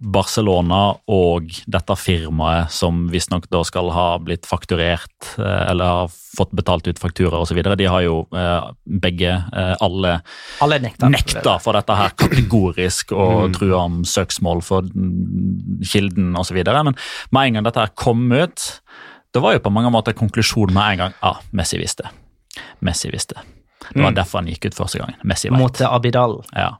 Barcelona 0.00 0.94
og 1.10 1.48
dette 1.66 1.94
firmaet, 1.98 2.70
som 2.70 3.08
visstnok 3.10 3.48
da 3.50 3.64
skal 3.66 3.90
ha 3.90 4.04
blitt 4.22 4.46
fakturert 4.46 5.32
eh, 5.38 5.64
eller 5.72 5.84
har 6.04 6.12
fått 6.12 6.52
betalt 6.54 6.86
ut 6.86 7.00
fakturaer 7.02 7.42
osv., 7.42 7.58
de 7.76 7.88
har 7.90 8.04
jo 8.06 8.20
eh, 8.30 8.68
begge, 9.02 9.32
eh, 9.52 9.74
alle, 9.82 10.20
Alle 10.62 10.78
nekter. 10.84 11.10
nekta 11.10 11.56
for 11.60 11.74
dette 11.74 11.96
her 11.98 12.14
kategorisk 12.14 13.12
og 13.16 13.52
trua 13.58 13.82
om 13.88 14.00
søksmål 14.06 14.62
for 14.62 14.86
mm, 14.86 15.82
kilden 15.82 16.30
osv. 16.38 16.62
Men 16.62 16.94
med 17.34 17.42
en 17.50 17.58
gang 17.58 17.66
dette 17.66 17.82
her 17.82 17.94
kom 17.98 18.28
ut, 18.30 18.68
det 19.34 19.42
var 19.44 19.58
jo 19.58 19.64
på 19.66 19.74
mange 19.74 19.90
måter 19.92 20.14
konklusjonen 20.16 20.74
med 20.78 20.92
en 20.94 21.02
gang. 21.06 21.16
Ja, 21.22 21.34
ah, 21.36 21.42
Messi 21.52 21.76
visste. 21.82 22.06
Messi 22.80 23.10
visste. 23.10 23.42
Det 23.88 24.02
var 24.02 24.10
Mm. 24.12 24.14
derfor 24.16 24.38
han 24.42 24.48
gikk 24.50 24.64
ut 24.70 24.74
første 24.74 24.98
gangen. 24.98 25.18
Messi 25.24 25.48
vet. 25.50 25.58
Mot 25.58 25.80
Abidal. 25.86 26.38
Ja. 26.54 26.76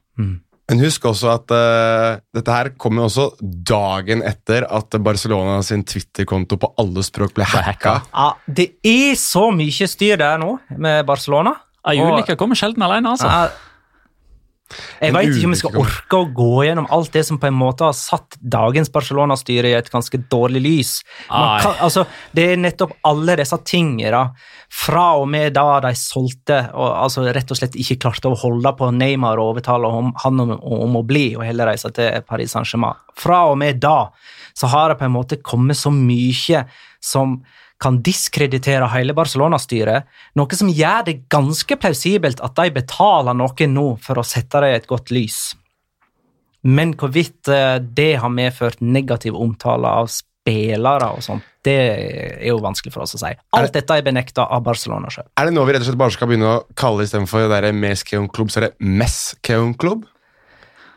Men 0.68 0.82
husk 0.84 1.06
også 1.08 1.30
at 1.32 1.52
uh, 1.54 2.18
dette 2.36 2.52
her 2.52 2.68
kommer 2.76 3.04
jo 3.04 3.08
også 3.08 3.28
dagen 3.70 4.20
etter 4.26 4.66
at 4.68 4.98
Barcelona 5.00 5.62
sin 5.64 5.84
Twitter-konto 5.88 6.58
på 6.60 6.68
alle 6.82 7.04
språk 7.06 7.32
ble 7.38 7.46
hacka. 7.48 7.94
Ja, 8.12 8.28
det 8.44 8.68
er 8.84 9.16
så 9.16 9.46
mye 9.54 9.88
styr 9.88 10.20
der 10.20 10.36
nå 10.42 10.58
med 10.76 11.08
Barcelona. 11.08 11.54
Ja, 11.88 11.94
Julika 11.96 12.36
kommer 12.36 12.58
sjelden 12.58 12.84
alene, 12.84 13.14
altså. 13.14 13.30
Ja, 13.30 13.67
Jeg 15.00 15.14
veit 15.16 15.30
ikke 15.32 15.48
om 15.48 15.54
vi 15.54 15.58
skal 15.62 15.76
orke 15.80 16.18
å 16.18 16.28
gå 16.36 16.64
gjennom 16.66 16.88
alt 16.92 17.14
det 17.14 17.22
som 17.24 17.38
på 17.40 17.48
en 17.48 17.56
måte 17.56 17.86
har 17.86 17.96
satt 17.96 18.36
dagens 18.38 18.90
Barcelona-styre 18.92 19.70
i 19.70 19.76
et 19.78 19.90
ganske 19.92 20.20
dårlig 20.30 20.62
lys. 20.64 20.90
Kan, 21.28 21.78
altså, 21.84 22.04
det 22.36 22.44
er 22.52 22.60
nettopp 22.60 22.92
alle 23.08 23.38
disse 23.40 23.58
tingene, 23.64 24.22
fra 24.68 25.06
og 25.16 25.28
med 25.32 25.54
da 25.56 25.78
de 25.86 25.94
solgte 25.96 26.58
og 26.76 26.88
altså, 26.90 27.24
rett 27.32 27.54
og 27.54 27.60
slett 27.60 27.78
ikke 27.80 27.96
klarte 28.04 28.28
å 28.28 28.36
holde 28.36 28.74
på 28.76 28.90
Neymar 28.92 29.40
og 29.40 29.54
overtale 29.54 29.88
om, 29.88 30.10
han 30.24 30.44
om, 30.44 30.52
om 30.58 30.98
å 31.00 31.06
bli 31.06 31.30
og 31.38 31.46
heller 31.48 31.72
reise 31.72 31.88
til 31.96 32.20
Paris 32.28 32.52
Saint-Germain. 32.52 33.00
Fra 33.18 33.46
og 33.48 33.56
med 33.62 33.80
da 33.80 34.10
så 34.58 34.68
har 34.68 34.92
det 34.92 35.00
på 35.00 35.08
en 35.08 35.16
måte 35.16 35.40
kommet 35.40 35.78
så 35.78 35.92
mye 35.94 36.66
som 37.00 37.38
kan 37.78 38.00
diskreditere 38.02 38.88
hele 38.90 39.14
Barcelona-styret, 39.14 40.08
noe 40.38 40.58
som 40.58 40.70
gjør 40.72 41.04
det 41.06 41.16
ganske 41.30 41.78
plausibelt 41.78 42.42
at 42.42 42.56
de 42.58 42.72
betaler 42.74 43.36
noe 43.38 43.68
nå 43.70 43.88
for 44.02 44.18
å 44.18 44.26
sette 44.26 44.62
det 44.64 44.72
i 44.72 44.78
et 44.80 44.88
godt 44.90 45.12
lys. 45.14 45.38
Men 46.66 46.96
hvorvidt 46.98 47.48
eh, 47.54 47.76
det 47.78 48.16
har 48.18 48.34
medført 48.34 48.82
negativ 48.82 49.38
omtale 49.38 49.92
av 50.00 50.10
spillere 50.10 51.12
og 51.14 51.22
sånt, 51.22 51.46
det 51.62 51.76
er 51.78 52.48
jo 52.48 52.58
vanskelig 52.64 52.92
for 52.94 53.04
oss 53.04 53.14
å 53.14 53.20
si. 53.20 53.30
Alt 53.54 53.74
dette 53.76 53.94
er 53.94 54.04
benekta 54.06 54.46
av 54.50 54.62
Barcelona 54.66 55.10
sjøl. 55.12 55.28
Er 55.38 55.48
det 55.48 55.54
nå 55.54 55.64
vi 55.68 55.74
rett 55.76 55.84
og 55.84 55.90
slett 55.90 56.00
bare 56.00 56.14
skal 56.14 56.30
begynne 56.30 56.52
å 56.56 56.60
kalle 56.78 57.06
istedenfor 57.06 57.46
det 57.52 57.74
Mes 57.76 58.02
Keon 58.06 58.30
Klubb, 58.32 58.50
så 58.50 58.62
er 58.62 58.68
det 58.68 58.74
Mess 58.80 59.36
Keon 59.46 59.74
Klubb? 59.78 60.06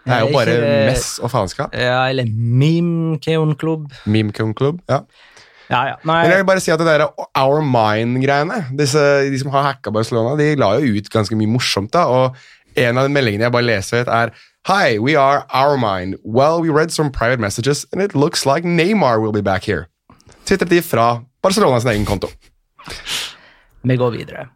Det 0.01 0.15
er 0.15 0.23
jo 0.25 0.31
bare 0.33 0.53
ikke 0.55 0.61
det- 0.65 0.85
mess 0.89 1.19
og 1.21 1.29
faenskap. 1.29 1.75
Ja, 1.77 2.07
eller 2.09 2.25
Meme 2.25 3.19
Keon 3.21 3.53
Klubb. 3.55 3.91
Meme 4.05 4.33
Keon 4.33 4.55
Klubb. 4.57 4.81
Ja. 4.89 5.03
Ja, 5.71 5.81
ja. 5.88 5.97
Nei, 6.03 6.21
Men 6.25 6.34
jeg 6.34 6.41
vil 6.41 6.47
bare 6.49 6.62
si 6.63 6.71
at 6.73 6.81
det 6.81 6.88
der 6.89 7.05
Our 7.39 7.62
Mind-greiene 7.63 8.57
disse, 8.77 9.01
De 9.31 9.39
som 9.39 9.53
har 9.53 9.69
hacka 9.69 9.93
Barcelona, 9.95 10.36
de 10.39 10.49
la 10.60 10.73
jo 10.79 10.97
ut 10.99 11.07
ganske 11.13 11.38
mye 11.39 11.47
morsomt. 11.47 11.93
da, 11.95 12.05
og 12.12 12.36
En 12.75 12.97
av 12.99 13.07
de 13.07 13.12
meldingene 13.12 13.47
jeg 13.47 13.51
bare 13.55 13.67
leser, 13.67 14.03
ut 14.05 14.12
er 14.12 14.31
Hi, 14.67 14.99
we 14.99 15.15
are 15.17 15.45
Our 15.49 15.77
Mind. 15.79 16.19
Well, 16.23 16.62
we 16.62 16.69
read 16.69 16.91
some 16.91 17.10
private 17.10 17.39
messages, 17.39 17.86
and 17.91 18.01
it 18.01 18.13
looks 18.13 18.45
like 18.45 18.63
Neymar 18.63 19.19
will 19.19 19.34
be 19.34 19.41
back 19.41 19.63
here. 19.65 19.88
Twitret 20.45 20.69
de 20.69 20.81
fra 20.86 21.23
Barcelonas 21.41 21.86
egen 21.86 22.05
konto. 22.05 22.29
vi 23.81 23.97
går 23.97 24.12
videre. 24.12 24.49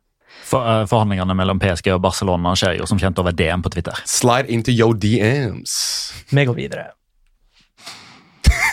For, 0.46 0.62
uh, 0.62 0.86
forhandlingene 0.86 1.34
mellom 1.34 1.60
PSG 1.60 1.90
og 1.96 2.04
Barcelona 2.06 2.54
skjer 2.54 2.78
jo 2.78 2.86
som 2.86 3.00
kjent 3.02 3.18
over 3.18 3.34
DM 3.34 3.64
på 3.66 3.72
Twitter. 3.74 3.98
Slide 4.06 4.46
into 4.48 4.72
your 4.72 4.94
DMs. 4.94 5.74
Vi 6.30 6.46
går 6.46 6.54
videre. 6.54 6.92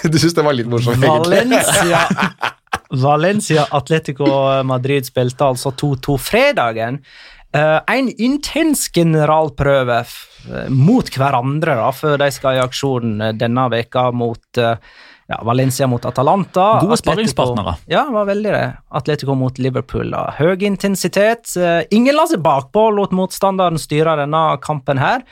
Du 0.12 0.18
syns 0.18 0.34
det 0.34 0.42
var 0.46 0.56
litt 0.58 0.66
morsomt, 0.70 0.98
egentlig? 1.04 1.42
Valencia, 1.42 2.00
Valencia 3.04 3.66
Atletico 3.70 4.26
Madrid 4.68 5.06
spilte 5.06 5.46
altså 5.52 5.72
2-2 5.72 6.16
fredagen. 6.20 6.98
Eh, 7.52 7.78
en 7.92 8.08
intens 8.16 8.86
generalprøve 8.92 9.98
f- 10.06 10.68
mot 10.72 11.08
hverandre 11.16 11.74
da, 11.76 11.90
før 11.92 12.16
de 12.22 12.28
skal 12.32 12.56
i 12.56 12.62
aksjon 12.62 13.18
eh, 13.20 13.32
denne 13.36 13.66
veka 13.72 14.06
mot 14.16 14.60
eh, 14.60 14.76
ja, 15.28 15.38
Valencia 15.46 15.86
mot 15.88 16.04
Atalanta. 16.08 16.66
Gode 16.82 16.96
sparringspartnere. 17.00 17.74
Ja, 17.92 18.06
var 18.12 18.26
veldig 18.28 18.52
det. 18.56 18.64
Atletico 19.00 19.36
mot 19.38 19.60
Liverpool. 19.60 20.10
da. 20.12 20.26
Høy 20.40 20.56
intensitet. 20.68 21.54
Ingen 21.94 22.16
la 22.18 22.26
seg 22.28 22.42
bakpå, 22.44 22.88
lot 22.92 23.12
motstanderen 23.16 23.78
styre 23.80 24.16
denne 24.24 24.42
kampen 24.64 25.00
her. 25.00 25.22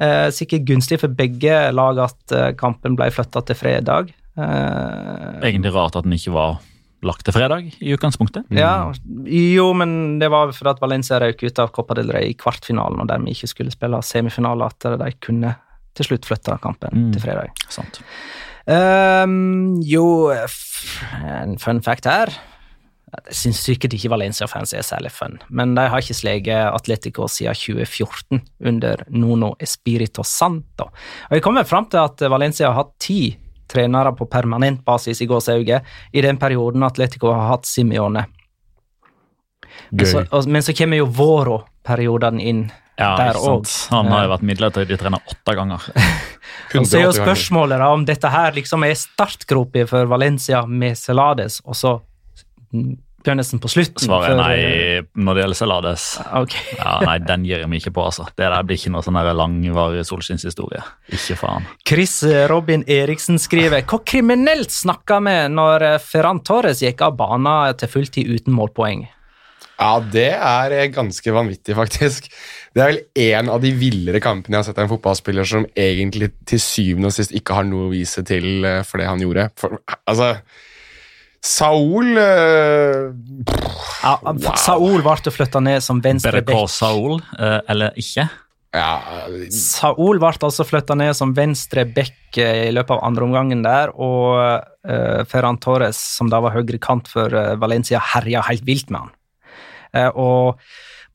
Eh, 0.00 0.30
sikkert 0.32 0.64
gunstig 0.64 0.96
for 1.02 1.12
begge 1.12 1.58
lag 1.76 1.98
at 2.06 2.32
eh, 2.32 2.50
kampen 2.56 2.94
ble 2.96 3.10
flytta 3.12 3.42
til 3.50 3.58
fredag. 3.58 4.12
Eh, 4.40 5.40
Egentlig 5.44 5.72
rart 5.74 5.96
at 6.00 6.06
den 6.06 6.14
ikke 6.16 6.32
var 6.32 6.58
lagt 7.04 7.24
til 7.24 7.32
fredag 7.36 7.68
i 7.80 7.92
utgangspunktet. 7.96 8.44
Ja, 8.52 8.92
jo, 9.24 9.66
men 9.76 10.18
det 10.20 10.28
var 10.32 10.50
fordi 10.56 10.72
at 10.74 10.80
Valencia 10.82 11.18
røk 11.20 11.42
ut 11.44 11.58
av 11.62 11.70
Copa 11.72 11.96
del 11.96 12.10
Rey 12.12 12.30
i 12.32 12.36
kvartfinalen, 12.36 13.00
og 13.00 13.08
dermed 13.08 13.32
ikke 13.32 13.48
skulle 13.52 13.72
spille 13.72 14.00
semifinale, 14.04 14.68
at 14.68 14.88
de 15.00 15.10
kunne 15.24 15.54
til 15.96 16.06
slutt 16.10 16.28
flytte 16.28 16.56
kampen 16.62 16.92
Mm. 16.96 17.12
til 17.12 17.20
fredag. 17.24 17.50
Sant. 17.72 18.00
Ehm, 18.68 19.80
jo, 19.82 20.30
en 20.30 21.58
fun 21.58 21.80
fact 21.82 22.04
her. 22.06 22.28
Jeg 23.10 23.36
syns 23.40 23.60
sikkert 23.66 23.94
ikke 23.96 24.12
Valencia-fans 24.12 24.72
er 24.76 24.84
særlig 24.86 25.10
fun, 25.10 25.38
men 25.48 25.74
de 25.74 25.82
har 25.90 26.02
ikke 26.02 26.14
sleget 26.14 26.70
Atletico 26.70 27.26
siden 27.26 27.58
2014, 27.58 28.42
under 28.70 29.02
Nono 29.10 29.54
Espirito 29.58 30.22
Santo. 30.22 30.90
Og 31.28 31.38
Jeg 31.38 31.42
kommer 31.42 31.66
fram 31.66 31.88
til 31.90 32.04
at 32.04 32.22
Valencia 32.30 32.70
har 32.70 32.78
hatt 32.84 32.94
ti 33.02 33.36
trenere 33.70 34.12
på 34.18 34.26
permanent 34.26 34.84
basis 34.84 35.22
i 35.22 35.26
gåsehauget 35.30 35.82
i 36.12 36.22
den 36.22 36.38
perioden 36.38 36.82
Atletico 36.82 37.32
har 37.32 37.48
hatt 37.54 37.66
Simione. 37.66 38.26
Men 39.90 40.06
så, 40.06 40.24
og, 40.30 40.46
men 40.46 40.62
så 40.62 40.74
kommer 40.76 41.00
jo 41.00 41.08
Voro-perioden 41.14 42.40
inn 42.40 42.68
Ja, 43.00 43.14
der 43.16 43.38
òg. 43.40 43.64
Han 43.94 44.10
har 44.12 44.26
jo 44.26 44.32
vært 44.34 44.42
midlertidig 44.44 44.98
trener 45.00 45.22
åtte 45.24 45.54
ganger. 45.56 45.86
Og 46.76 46.86
så 46.86 46.98
er 46.98 47.06
jo 47.06 47.14
spørsmålet 47.16 47.80
da, 47.80 47.88
om 47.94 48.02
dette 48.06 48.30
her 48.30 48.52
liksom 48.54 48.84
er 48.86 48.98
startgropa 48.98 49.86
for 49.88 50.10
Valencia 50.10 50.60
med 50.68 50.98
Celades, 50.98 51.58
og 51.64 51.78
så 51.78 51.94
mm, 52.74 52.96
nesten 53.36 53.60
på 53.60 53.68
slutten. 53.68 54.02
Svaret 54.06 54.32
er 54.32 54.38
nei 54.38 55.20
når 55.20 55.36
det 55.36 55.44
gjelder 55.44 55.60
Celades. 55.60 56.06
Ok. 56.40 56.56
Ja, 56.78 56.96
nei, 57.04 57.18
den 57.24 57.44
gir 57.48 57.62
jeg 57.62 57.70
meg 57.70 57.82
ikke 57.82 57.94
på, 57.98 58.06
altså. 58.08 58.26
Det 58.32 58.48
der 58.48 58.66
blir 58.66 58.80
ikke 58.80 58.94
noe 58.94 59.04
sånn 59.04 59.20
langvarig 59.20 60.06
solskinnshistorie. 60.08 60.82
Ikke 61.12 61.38
faen. 61.40 61.68
Chris 61.86 62.20
Robin 62.50 62.84
Eriksen 62.88 63.40
skriver 63.40 63.84
Hvor 63.84 64.04
kriminelt 64.06 64.72
snakka 64.74 65.20
vi 65.26 65.38
når 65.52 65.86
eh, 65.92 66.02
Ferran 66.02 66.42
Torres 66.46 66.84
gikk 66.84 67.06
av 67.06 67.16
banen 67.20 67.80
til 67.80 67.92
fulltid 67.92 68.30
uten 68.30 68.56
målpoeng? 68.56 69.08
Ja, 69.80 69.94
det 70.12 70.30
er 70.36 70.74
eh, 70.76 70.88
ganske 70.92 71.32
vanvittig, 71.32 71.74
faktisk. 71.78 72.28
Det 72.76 72.82
er 72.82 72.90
vel 72.90 73.30
en 73.32 73.52
av 73.52 73.62
de 73.64 73.70
villere 73.74 74.20
kampene 74.22 74.58
jeg 74.58 74.60
har 74.60 74.68
sett 74.68 74.80
av 74.80 74.86
en 74.86 74.92
fotballspiller 74.92 75.48
som 75.48 75.64
egentlig 75.72 76.34
til 76.48 76.60
syvende 76.60 77.08
og 77.08 77.16
sist 77.16 77.32
ikke 77.36 77.56
har 77.56 77.68
noe 77.68 77.88
å 77.88 77.92
vise 77.92 78.24
til 78.28 78.66
eh, 78.68 78.82
for 78.86 79.00
det 79.00 79.08
han 79.08 79.24
gjorde. 79.24 79.48
For, 79.60 79.80
altså 80.04 80.34
Saul 81.40 82.18
uh, 82.20 83.10
Ja, 84.04 84.18
Saul 84.60 85.00
ble 85.04 85.32
flytta 85.32 85.60
ned 85.64 85.82
som 85.84 86.00
venstre 86.04 86.36
Better 86.40 86.52
call. 86.52 86.68
Saul, 86.68 87.22
eh, 87.38 87.58
eller 87.72 87.96
ikke. 88.00 88.26
Ja, 88.76 88.90
Saul 89.50 90.20
ble 90.22 90.30
altså 90.30 90.66
flytta 90.68 90.94
ned 91.00 91.16
som 91.18 91.32
venstre 91.34 91.86
back 91.88 92.38
eh, 92.38 92.68
i 92.68 92.74
løpet 92.76 92.92
av 92.94 93.00
andre 93.08 93.24
omgangen 93.26 93.64
der, 93.64 93.90
og 93.96 94.36
uh, 94.36 95.24
Ferran 95.28 95.58
Torres, 95.58 95.98
som 95.98 96.30
da 96.30 96.38
var 96.44 96.54
høyre 96.54 96.78
kant 96.82 97.08
for 97.10 97.32
uh, 97.34 97.56
Valencia, 97.60 97.98
herja 98.12 98.44
helt 98.46 98.62
vilt 98.68 98.92
med 98.92 99.08
han. 99.08 99.16
Uh, 99.90 100.10
og 100.14 100.62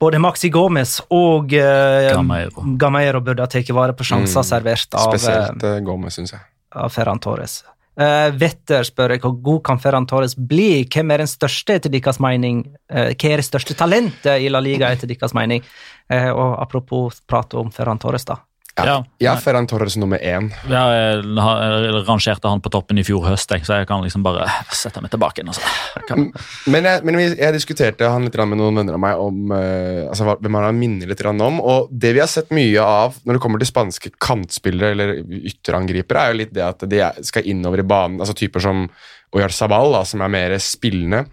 både 0.02 0.20
Maxi 0.20 0.50
Gomez 0.52 0.98
og 1.08 1.54
uh, 1.56 2.10
Gameiro. 2.12 2.66
Gameiro 2.82 3.22
burde 3.24 3.46
ha 3.46 3.48
tatt 3.50 3.72
vare 3.78 3.96
på 3.96 4.04
sjanser 4.10 4.42
Mm, 4.44 4.50
servert 4.52 5.00
av, 5.00 5.14
spesielt 5.14 5.64
uh, 5.64 5.78
Gomez, 5.86 6.18
syns 6.20 6.36
jeg. 6.36 6.44
av 6.76 6.92
Ferran 6.92 7.24
Torres. 7.24 7.62
Eh, 7.96 8.30
Vetter 8.36 8.84
spør 8.84 9.14
jeg 9.16 9.22
hvor 9.24 9.38
god 9.44 9.62
kan 9.70 9.80
Ferran 9.80 10.08
Torres 10.10 10.36
bli? 10.36 10.84
Hvem 10.92 11.14
er 11.16 11.24
den 11.24 11.32
største 11.32 11.78
etter 11.80 11.94
deres 11.94 12.20
mening? 12.24 12.66
Uh, 12.92 13.14
hva 13.16 13.32
er 13.32 13.40
det 13.40 13.48
største 13.48 13.78
talentet 13.80 14.44
i 14.44 14.50
La 14.52 14.60
Liga 14.64 14.90
etter 14.92 15.08
deres 15.08 15.36
mening? 15.38 15.64
Uh, 16.12 16.32
og 16.34 16.58
apropos 16.66 17.22
prate 17.28 17.56
om 17.60 17.72
Ferran 17.72 18.02
Torres, 18.02 18.28
da. 18.28 18.42
Ja. 18.76 18.98
Er 19.24 19.40
Ferran 19.40 19.68
Torres 19.72 19.96
nummer 19.96 20.20
én. 20.20 20.50
Ja, 20.68 20.82
jeg 20.92 21.22
jeg 21.24 22.02
rangerte 22.10 22.52
han 22.52 22.60
på 22.64 22.72
toppen 22.74 23.00
i 23.00 23.06
fjor 23.08 23.24
høst, 23.30 23.52
jeg, 23.52 23.64
så 23.64 23.80
jeg 23.80 23.88
kan 23.88 24.04
liksom 24.04 24.26
bare 24.26 24.50
sette 24.76 25.00
meg 25.04 25.14
tilbake 25.14 25.40
igjen. 25.40 25.54
Altså. 25.54 25.64
Men, 26.68 26.84
jeg, 26.84 27.04
men 27.08 27.20
jeg, 27.22 27.54
diskuterte 27.56 28.10
han 28.12 28.28
litt 28.28 28.36
med 28.36 28.60
noen 28.60 28.82
venner 28.82 28.98
av 28.98 29.02
meg 29.02 29.22
om 29.22 29.54
uh, 29.54 30.12
altså, 30.12 30.36
hvem 30.44 30.60
han 30.60 30.80
minner 30.80 31.12
litt 31.12 31.24
om. 31.26 31.62
Og 31.64 31.92
det 31.92 32.16
vi 32.18 32.24
har 32.24 32.32
sett 32.32 32.52
mye 32.56 32.84
av 32.84 33.16
når 33.24 33.38
det 33.38 33.44
kommer 33.46 33.64
til 33.64 33.72
spanske 33.72 34.12
kantspillere 34.20 34.92
eller 34.96 35.14
ytterangripere, 35.24 36.26
er 36.26 36.34
jo 36.34 36.42
litt 36.44 36.56
det 36.56 36.66
at 36.68 36.88
de 36.92 37.04
skal 37.26 37.48
innover 37.48 37.84
i 37.84 37.88
banen. 37.88 38.20
altså 38.20 38.36
Typer 38.36 38.64
som 38.64 38.90
Oyarzabal, 39.36 39.94
da, 39.96 40.04
som 40.08 40.24
er 40.24 40.36
mer 40.36 40.58
spillende. 40.64 41.26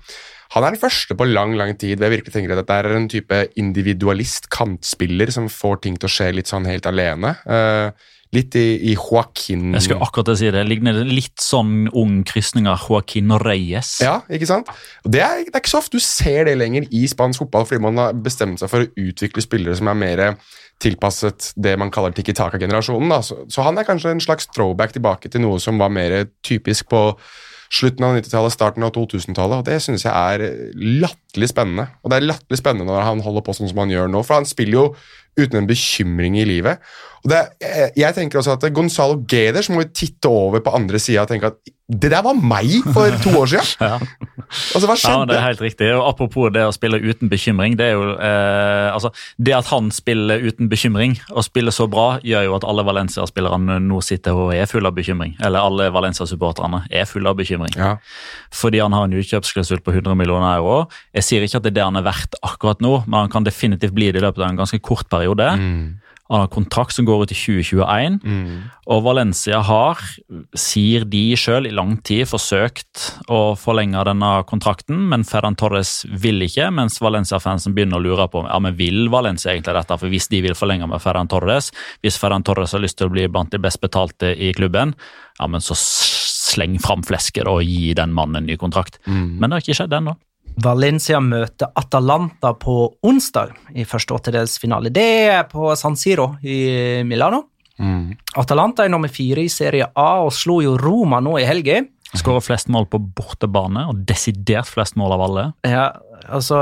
Han 0.52 0.66
er 0.66 0.74
den 0.74 0.82
første 0.82 1.16
på 1.16 1.28
lang 1.28 1.54
lang 1.56 1.74
tid 1.80 1.96
hvor 1.96 2.08
jeg 2.08 2.18
virkelig 2.18 2.34
tenker 2.34 2.54
at 2.54 2.62
dette 2.62 2.78
er 2.80 2.96
en 2.96 3.08
type 3.08 3.38
individualist, 3.60 4.50
kantspiller, 4.52 5.32
som 5.32 5.48
får 5.52 5.84
ting 5.86 5.96
til 5.96 6.10
å 6.10 6.12
skje 6.12 6.32
litt 6.36 6.50
sånn 6.50 6.68
helt 6.68 6.88
alene. 6.88 7.36
Uh, 7.48 7.92
litt 8.32 8.56
i, 8.56 8.64
i 8.88 8.94
Joaquin 8.96 9.74
jeg 9.74 9.86
skulle 9.86 10.04
akkurat 10.06 10.38
si 10.40 10.48
det. 10.52 10.62
Ligner 10.68 11.02
litt 11.04 11.40
sånn 11.42 11.86
ung 11.88 12.22
krysning 12.28 12.68
av 12.70 12.80
Joaquin 12.84 13.32
Reyes. 13.42 13.98
Ja, 14.04 14.18
ikke 14.32 14.48
sant? 14.48 14.72
Det 15.04 15.20
er, 15.20 15.44
det 15.44 15.52
er 15.52 15.60
ikke 15.60 15.74
så 15.74 15.82
ofte 15.82 16.00
du 16.00 16.04
ser 16.04 16.48
det 16.48 16.56
lenger 16.60 16.88
i 16.88 17.04
spansk 17.10 17.44
fotball, 17.44 17.68
fordi 17.68 17.84
man 17.84 18.00
har 18.00 18.16
bestemt 18.16 18.62
seg 18.62 18.72
for 18.72 18.84
å 18.84 19.06
utvikle 19.08 19.44
spillere 19.44 19.76
som 19.78 19.92
er 19.92 20.00
mer 20.00 20.24
tilpasset 20.82 21.52
det 21.60 21.76
man 21.78 21.92
kaller 21.94 22.14
tiki 22.16 22.34
taka-generasjonen. 22.36 23.12
Så, 23.24 23.44
så 23.52 23.64
han 23.68 23.78
er 23.78 23.88
kanskje 23.88 24.16
en 24.16 24.24
slags 24.24 24.48
throwback 24.52 24.96
tilbake 24.96 25.32
til 25.32 25.44
noe 25.44 25.60
som 25.62 25.80
var 25.80 25.92
mer 25.92 26.24
typisk 26.44 26.88
på 26.92 27.10
slutten 27.72 28.04
av 28.04 28.18
90-tallet, 28.18 28.52
starten 28.54 28.84
av 28.84 28.92
2000-tallet, 28.96 29.62
og 29.62 29.68
det 29.68 29.78
synes 29.84 30.04
jeg 30.04 30.12
er 30.12 30.72
latterlig 30.76 31.48
spennende. 31.48 31.88
Og 32.02 32.12
det 32.12 32.18
er 32.18 32.28
latterlig 32.28 32.60
spennende 32.60 32.90
når 32.90 33.06
han 33.06 33.24
holder 33.24 33.46
på 33.46 33.56
sånn 33.56 33.70
som 33.70 33.80
han 33.84 33.94
gjør 33.94 34.12
nå, 34.12 34.20
for 34.26 34.40
han 34.40 34.48
spiller 34.48 34.78
jo 34.78 34.86
uten 35.40 35.62
en 35.62 35.70
bekymring 35.70 36.36
i 36.36 36.44
livet. 36.48 36.82
Og 37.22 37.30
det, 37.30 37.42
jeg, 37.62 37.92
jeg 38.02 38.16
tenker 38.16 38.40
også 38.40 38.56
at 38.56 38.66
Gonzalo 38.74 39.20
Geders 39.30 39.70
må 39.70 39.84
jo 39.84 39.92
titte 39.94 40.30
over 40.30 40.62
på 40.64 40.74
andre 40.74 40.98
sida 41.02 41.22
og 41.22 41.30
tenke 41.30 41.52
at 41.52 41.72
det 41.92 42.08
der 42.12 42.22
var 42.24 42.36
meg 42.38 42.70
for 42.94 43.12
to 43.22 43.34
år 43.42 43.50
siden! 43.52 43.70
Ja. 43.82 43.98
Altså, 44.76 44.86
hva 44.86 44.94
Ja, 45.00 45.24
det 45.26 45.36
er 45.36 45.44
helt 45.46 45.60
riktig. 45.64 45.86
Og 45.96 46.04
apropos 46.06 46.50
det 46.52 46.62
å 46.64 46.72
spille 46.74 46.98
uten 47.00 47.30
bekymring. 47.32 47.74
Det 47.78 47.86
er 47.88 47.94
jo, 47.96 48.12
eh, 48.20 48.88
altså, 48.92 49.10
det 49.40 49.54
at 49.56 49.68
han 49.72 49.88
spiller 49.92 50.44
uten 50.44 50.68
bekymring 50.68 51.16
og 51.32 51.44
spiller 51.46 51.72
så 51.72 51.86
bra, 51.90 52.18
gjør 52.20 52.44
jo 52.46 52.56
at 52.58 52.66
alle 52.68 52.84
Valencia-spillerne 52.84 53.78
nå 53.80 54.00
sitter 54.04 54.36
og 54.36 54.52
er 54.54 54.68
fulle 54.70 54.92
av 54.92 54.96
bekymring. 54.96 55.34
Eller 55.40 55.64
alle 55.64 55.88
Valencia-supporterne 55.94 56.84
er 56.92 57.08
fulle 57.08 57.32
av 57.32 57.40
bekymring. 57.40 57.74
Ja. 57.80 57.96
Fordi 58.54 58.82
han 58.84 58.92
har 58.96 59.08
en 59.08 59.16
utkjøpsklausul 59.18 59.80
på 59.84 59.96
100 59.96 60.16
millioner 60.20 60.60
euro. 60.60 60.84
Jeg 61.16 61.28
sier 61.28 61.48
ikke 61.48 61.62
at 61.62 61.66
det 61.66 61.72
er 61.72 61.80
det 61.80 61.88
han 61.88 62.00
er 62.00 62.06
verdt 62.06 62.38
akkurat 62.44 62.84
nå, 62.84 62.94
men 63.06 63.24
han 63.24 63.32
kan 63.32 63.48
definitivt 63.48 63.96
bli 63.96 64.12
det 64.12 64.20
i 64.20 64.26
løpet 64.26 64.44
av 64.44 64.50
en 64.52 64.62
ganske 64.62 64.80
kort 64.84 65.08
periode. 65.12 65.48
Mm. 65.58 66.01
Han 66.32 66.46
har 66.46 66.48
kontrakt 66.48 66.96
som 66.96 67.04
går 67.04 67.26
ut 67.26 67.32
i 67.34 67.36
2021. 67.36 68.14
Mm. 68.24 68.52
Og 68.94 69.02
Valencia 69.04 69.58
har, 69.68 70.00
sier 70.56 71.04
de 71.04 71.20
sjøl, 71.36 71.68
i 71.68 71.74
lang 71.76 71.98
tid 72.08 72.24
forsøkt 72.30 73.02
å 73.28 73.52
forlenge 73.60 74.00
denne 74.08 74.30
kontrakten, 74.48 75.04
men 75.10 75.26
Ferran 75.28 75.58
Torres 75.60 76.06
vil 76.08 76.40
ikke, 76.48 76.70
mens 76.72 76.96
Valencia-fansen 77.04 77.76
begynner 77.76 78.00
å 78.00 78.06
lure 78.06 78.28
på 78.32 78.46
ja, 78.46 78.56
men 78.64 78.78
vil 78.80 79.10
Valencia 79.12 79.52
egentlig 79.52 79.76
dette. 79.76 80.00
For 80.00 80.12
hvis 80.12 80.30
de 80.32 80.40
vil 80.48 80.56
forlenge 80.56 80.88
med 80.88 81.04
Ferran 81.04 81.28
Torres, 81.28 81.68
hvis 82.00 82.16
Ferran 82.22 82.48
Torres 82.48 82.72
har 82.72 82.82
lyst 82.82 82.96
til 83.02 83.12
å 83.12 83.14
bli 83.14 83.28
blant 83.28 83.52
de 83.52 83.60
best 83.60 83.82
betalte 83.84 84.32
i 84.32 84.54
klubben, 84.56 84.96
ja, 85.36 85.52
men 85.52 85.60
så 85.60 85.76
sleng 85.76 86.80
fram 86.82 87.04
flesket 87.06 87.48
og 87.48 87.60
gi 87.64 87.92
den 87.98 88.16
mannen 88.16 88.40
en 88.40 88.48
ny 88.48 88.56
kontrakt. 88.60 89.02
Mm. 89.04 89.36
Men 89.36 89.50
det 89.50 89.58
har 89.58 89.66
ikke 89.66 89.82
skjedd 89.82 90.00
ennå. 90.00 90.16
Valencia 90.60 91.20
møter 91.22 91.72
Atalanta 91.78 92.52
på 92.60 92.76
onsdag 93.08 93.54
i 93.78 93.86
første 93.88 94.16
åttedelsfinale. 94.16 94.92
Det 94.92 95.08
er 95.32 95.46
på 95.50 95.72
San 95.78 95.96
Siro 95.96 96.34
i 96.44 97.02
Milano. 97.08 97.46
Mm. 97.80 98.12
Atalanta 98.38 98.84
er 98.84 98.92
nummer 98.92 99.10
fire 99.10 99.46
i 99.46 99.50
Serie 99.50 99.88
A 99.96 100.10
og 100.22 100.32
slo 100.36 100.60
jo 100.62 100.76
Roma 100.80 101.22
nå 101.24 101.38
i 101.40 101.46
helga. 101.48 101.80
Skårer 102.12 102.44
flest 102.44 102.68
mål 102.68 102.90
på 102.92 103.00
bortebane, 103.00 103.86
og 103.88 104.02
desidert 104.08 104.68
flest 104.68 104.98
mål 105.00 105.14
av 105.16 105.22
alle. 105.26 105.44
Ja, 105.64 105.86
altså, 106.28 106.58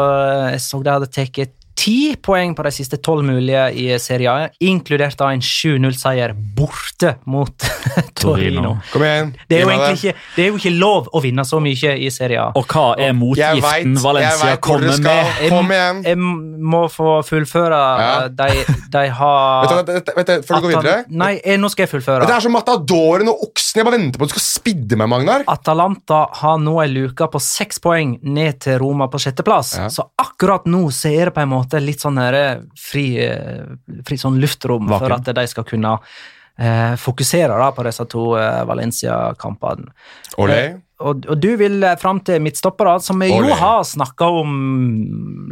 jeg 0.53 0.61
så 0.63 0.79
de 0.87 0.93
hadde 0.95 1.11
tatt 1.11 1.57
ti 1.81 2.13
poeng 2.21 2.53
på 2.59 2.65
de 2.67 2.71
siste 2.75 2.99
tolv 3.01 3.25
mulige 3.25 3.63
i 3.81 3.87
Serie 4.03 4.29
A, 4.29 4.49
inkludert 4.61 5.17
da 5.17 5.31
en 5.33 5.41
7-0-seier 5.41 6.35
borte 6.37 7.15
mot 7.33 7.55
Torino. 8.21 8.75
Kom 8.93 9.05
igjen. 9.07 9.31
Det 9.49 9.63
er, 9.63 9.71
ikke, 9.95 10.13
det 10.37 10.45
er 10.45 10.51
jo 10.51 10.59
ikke 10.61 10.73
lov 10.77 11.09
å 11.17 11.23
vinne 11.25 11.45
så 11.49 11.61
mye 11.65 11.95
i 11.97 12.11
Serie 12.13 12.43
A. 12.43 12.51
Og 12.59 12.67
hva 12.69 12.91
er 13.01 13.15
motgiften 13.17 13.95
vet, 13.97 14.03
Valencia 14.05 14.57
kommer 14.63 14.93
med? 14.93 15.09
Jeg- 15.41 15.51
Kom 15.55 15.73
igjen. 15.73 16.03
Jeg 16.05 16.19
må 16.21 16.83
få 16.93 17.15
fullføre. 17.27 17.81
Ja. 18.03 18.29
De, 18.29 18.49
de 18.93 19.05
har 19.17 19.71
Vet 19.81 19.89
du, 20.07 20.13
vet 20.19 20.27
du, 20.29 20.35
før 20.47 20.61
du 20.61 20.67
går 20.67 20.75
videre 20.75 20.97
Nei, 21.09 21.31
jeg, 21.41 21.59
nå 21.63 21.71
skal 21.73 21.87
jeg 21.87 21.93
fullføre. 21.95 22.29
Det 22.29 22.37
er 22.37 22.45
som 22.45 22.53
Matadoren 22.55 23.31
og 23.33 23.47
oksen. 23.49 23.81
Jeg 23.81 23.87
bare 23.89 23.97
venter 23.97 24.21
på 24.21 24.27
at 24.29 24.33
du 24.33 24.37
skal 24.37 24.45
spidde 24.47 24.99
meg, 25.01 25.09
Magnar. 25.15 25.47
Atalanta 25.51 26.27
har 26.43 26.61
nå 26.61 26.77
en 26.85 26.93
luke 26.93 27.31
på 27.33 27.41
seks 27.43 27.81
poeng 27.83 28.19
ned 28.27 28.61
til 28.67 28.77
Roma 28.83 29.09
på 29.11 29.21
sjetteplass. 29.23 29.73
Ja. 29.81 29.89
Så 29.93 30.05
akkurat 30.21 30.69
nå 30.71 30.85
så 30.95 31.09
er 31.15 31.31
det 31.31 31.35
på 31.37 31.45
en 31.47 31.53
måte 31.55 31.69
litt 31.79 32.03
sånn 32.03 32.19
her 32.19 32.65
fri, 32.79 33.07
eh, 33.23 33.65
fri 34.07 34.19
sånn 34.19 34.41
luftrom 34.43 34.91
for 34.91 35.15
at 35.15 35.31
de 35.37 35.47
skal 35.51 35.67
kunne 35.69 35.95
eh, 36.59 36.95
fokusere 37.01 37.57
da 37.61 37.71
på 37.77 37.87
disse 37.87 38.07
to 38.11 38.27
eh, 38.41 38.63
Valencia-kampene. 38.69 39.93
Olé. 40.43 40.63
Og, 41.01 41.25
og 41.33 41.39
du 41.41 41.49
vil 41.57 41.83
eh, 41.83 41.97
fram 42.01 42.21
til 42.25 42.41
midtstoppere, 42.45 42.99
som 43.01 43.19
vi 43.23 43.31
jo 43.33 43.55
har 43.57 43.83
snakka 43.89 44.27
om 44.43 44.51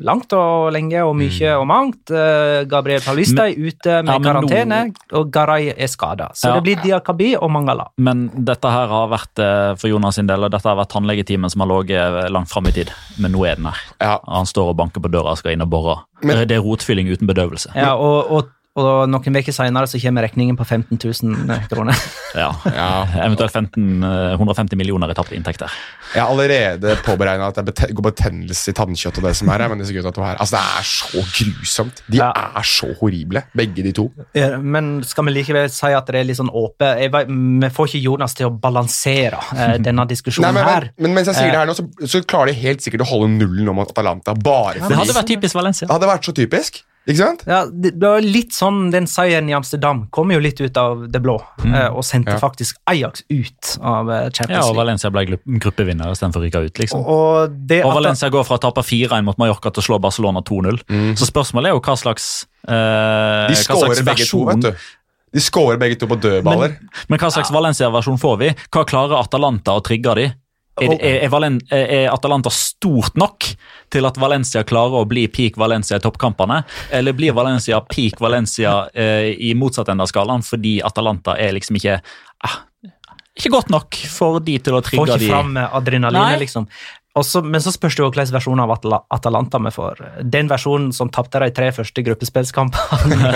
langt 0.05 0.33
og 0.37 0.69
lenge 0.75 1.01
og 1.07 1.15
mye 1.19 1.55
og 1.57 1.67
mangt. 1.71 2.13
Eh, 2.13 2.65
Gabriel 2.71 3.01
Paulista 3.05 3.47
er 3.49 3.57
ute 3.57 4.03
med 4.05 4.13
Ja, 4.13 4.19
karantene, 4.25 4.81
karantene, 4.83 5.17
og 5.19 5.31
Garay 5.35 5.71
er 5.77 5.89
skada. 5.91 6.31
Så 6.35 6.49
Ja. 6.49 6.55
det 6.61 6.65
blir 6.67 6.83
Diakabi 6.83 7.35
og 7.41 7.51
Mangala. 7.51 7.89
Men 7.99 8.29
dette 8.35 8.69
her 8.71 8.89
har 8.89 9.09
vært 9.09 9.39
eh, 9.39 9.75
for 9.77 9.89
Jonas 9.89 10.15
sin 10.21 10.27
del, 10.27 10.45
og 10.45 10.51
dette 10.51 10.69
har 10.69 10.77
vært 10.77 10.93
tannlegetimen 10.93 11.51
som 11.51 11.61
har 11.65 11.69
ligget 11.73 12.31
langt 12.31 12.49
fram 12.53 12.67
i 12.69 12.73
tid. 12.73 12.91
Men 13.19 13.33
nå 13.33 13.45
er 13.47 13.57
den 13.57 13.67
her. 13.67 13.81
Ja. 14.01 14.19
Han 14.29 14.47
står 14.47 14.71
og 14.75 14.77
banker 14.77 15.01
på 15.01 15.11
døra 15.11 15.33
og 15.33 15.39
skal 15.39 15.53
inn 15.53 15.63
og 15.63 15.71
bore. 15.71 15.99
Men- 16.23 16.47
det 16.49 16.57
er 16.57 16.61
rotfylling 16.65 17.09
uten 17.13 17.27
bedøvelse. 17.29 17.71
Ja, 17.77 17.95
og, 17.95 18.31
og, 18.31 18.49
og 18.79 19.09
noen 19.11 19.37
uker 19.41 19.55
seinere 19.55 19.89
så 19.91 19.99
kommer 20.03 20.25
regningen 20.29 20.57
på 20.59 20.65
15 20.67 20.99
000 21.01 21.69
kroner. 21.73 21.99
Ja. 22.39 22.51
Ja. 22.69 23.07
Eventuelt 23.25 23.51
15, 23.57 24.03
eh, 24.05 24.35
150 24.37 24.77
millioner 24.77 25.09
i 25.11 25.15
tapte 25.17 25.33
inntekter. 25.35 25.73
Jeg 26.13 26.21
har 26.21 26.29
allerede 26.31 26.93
påberegna 27.03 27.47
at 27.49 27.57
det 27.65 27.89
går 27.97 28.05
betennelse 28.11 28.71
i 28.71 28.75
tannkjøtt 28.77 29.17
og 29.19 29.25
det 29.25 29.33
som 29.39 29.49
er 29.49 29.65
her. 29.65 29.71
Men 29.73 29.81
disse 29.81 29.95
gutta 29.97 30.13
to 30.15 30.23
her, 30.23 30.37
altså 30.37 30.59
Det 30.59 30.61
er 30.77 30.89
så 30.91 31.23
grusomt. 31.39 32.03
De 32.07 32.21
Ja. 32.21 32.29
er 32.61 32.67
så 32.69 32.91
horrible, 33.01 33.43
begge 33.57 33.83
de 33.87 33.93
to. 33.97 34.05
Ja, 34.37 34.59
Men 34.61 35.03
skal 35.09 35.25
vi 35.25 35.33
likevel 35.39 35.71
si 35.73 35.87
at 35.97 36.07
det 36.13 36.21
er 36.21 36.29
litt 36.29 36.37
sånn 36.39 36.53
åpent? 36.53 37.17
Vi 37.65 37.71
får 37.79 37.89
ikke 37.89 38.03
Jonas 38.05 38.37
til 38.37 38.51
å 38.51 38.53
balansere 38.61 39.41
eh, 39.57 39.79
denne 39.89 40.05
Nei, 40.05 40.13
diskusjonen 40.13 40.55
men, 40.55 40.69
her. 40.69 40.91
men, 40.99 41.09
men 41.09 41.15
mens 41.19 41.33
jeg 41.33 41.41
sier 41.41 41.51
det 41.57 41.59
her 41.63 41.67
nå, 41.73 41.75
så, 41.81 41.89
så 42.07 42.21
klarer 42.29 42.53
de 42.53 42.59
helt 42.61 42.85
sikkert 42.85 43.07
å 43.07 43.11
holde 43.15 43.33
nullen 43.41 43.73
om 43.73 43.81
at 43.83 43.97
Atalanta 43.97 44.37
bare 44.37 44.77
Det 44.79 44.85
fordi 44.85 45.01
hadde 45.01 45.17
vært 45.17 45.33
typisk 45.33 45.57
Valencia. 45.59 45.89
Det 45.89 45.97
hadde 45.97 46.13
vært 46.13 46.29
så 46.29 46.37
typisk. 46.37 46.83
Ikke 47.09 47.23
sant? 47.23 47.43
Ja, 47.49 47.63
det, 47.73 47.95
det 47.97 48.05
var 48.05 48.21
litt 48.21 48.53
sånn 48.53 48.91
Den 48.93 49.07
seieren 49.09 49.49
i 49.49 49.55
Amsterdam 49.57 50.03
kom 50.13 50.29
jo 50.35 50.39
litt 50.45 50.59
ut 50.61 50.77
av 50.77 51.07
det 51.09 51.23
blå, 51.25 51.39
mm. 51.65 51.73
og 51.97 52.05
sendte 52.05 52.35
Ja. 52.35 52.41
faktisk 52.43 52.77
Ajax 52.91 53.23
ut 53.33 53.79
av 53.81 54.11
Champions 54.29 54.51
League. 54.51 54.59
Ja, 54.59 54.67
og 54.69 54.77
Valencia 54.77 55.11
ble 55.15 55.25
gru- 55.31 55.41
gruppevinner 55.65 56.13
istedenfor 56.13 56.43
å 56.43 56.45
ryke 56.45 56.63
ut. 56.67 56.79
liksom. 56.83 57.01
Og, 57.01 57.09
og 57.49 57.57
det 57.71 57.81
Og 57.85 57.91
at- 57.95 57.99
Valencia 58.03 58.29
går 58.29 58.45
fra 58.45 58.59
å 58.61 58.63
tape 58.67 58.85
4-1 58.85 59.25
mot 59.25 59.39
Mallorca 59.41 59.73
til 59.73 59.81
å 59.81 59.87
slå 59.89 59.99
Barcelona 60.05 60.43
2-0. 60.45 60.83
Så 61.17 61.25
spørsmålet 61.31 61.73
er 61.73 61.77
jo 61.79 61.81
hva 61.81 61.97
slags, 61.97 62.29
eh, 62.69 63.49
De 63.49 63.57
skårer 63.57 64.05
begge 64.05 64.29
to, 64.29 64.45
vet 64.45 64.61
du. 64.69 64.73
De 65.33 65.41
skårer 65.45 65.77
begge 65.81 65.99
to 66.01 66.07
på 66.09 66.17
dødballer. 66.21 66.77
Men 67.09 67.19
hva 67.21 67.29
slags 67.33 67.51
Valencia-versjon 67.53 68.21
får 68.21 68.37
vi? 68.39 68.53
Hva 68.73 68.85
klarer 68.89 69.17
Atalanta 69.21 69.73
å 69.77 69.83
trigge 69.85 70.15
de? 70.17 70.29
Er, 70.81 70.95
er, 71.01 71.27
er, 71.29 71.85
er 71.99 72.07
Atalanta 72.13 72.53
stort 72.55 73.19
nok 73.19 73.47
til 73.93 74.09
at 74.09 74.21
Valencia 74.21 74.65
klarer 74.69 75.01
å 75.01 75.09
bli 75.09 75.27
peak 75.33 75.59
Valencia 75.61 75.99
i 75.99 76.05
toppkampene? 76.05 76.63
Eller 76.95 77.17
blir 77.17 77.37
Valencia 77.37 77.81
peak 77.85 78.21
Valencia 78.23 78.81
eh, 78.95 79.33
i 79.35 79.55
motsatt 79.59 79.91
ende 79.93 80.07
av 80.07 80.13
skalaen 80.13 80.45
fordi 80.47 80.79
Atalanta 80.85 81.37
er 81.41 81.57
liksom 81.57 81.81
ikke 81.81 81.99
eh, 81.99 82.59
ikke 83.39 83.53
godt 83.55 83.69
nok 83.71 83.99
for 84.11 84.41
de 84.43 84.57
til 84.59 84.75
å 84.75 84.83
Får 84.83 85.13
ikke 85.13 85.19
de 85.23 85.29
fram 85.31 85.59
adrenalinet, 85.63 86.41
liksom. 86.43 86.67
Og 87.19 87.25
så- 87.27 87.43
men 87.45 87.61
så 87.61 87.73
spørs 87.75 87.97
det 87.99 88.03
jo 88.05 88.09
hvilken 88.11 88.33
versjon 88.37 88.61
av 88.63 88.71
Atala 88.77 89.01
Atalanta 89.11 89.59
vi 89.65 89.71
får. 89.75 89.95
Den 90.31 90.49
versjonen 90.49 90.93
som 90.95 91.11
tapte 91.11 91.41
de 91.43 91.51
tre 91.55 91.71
første 91.75 92.03
gruppespillskampene. 92.07 93.33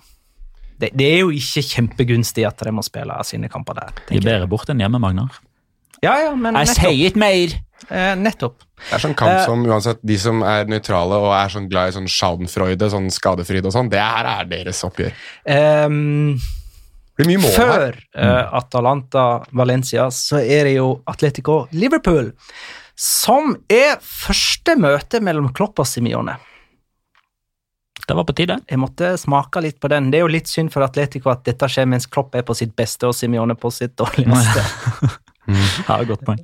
Det, 0.80 0.90
det 0.96 1.06
er 1.14 1.20
jo 1.24 1.30
ikke 1.36 1.62
kjempegunstig 1.64 2.46
at 2.48 2.60
de 2.64 2.72
må 2.76 2.84
spille 2.84 3.16
sine 3.28 3.48
kamper 3.52 3.78
der. 3.80 3.94
De 4.10 4.18
er 4.20 4.26
bedre 4.26 4.48
bort 4.52 4.72
enn 4.72 4.80
hjemme, 4.84 5.00
Magnar. 5.00 5.36
Ja, 6.04 6.16
ja, 6.20 6.34
men 6.36 6.56
Jeg 6.56 6.68
nettopp. 6.68 6.82
sier 6.84 7.10
ikke 7.10 7.22
mer! 7.22 7.54
Eh, 7.92 8.16
nettopp. 8.20 8.58
Det 8.90 8.96
er 8.98 9.02
sånn 9.04 9.16
kamp 9.16 9.32
Eh. 9.36 9.46
som 9.46 9.64
uansett 9.68 10.00
De 10.04 10.18
som 10.20 10.42
er 10.44 10.66
nøytrale 10.66 11.16
og 11.20 11.32
er 11.36 11.50
sånn 11.52 11.68
glad 11.70 11.90
i 11.92 11.96
sånn 11.96 12.08
schadenfreude, 12.12 12.90
sånn 12.92 13.12
skadefryd 13.12 13.66
og 13.68 13.72
sånn, 13.76 13.90
det 13.92 14.00
her 14.00 14.26
er 14.26 14.46
deres 14.52 14.84
oppgjør. 14.88 15.12
Ehm, 15.46 16.36
Det 16.36 16.65
Før 17.16 17.96
uh, 18.18 18.58
Atalanta-Valencia 18.60 20.10
så 20.12 20.42
er 20.42 20.68
det 20.68 20.74
jo 20.76 20.90
Atletico-Liverpool, 21.08 22.34
som 23.00 23.56
er 23.72 23.96
første 24.04 24.76
møte 24.80 25.22
mellom 25.24 25.48
Klopp 25.56 25.80
og 25.80 25.88
Simione. 25.88 26.36
Det 28.06 28.14
var 28.14 28.28
på 28.28 28.36
tide. 28.38 28.60
Jeg 28.70 28.80
måtte 28.82 29.16
smake 29.18 29.64
litt 29.64 29.80
på 29.82 29.90
den. 29.90 30.12
Det 30.12 30.20
er 30.20 30.26
jo 30.26 30.34
litt 30.36 30.52
synd 30.52 30.74
for 30.74 30.86
Atletico 30.86 31.32
at 31.32 31.46
dette 31.48 31.70
skjer 31.72 31.88
mens 31.90 32.06
Klopp 32.06 32.36
er 32.36 32.46
på 32.46 32.54
sitt 32.58 32.76
beste 32.78 33.08
og 33.10 33.16
Simione 33.18 33.56
på 33.58 33.72
sitt 33.74 33.96
dårligste. 34.00 34.66
Ja, 35.46 36.00
godt 36.02 36.24
poeng. 36.26 36.40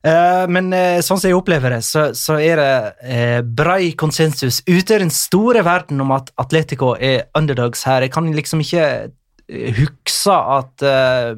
Uh, 0.00 0.46
men 0.48 0.70
uh, 0.72 1.00
sånn 1.04 1.18
som 1.18 1.26
jeg 1.28 1.36
opplever 1.36 1.74
det, 1.74 1.82
så, 1.84 2.06
så 2.16 2.38
er 2.40 2.56
det 2.56 2.70
uh, 3.02 3.40
brei 3.44 3.90
konsensus 4.00 4.62
ute 4.64 4.96
i 4.96 5.02
den 5.02 5.12
store 5.12 5.60
verden 5.66 6.00
om 6.00 6.14
at 6.16 6.30
Atletico 6.40 6.94
er 6.94 7.26
underdogs 7.36 7.82
her. 7.84 8.06
Jeg 8.06 8.14
kan 8.14 8.30
liksom 8.32 8.62
ikke 8.64 8.86
eh, 9.48 9.74
huske 9.78 10.34
at 10.58 10.82
eh, 10.82 11.36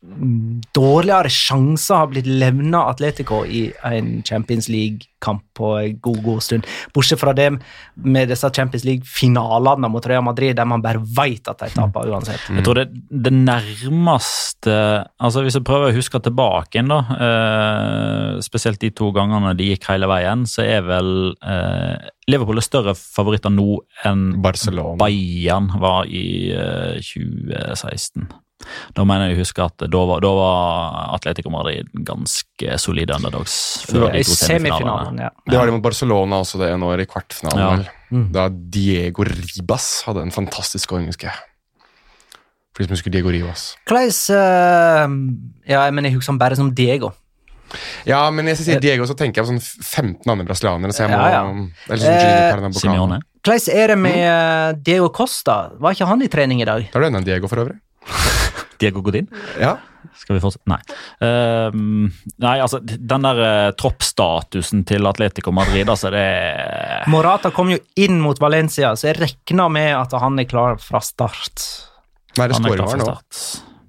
dårligere 0.00 1.30
sjanser 1.32 2.02
har 2.02 2.10
blitt 2.12 2.26
levna 2.30 2.84
Atletico 2.86 3.40
i 3.46 3.64
en 3.84 4.20
Champions 4.22 4.68
League-kamp 4.70 5.42
på 5.58 5.72
en 5.74 5.98
god, 6.04 6.20
god 6.22 6.42
stund. 6.42 6.68
Bortsett 6.94 7.18
fra 7.18 7.34
det 7.34 7.48
med 8.06 8.30
disse 8.30 8.50
Champions 8.54 8.86
League-finalene 8.86 9.90
mot 9.90 10.06
Real 10.06 10.22
Madrid, 10.22 10.54
der 10.56 10.68
man 10.70 10.84
bare 10.84 11.02
veit 11.02 11.50
at 11.50 11.64
de 11.64 11.70
taper 11.74 12.12
uansett. 12.12 12.46
Jeg 12.46 12.66
tror 12.66 12.78
det, 12.78 12.86
det 13.10 13.34
nærmeste 13.34 14.78
altså 15.18 15.42
Hvis 15.42 15.56
jeg 15.58 15.66
prøver 15.66 15.90
å 15.90 15.96
huske 15.96 16.20
tilbake 16.22 16.78
igjen, 16.78 16.90
da, 16.92 17.00
eh, 17.26 18.40
spesielt 18.44 18.80
de 18.82 18.94
to 18.94 19.10
gangene 19.16 19.56
de 19.58 19.72
gikk 19.72 19.90
hele 19.90 20.08
veien, 20.10 20.46
så 20.46 20.62
er 20.66 20.86
vel 20.86 21.14
eh, 21.42 22.10
Liverpool 22.30 22.60
er 22.60 22.66
større 22.66 22.94
favoritter 22.98 23.50
nå 23.50 23.80
enn 24.06 24.28
Barcelona. 24.44 24.98
Bayern 25.00 25.72
var 25.82 26.06
i 26.06 26.52
eh, 26.54 27.00
2016. 27.02 28.28
Da 28.96 29.04
mener 29.06 29.30
jeg 29.30 29.38
å 29.38 29.40
huske 29.44 29.64
at 29.64 29.84
da 29.86 30.00
var, 30.08 30.22
da 30.24 30.30
var 30.34 30.96
Atletico 31.14 31.50
Madrid 31.52 31.90
ganske 32.06 32.78
solide 32.82 33.14
underdogs. 33.14 33.54
før 33.86 34.08
de 34.08 34.22
I 34.22 34.26
to 34.26 34.34
semifinalene. 34.34 34.64
semifinalen, 34.64 35.20
ja. 35.22 35.30
Det 35.46 35.60
var 35.60 35.70
de 35.70 35.76
mot 35.76 35.84
Barcelona 35.84 36.40
også 36.42 36.60
det 36.62 36.72
ene 36.74 36.88
året, 36.88 37.06
i 37.06 37.12
kvartfinalen. 37.12 37.84
Ja. 37.86 37.94
Mm. 38.10 38.26
Da 38.34 38.48
Diego 38.48 39.26
Ribas 39.28 40.02
hadde 40.08 40.26
en 40.26 40.34
fantastisk 40.34 40.88
skåring, 40.88 41.06
husker 41.12 41.30
jeg. 41.30 41.38
For 42.74 42.82
de 42.82 42.90
som 42.90 42.98
husker 42.98 43.14
Diego 43.14 43.30
Ribas. 43.34 43.72
Hvordan 43.88 44.12
uh, 44.34 45.16
Ja, 45.70 45.86
men 45.90 46.06
jeg 46.06 46.18
husker 46.18 46.34
han 46.34 46.42
bare 46.42 46.58
som 46.58 46.74
Diego. 46.74 47.12
Ja, 48.08 48.22
men 48.32 48.48
jeg 48.48 48.62
sier 48.62 48.80
Diego, 48.80 49.04
så 49.08 49.16
tenker 49.18 49.42
jeg 49.42 49.48
på 49.48 49.52
sånn 49.52 49.60
15 49.60 50.30
andre 50.32 50.46
brasilianere. 50.48 50.94
Så 50.96 51.04
jeg 51.04 51.12
må, 51.12 51.18
Ja, 51.20 51.42
ja. 51.42 51.42
Eller 51.92 52.70
sånn 52.72 52.78
Gino 52.80 53.08
Eh. 53.18 53.24
Hvordan 53.48 53.76
er 53.80 53.92
det 53.92 53.98
med 53.98 54.22
eh, 54.24 54.78
Diego 54.84 55.08
Costa? 55.14 55.58
Var 55.78 55.94
ikke 55.94 56.08
han 56.08 56.24
i 56.24 56.28
trening 56.32 56.62
i 56.62 56.68
dag? 56.68 56.88
Da 56.90 56.98
er 56.98 57.04
det 57.04 57.10
enda 57.12 57.20
en 57.22 57.28
Diego, 57.28 57.48
for 57.48 57.64
øvrig. 57.64 57.78
Diego 58.80 59.02
Godin. 59.04 59.28
Ja. 59.60 59.76
Skal 60.18 60.36
vi 60.36 60.42
fortsette? 60.42 60.66
Nei. 60.70 60.78
Uh, 61.22 61.74
nei, 62.42 62.56
altså, 62.62 62.80
den 62.82 63.26
der 63.26 63.42
uh, 63.42 63.70
troppstatusen 63.78 64.84
til 64.88 65.06
Atletico 65.10 65.52
Madrid, 65.54 65.90
altså, 65.90 66.12
det 66.14 66.24
Morata 67.10 67.52
kom 67.54 67.72
jo 67.74 67.80
inn 67.98 68.20
mot 68.22 68.40
Valencia, 68.42 68.94
så 68.98 69.10
jeg 69.10 69.18
regner 69.20 69.72
med 69.72 69.92
at 69.98 70.14
han 70.22 70.38
er 70.40 70.48
klar 70.50 70.78
fra 70.82 71.02
start. 71.04 71.66
Nære 72.38 72.58
klar 72.58 72.70
var 72.70 72.84
for 72.84 72.94
han 72.94 73.06
start. 73.06 73.42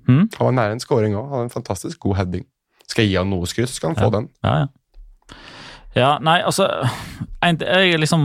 Hm? 0.09 0.25
Han 0.39 0.49
var 0.49 0.55
nære 0.57 0.77
en 0.77 0.83
scoring 0.83 1.15
òg. 1.17 1.29
Hadde 1.29 1.47
en 1.49 1.53
fantastisk 1.53 2.01
god 2.05 2.17
heading. 2.23 2.45
Skal 2.89 3.05
jeg 3.05 3.13
gi 3.13 3.19
han 3.21 3.29
noe 3.29 3.49
skryt, 3.49 3.69
så 3.69 3.77
skal 3.77 3.93
han 3.93 3.99
få 4.01 4.09
den. 4.15 4.29
Ja, 4.45 4.53
ja. 4.63 4.69
Ja, 5.97 6.17
nei, 6.21 6.37
altså 6.45 6.67
Jeg 7.41 7.57
er 7.65 7.97
liksom 7.97 8.21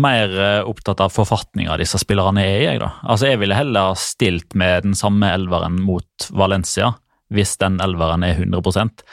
mer 0.00 0.32
eh, 0.38 0.62
opptatt 0.64 1.00
av 1.02 1.12
forfatninga 1.12 1.74
disse 1.80 1.98
spillerne 2.00 2.44
er 2.46 2.60
i. 2.60 2.66
Jeg 2.70 2.80
da. 2.80 2.92
Altså, 3.02 3.26
jeg 3.32 3.40
ville 3.42 3.56
heller 3.58 3.96
stilt 3.98 4.54
med 4.58 4.86
den 4.86 4.94
samme 4.98 5.28
elveren 5.34 5.80
mot 5.82 6.28
Valencia, 6.30 6.92
hvis 7.32 7.56
den 7.60 7.80
elveren 7.82 8.22
er 8.22 8.38
100 8.38 8.62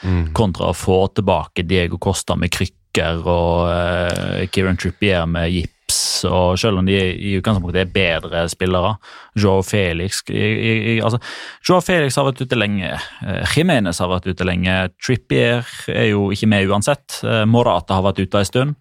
Mm. 0.04 0.32
kontra 0.36 0.70
å 0.70 0.76
få 0.76 1.08
tilbake 1.14 1.66
Diego 1.66 1.98
Costa 1.98 2.36
med 2.36 2.52
krykker 2.54 3.20
og 3.26 3.68
uh, 3.68 4.46
Kieran 4.52 4.78
Trippier 4.80 5.26
med 5.26 5.50
gips. 5.90 6.24
og 6.24 6.58
Selv 6.58 6.78
om 6.78 6.86
de 6.86 6.96
i 6.96 7.36
utgangspunktet 7.38 7.82
er 7.82 7.92
bedre 7.92 8.48
spillere. 8.48 8.96
Joao 9.36 9.62
Felix 9.62 10.22
i, 10.30 10.96
i, 10.96 11.00
altså, 11.00 11.18
Joao 11.66 11.80
Felix 11.80 12.16
har 12.16 12.26
vært 12.26 12.42
ute 12.42 12.58
lenge. 12.58 12.98
eh, 13.26 13.44
Jimenez 13.56 13.98
har 14.00 14.08
vært 14.08 14.30
ute 14.30 14.44
lenge. 14.44 14.90
Trippier 15.00 15.64
er 15.88 16.10
jo 16.10 16.30
ikke 16.30 16.48
med 16.48 16.68
uansett. 16.68 17.22
eh, 17.24 17.44
Morata 17.44 17.94
har 17.94 18.02
vært 18.02 18.20
ute 18.20 18.38
en 18.38 18.44
stund. 18.44 18.74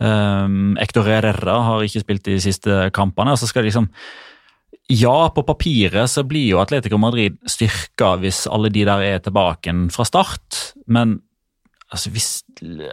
Um, 0.00 0.76
Herrera 0.80 1.60
har 1.62 1.82
ikke 1.82 2.00
spilt 2.00 2.24
de 2.24 2.40
siste 2.40 2.90
kampene. 2.92 3.36
så 3.36 3.46
skal 3.46 3.62
de 3.62 3.68
liksom 3.68 3.88
ja, 4.88 5.30
på 5.30 5.42
papiret 5.46 6.10
så 6.10 6.24
blir 6.24 6.48
jo 6.50 6.58
Atletico 6.58 6.98
Madrid 6.98 7.36
styrka 7.46 8.16
hvis 8.18 8.48
alle 8.50 8.70
de 8.70 8.84
der 8.84 9.00
er 9.00 9.18
tilbake 9.18 9.70
fra 9.92 10.04
start, 10.04 10.74
men 10.88 11.20
altså, 11.90 12.12
hvis 12.14 12.28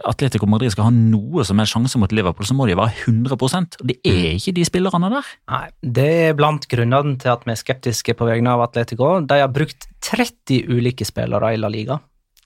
Atletico 0.08 0.48
Madrid 0.50 0.72
skal 0.74 0.88
ha 0.88 0.92
noe 0.94 1.44
som 1.46 1.60
helst 1.60 1.74
sjanse 1.76 2.00
mot 2.00 2.12
Liverpool, 2.14 2.46
så 2.48 2.56
må 2.56 2.68
de 2.68 2.76
være 2.78 3.06
100% 3.06 3.80
og 3.80 3.88
det 3.88 3.98
er 4.06 4.34
ikke 4.34 4.56
de 4.58 4.66
spillerne 4.66 5.10
der. 5.12 5.32
Nei, 5.52 5.64
Det 5.82 6.10
er 6.28 6.36
blant 6.38 6.68
grunnene 6.70 7.16
til 7.20 7.32
at 7.34 7.46
vi 7.46 7.54
er 7.54 7.62
skeptiske 7.62 8.16
på 8.18 8.28
vegne 8.28 8.54
av 8.54 8.66
Atletico. 8.68 9.18
De 9.24 9.40
har 9.42 9.50
brukt 9.52 9.88
30 10.04 10.68
ulike 10.68 11.06
spillere 11.08 11.54
i 11.54 11.60
La 11.60 11.70
Liga. 11.72 11.98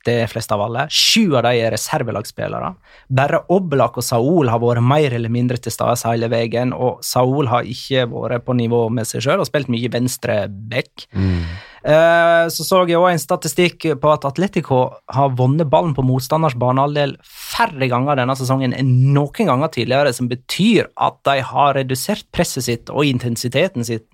Det 0.02 0.14
er 0.24 0.30
flest 0.30 0.50
av 0.50 0.62
alle. 0.64 0.88
Sju 0.90 1.36
av 1.38 1.44
de 1.46 1.60
er 1.62 1.70
reservelagsspillere. 1.74 2.72
Bare 3.14 3.44
Oblak 3.54 4.00
og 4.00 4.06
Saul 4.06 4.50
har 4.50 4.58
vært 4.62 4.82
mer 4.82 5.14
eller 5.14 5.30
mindre 5.30 5.60
til 5.62 5.74
stede 5.74 5.94
hele 6.08 6.30
veien, 6.32 6.72
og 6.74 7.04
Saul 7.06 7.50
har 7.52 7.68
ikke 7.68 8.08
vært 8.10 8.46
på 8.48 8.56
nivå 8.58 8.88
med 8.90 9.06
seg 9.06 9.22
sjøl 9.22 9.44
og 9.44 9.46
spilt 9.46 9.70
mye 9.70 9.92
venstre 9.92 10.44
back. 10.50 11.06
Mm. 11.14 11.44
Eh, 11.82 12.48
Så 12.48 12.64
så 12.64 12.82
jeg 12.86 12.96
også 12.96 13.10
en 13.12 13.18
statistikk 13.18 13.86
på 14.00 14.12
at 14.12 14.24
Atletico 14.24 14.92
har 15.10 15.34
vunnet 15.38 15.68
ballen 15.70 15.94
på 15.94 16.04
motstanders 16.06 16.54
banehalvdel 16.54 17.16
færre 17.26 17.88
ganger 17.90 18.16
denne 18.16 18.36
sesongen 18.38 18.74
enn 18.74 19.12
noen 19.14 19.48
ganger 19.50 19.68
tidligere, 19.68 20.12
som 20.14 20.28
betyr 20.30 20.88
at 20.96 21.18
de 21.24 21.40
har 21.42 21.74
redusert 21.74 22.26
presset 22.32 22.64
sitt 22.64 22.90
og 22.90 23.04
intensiteten 23.04 23.84
sitt 23.84 24.06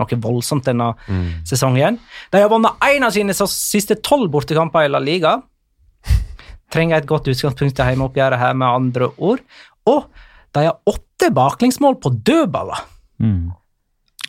noe 0.00 0.16
voldsomt 0.22 0.64
denne 0.64 0.94
sesongen. 1.44 1.98
De 2.32 2.40
har 2.40 2.48
vunnet 2.48 2.72
én 2.88 3.04
av 3.04 3.12
sine 3.12 3.34
siste 3.36 3.98
tolv 4.00 4.30
bortekamper 4.32 4.86
i 4.86 4.88
La 4.92 5.00
Liga. 5.02 5.42
Trenger 6.72 7.00
et 7.00 7.08
godt 7.10 7.28
utgangspunkt 7.28 7.76
til 7.76 7.84
hjemmeoppgjøret 7.84 8.38
her, 8.38 8.54
med 8.54 8.68
andre 8.68 9.10
ord. 9.18 9.42
Og 9.90 10.06
de 10.54 10.64
har 10.68 10.78
åtte 10.86 11.30
baklengsmål 11.34 11.98
på 12.00 12.14
dødballer. 12.24 12.80
Mm. 13.20 13.50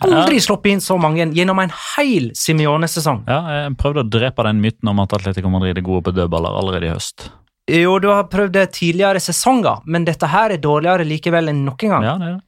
Aldri 0.01 0.39
sluppet 0.41 0.73
inn 0.73 0.81
så 0.81 0.97
mange 1.01 1.27
gjennom 1.35 1.59
en 1.61 1.71
hel 1.95 2.31
Simione-sesong. 2.37 3.23
Ja, 3.29 3.41
jeg 3.59 3.75
prøvde 3.81 4.03
å 4.05 4.09
drepe 4.09 4.45
den 4.47 4.61
myten 4.63 4.89
om 4.89 5.01
at 5.03 5.13
Atletico 5.17 5.51
Madrid 5.53 5.77
er 5.77 5.85
gode 5.85 6.07
på 6.07 6.15
dødballer 6.15 6.57
allerede 6.61 6.89
i 6.89 6.93
høst. 6.93 7.29
Jo, 7.71 7.97
du 8.01 8.09
har 8.09 8.25
prøvd 8.31 8.55
det 8.57 8.65
tidligere 8.75 9.21
sesonger, 9.21 9.83
men 9.85 10.07
dette 10.07 10.27
her 10.27 10.55
er 10.55 10.61
dårligere 10.61 11.05
likevel 11.07 11.51
enn 11.51 11.61
noen 11.67 11.93
gang. 11.93 12.07
Ja, 12.07 12.15
det 12.17 12.31
er 12.31 12.39
det. 12.39 12.45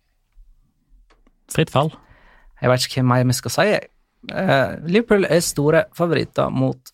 Fritt 1.53 1.73
fall. 1.73 1.93
Jeg 2.61 2.71
vet 2.71 2.87
ikke 2.87 3.03
hva 3.03 3.09
mer 3.11 3.27
vi 3.29 3.37
skal 3.37 3.53
si. 3.53 3.67
Eh, 4.33 4.73
Liverpool 4.87 5.27
er 5.27 5.43
store 5.43 5.85
favoritter 5.95 6.51
mot 6.51 6.93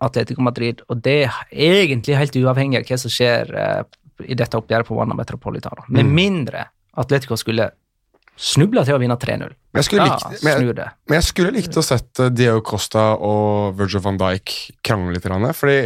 Atletico 0.00 0.42
Madrid, 0.42 0.80
og 0.88 1.02
det 1.04 1.18
er 1.28 1.80
egentlig 1.84 2.16
helt 2.16 2.38
uavhengig 2.40 2.80
av 2.80 2.88
hva 2.88 2.98
som 2.98 3.12
skjer 3.12 3.52
eh, 3.62 3.82
i 4.26 4.36
dette 4.36 4.58
oppgjøret 4.58 4.88
på 4.88 4.96
Wanda 4.96 5.16
Metropolitano. 5.16 5.84
Med 5.92 6.08
mindre 6.08 6.66
Atletico 7.00 7.36
skulle 7.38 7.70
snuble 8.40 8.82
til 8.86 8.96
å 8.96 9.00
vinne 9.00 9.16
3-0. 9.20 9.52
Men 9.70 9.78
jeg 9.78 9.86
skulle 9.86 10.06
Ja, 10.08 10.16
likt, 10.16 10.42
men 10.42 10.64
jeg, 10.64 10.86
men 11.06 11.16
jeg 11.18 11.24
skulle 11.28 11.50
likt 11.54 11.76
å 11.78 11.82
sett 11.84 12.20
eh, 12.24 12.30
Diego 12.34 12.62
Costa 12.66 13.04
og 13.22 13.76
Virgil 13.78 14.02
van 14.02 14.16
Dijk 14.18 14.54
krangle 14.82 15.14
litt. 15.14 15.28
Fordi 15.58 15.76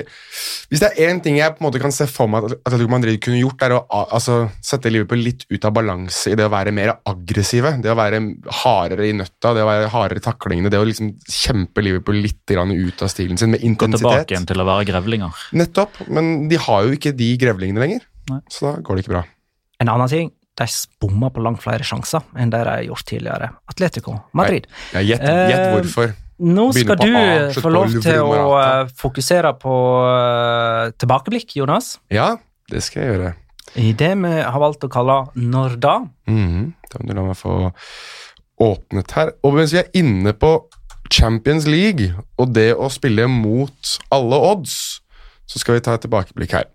Hvis 0.71 0.81
det 0.81 0.89
er 0.89 1.11
én 1.11 1.21
ting 1.25 1.37
jeg 1.37 1.53
på 1.57 1.61
en 1.61 1.67
måte 1.67 1.83
kan 1.83 1.93
se 1.93 2.07
for 2.09 2.31
meg 2.31 2.47
at 2.47 2.55
Atletico 2.63 2.95
Madrid 2.95 3.21
kunne 3.25 3.43
gjort, 3.43 3.67
er 3.67 3.75
å 3.77 3.83
altså, 3.91 4.39
sette 4.65 4.93
Liverpool 4.93 5.21
litt 5.27 5.45
ut 5.51 5.67
av 5.69 5.75
balanse 5.77 6.33
i 6.33 6.39
det 6.39 6.47
å 6.47 6.53
være 6.55 6.73
mer 6.73 6.95
aggressive. 7.11 7.75
Det 7.85 7.93
å 7.93 7.99
være 7.99 8.23
hardere 8.63 9.11
i 9.11 9.19
nøtta, 9.19 9.53
det 9.53 9.67
å 9.67 9.69
være 9.69 9.91
hardere 9.93 10.23
i 10.23 10.27
taklingene. 10.31 10.73
Det 10.73 10.81
å 10.81 10.89
liksom 10.89 11.13
kjempe 11.29 11.85
Liverpool 11.85 12.23
litt 12.25 12.41
ut 12.55 13.05
av 13.05 13.11
stilen 13.13 13.41
sin 13.41 13.53
med 13.53 13.67
intensitet. 13.67 14.01
Gå 14.01 14.15
tilbake 14.15 14.37
igjen 14.37 14.49
til 14.49 14.65
å 14.65 14.69
være 14.71 14.89
grevlinger. 14.89 15.45
Nettopp. 15.61 16.01
Men 16.09 16.49
de 16.49 16.61
har 16.61 16.87
jo 16.87 16.97
ikke 16.97 17.13
de 17.19 17.35
grevlingene 17.41 17.85
lenger. 17.85 18.09
Nei. 18.31 18.41
Så 18.49 18.71
da 18.71 18.79
går 18.81 18.97
det 18.97 19.05
ikke 19.05 19.17
bra. 19.19 19.25
En 19.83 19.91
annen 19.93 20.09
ting, 20.09 20.33
de 20.59 20.67
bomma 21.03 21.31
på 21.35 21.43
langt 21.43 21.63
flere 21.65 21.83
sjanser 21.87 22.23
enn 22.39 22.51
det 22.53 22.61
de 22.65 22.71
har 22.71 22.85
gjort 22.87 23.07
tidligere. 23.09 23.49
Atletico 23.71 24.19
Madrid. 24.33 24.69
Gjett 24.95 25.21
Eh, 25.25 25.71
hvorfor. 25.75 26.15
Nå 26.45 26.73
skal 26.75 26.99
du 26.99 27.09
A, 27.15 27.51
få 27.55 27.71
lov 27.71 27.93
til 28.03 28.21
å 28.27 28.59
eh, 28.59 28.89
fokusere 28.99 29.53
på 29.63 29.75
eh, 30.11 30.93
tilbakeblikk, 30.99 31.57
Jonas. 31.61 31.97
Ja, 32.11 32.37
det 32.71 32.83
skal 32.87 33.03
jeg 33.03 33.13
gjøre. 33.15 33.33
I 33.81 33.93
det 33.99 34.11
vi 34.21 34.33
har 34.43 34.61
valgt 34.61 34.85
å 34.87 34.91
kalle 34.93 35.17
Når 35.35 35.79
da? 35.83 35.95
Mhm, 36.31 36.73
Da 36.91 37.01
må 37.01 37.09
du 37.09 37.15
la 37.15 37.23
meg 37.27 37.39
få 37.39 37.73
åpnet 38.63 39.11
her. 39.17 39.33
Og 39.43 39.55
mens 39.57 39.73
vi 39.75 39.81
er 39.83 39.91
inne 39.99 40.33
på 40.39 40.53
Champions 41.11 41.67
League 41.67 42.13
og 42.39 42.53
det 42.55 42.73
å 42.75 42.87
spille 42.91 43.27
mot 43.31 43.97
alle 44.15 44.39
odds, 44.53 45.01
så 45.47 45.59
skal 45.59 45.75
vi 45.79 45.81
ta 45.87 45.95
et 45.95 46.05
tilbakeblikk 46.07 46.55
her. 46.55 46.71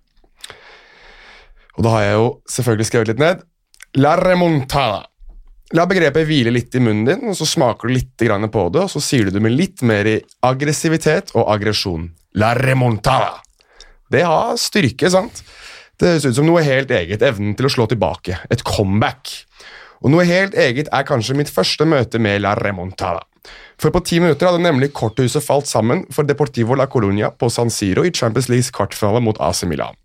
Og 1.78 1.86
da 1.86 1.94
har 1.96 2.04
jeg 2.04 2.18
jo 2.18 2.28
selvfølgelig 2.52 2.90
skrevet 2.90 3.12
litt 3.14 3.22
ned. 3.24 3.44
La 3.98 4.14
remontada. 4.20 5.02
La 5.74 5.88
begrepet 5.90 6.28
hvile 6.28 6.52
litt 6.54 6.76
i 6.78 6.82
munnen 6.82 7.08
din, 7.08 7.24
og 7.32 7.38
så 7.38 7.48
smaker 7.50 7.90
du 7.90 7.96
litt 7.96 8.12
på 8.54 8.66
det, 8.70 8.84
og 8.84 8.90
så 8.90 9.02
sier 9.02 9.26
du 9.26 9.32
det 9.32 9.42
med 9.42 9.56
litt 9.56 9.82
mer 9.82 10.06
i 10.06 10.20
aggressivitet 10.46 11.32
og 11.34 11.50
aggresjon. 11.50 12.12
La 12.36 12.54
remontada. 12.54 13.42
Det 14.10 14.22
har 14.22 14.58
styrke, 14.62 15.10
sant? 15.10 15.42
Det 15.98 16.08
høres 16.08 16.26
ut 16.30 16.38
som 16.38 16.46
noe 16.46 16.62
helt 16.62 16.92
eget, 16.92 17.22
evnen 17.26 17.56
til 17.58 17.66
å 17.66 17.74
slå 17.74 17.88
tilbake. 17.90 18.38
Et 18.54 18.62
comeback. 18.62 19.34
Og 20.06 20.14
noe 20.14 20.24
helt 20.24 20.54
eget 20.54 20.94
er 20.94 21.10
kanskje 21.10 21.36
mitt 21.42 21.50
første 21.50 21.86
møte 21.90 22.22
med 22.22 22.44
La 22.46 22.54
Remontada. 22.56 23.26
For 23.80 23.90
på 23.90 24.04
ti 24.06 24.22
minutter 24.22 24.52
hadde 24.52 24.62
nemlig 24.62 24.94
korthuset 24.94 25.44
falt 25.44 25.68
sammen 25.68 26.06
for 26.14 26.30
Deportivo 26.30 26.78
La 26.78 26.86
Colonia 26.86 27.34
på 27.34 27.50
San 27.50 27.74
Siro 27.74 28.06
i 28.06 28.14
Champions 28.14 28.50
Leagues 28.52 28.70
kvartfinale 28.76 29.24
mot 29.24 29.40
AC 29.42 29.66
Milan. 29.66 29.98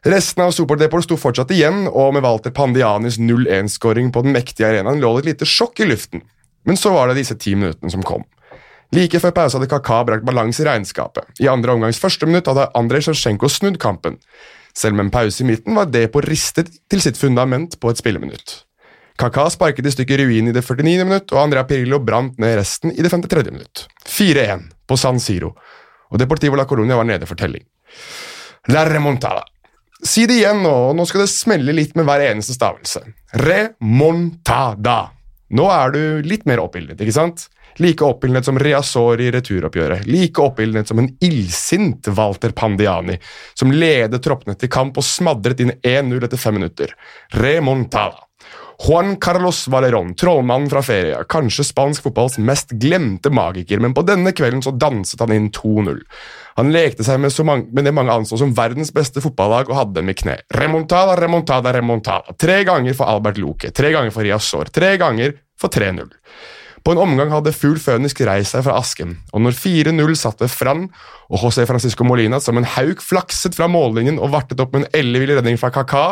Resten 0.00 0.46
av 0.46 0.54
Superdeport 0.56 1.04
sto 1.04 1.16
fortsatt 1.20 1.50
igjen, 1.52 1.84
og 1.88 2.14
med 2.16 2.24
Walter 2.24 2.52
Pandianis 2.56 3.18
0-1-skåring 3.20 4.08
på 4.14 4.22
den 4.24 4.32
mektige 4.32 4.70
arenaen 4.70 5.00
lå 5.02 5.10
det 5.16 5.20
et 5.20 5.30
lite 5.34 5.48
sjokk 5.48 5.82
i 5.84 5.88
luften. 5.90 6.22
Men 6.64 6.78
så 6.80 6.92
var 6.94 7.10
det 7.10 7.18
disse 7.20 7.36
ti 7.36 7.52
minuttene 7.56 7.92
som 7.92 8.04
kom. 8.06 8.24
Like 8.96 9.20
før 9.22 9.34
pause 9.36 9.58
hadde 9.58 9.68
Kaka 9.70 10.00
brakt 10.08 10.24
balanse 10.26 10.64
i 10.64 10.66
regnskapet. 10.66 11.28
I 11.44 11.50
andre 11.52 11.76
omgangs 11.76 12.00
første 12.00 12.26
minutt 12.26 12.48
hadde 12.48 12.70
Andrej 12.78 13.06
Sjevtsjenko 13.06 13.50
snudd 13.52 13.76
kampen. 13.82 14.16
Selv 14.74 14.96
med 14.96 15.06
en 15.06 15.12
pause 15.14 15.44
i 15.44 15.46
midten 15.46 15.76
var 15.76 15.92
Depo 15.92 16.24
ristet 16.24 16.72
til 16.90 17.04
sitt 17.04 17.20
fundament 17.20 17.76
på 17.80 17.92
et 17.92 18.00
spilleminutt. 18.00 18.56
Kaka 19.20 19.50
sparket 19.52 19.84
i 19.84 19.92
stykker 19.92 20.24
ruinen 20.24 20.48
i 20.48 20.56
det 20.56 20.64
49. 20.64 21.04
minutt, 21.04 21.28
og 21.34 21.42
Andrea 21.42 21.66
Pirillo 21.68 22.00
brant 22.00 22.40
ned 22.40 22.56
resten 22.56 22.94
i 22.94 23.04
det 23.04 23.12
53. 23.12 23.52
minutt. 23.52 23.84
4-1 24.08 24.70
på 24.88 24.96
San 24.96 25.20
Siro, 25.20 25.52
og 26.08 26.18
Deportivo 26.18 26.56
la 26.56 26.64
Colonia 26.64 26.96
var 26.96 27.04
nede 27.04 27.28
for 27.28 27.36
telling. 27.36 27.66
La 28.72 28.88
remontada. 28.88 29.44
Si 30.02 30.24
det 30.26 30.38
igjen 30.40 30.62
nå, 30.64 30.72
og 30.90 30.96
nå 30.96 31.04
skal 31.08 31.24
det 31.24 31.32
smelle 31.32 31.74
litt 31.76 31.96
med 31.98 32.06
hver 32.08 32.24
eneste 32.30 32.56
stavelse. 32.56 33.02
Remontada. 33.36 35.10
Nå 35.52 35.66
er 35.74 35.92
du 35.92 36.02
litt 36.24 36.46
mer 36.48 36.62
oppildnet, 36.62 37.00
ikke 37.02 37.16
sant? 37.16 37.48
Like 37.80 38.04
oppildnet 38.04 38.46
som 38.46 38.58
Reazor 38.58 39.20
i 39.22 39.28
returoppgjøret. 39.34 40.06
Like 40.10 40.42
oppildnet 40.42 40.88
som 40.88 41.00
en 41.02 41.10
illsint 41.24 42.08
Walter 42.16 42.54
Pandiani, 42.56 43.18
som 43.54 43.72
ledet 43.72 44.22
troppene 44.24 44.56
til 44.58 44.72
kamp 44.72 44.98
og 45.00 45.06
smadret 45.06 45.62
inn 45.62 45.76
1-0 45.76 46.26
etter 46.26 46.40
fem 46.40 46.58
minutter. 46.58 46.94
Remontada. 47.36 48.26
Juan 48.80 49.18
Carlos 49.20 49.66
Valerón, 49.68 50.14
trollmannen 50.16 50.70
fra 50.72 50.80
ferie, 50.80 51.18
kanskje 51.28 51.66
spansk 51.68 52.06
fotballs 52.06 52.38
mest 52.40 52.72
glemte 52.80 53.28
magiker, 53.28 53.76
men 53.82 53.92
på 53.92 54.06
denne 54.08 54.32
kvelden 54.32 54.62
så 54.64 54.72
danset 54.72 55.20
han 55.20 55.34
inn 55.36 55.50
2-0. 55.52 56.00
Han 56.58 56.72
lekte 56.74 57.06
seg 57.06 57.20
med, 57.22 57.34
mange, 57.46 57.68
med 57.70 57.86
det 57.86 57.94
mange 57.94 58.14
anså 58.14 58.38
som 58.40 58.54
verdens 58.56 58.90
beste 58.94 59.22
fotballag 59.22 59.70
og 59.70 59.78
hadde 59.78 59.98
dem 60.00 60.10
i 60.10 60.16
kne. 60.18 60.38
Remontada, 60.56 61.14
remontada, 61.20 61.74
remontada. 61.76 62.34
Tre 62.40 62.62
ganger 62.66 62.96
for 62.98 63.10
Albert 63.12 63.38
Loke, 63.38 63.70
tre 63.76 63.92
ganger 63.94 64.14
for 64.14 64.26
Riazor, 64.26 64.72
tre 64.74 64.96
ganger 65.00 65.36
for 65.60 65.72
3-0. 65.72 66.10
På 66.84 66.94
en 66.94 67.02
omgang 67.02 67.32
hadde 67.34 67.52
Fugl 67.52 67.76
Fønisk 67.80 68.22
reist 68.24 68.54
seg 68.54 68.64
fra 68.64 68.78
asken, 68.80 69.18
og 69.36 69.42
når 69.44 69.56
4-0 69.58 70.14
satte 70.16 70.48
Fran 70.48 70.86
og 71.28 71.42
José 71.42 71.66
Francisco 71.68 72.06
Molina 72.08 72.40
som 72.40 72.56
en 72.56 72.68
hauk 72.76 73.04
flakset 73.04 73.56
fra 73.56 73.68
mållinjen 73.68 74.20
og 74.20 74.32
vartet 74.32 74.62
opp 74.64 74.72
med 74.72 74.86
en 74.86 75.00
ellevill 75.02 75.36
redning 75.36 75.60
fra 75.60 75.72
Kaka, 75.74 76.06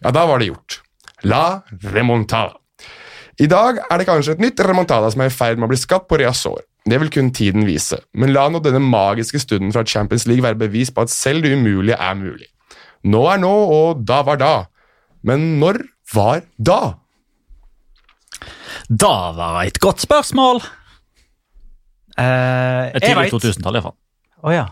ja, 0.00 0.10
da 0.10 0.24
var 0.26 0.42
det 0.42 0.50
gjort. 0.50 0.80
La 1.30 1.60
remontada. 1.92 2.56
I 3.40 3.46
dag 3.48 3.78
er 3.86 4.00
det 4.00 4.08
kanskje 4.08 4.34
et 4.34 4.42
nytt 4.42 4.60
remontada 4.66 5.08
som 5.12 5.22
er 5.22 5.30
i 5.30 5.32
ferd 5.32 5.60
med 5.60 5.68
å 5.68 5.70
bli 5.70 5.78
skapt 5.80 6.10
på 6.10 6.18
Riazor. 6.20 6.60
Det 6.90 6.98
vil 6.98 7.12
kun 7.14 7.30
tiden 7.34 7.66
vise, 7.68 8.00
men 8.18 8.32
la 8.34 8.48
nå 8.50 8.58
denne 8.64 8.80
magiske 8.82 9.38
stunden 9.42 9.70
fra 9.74 9.84
Champions 9.86 10.26
League 10.26 10.42
være 10.42 10.58
bevis 10.58 10.90
på 10.90 11.04
at 11.06 11.12
selv 11.12 11.44
det 11.44 11.54
umulige 11.54 11.98
er 11.98 12.16
mulig. 12.18 12.48
Nå 13.06 13.22
er 13.30 13.38
nå, 13.40 13.52
og 13.76 14.02
da 14.08 14.20
var 14.26 14.40
da. 14.40 14.54
Men 15.22 15.60
når 15.60 15.84
var 16.14 16.42
da? 16.58 16.80
Da 18.90 19.14
var 19.36 19.62
et 19.62 19.78
godt 19.80 20.02
spørsmål! 20.02 20.62
Eh, 22.18 22.90
jeg 22.90 23.02
tidlig 23.04 23.32
2000-tallet, 23.32 23.80
iallfall. 23.80 23.96
Å 24.42 24.54
ja. 24.54 24.66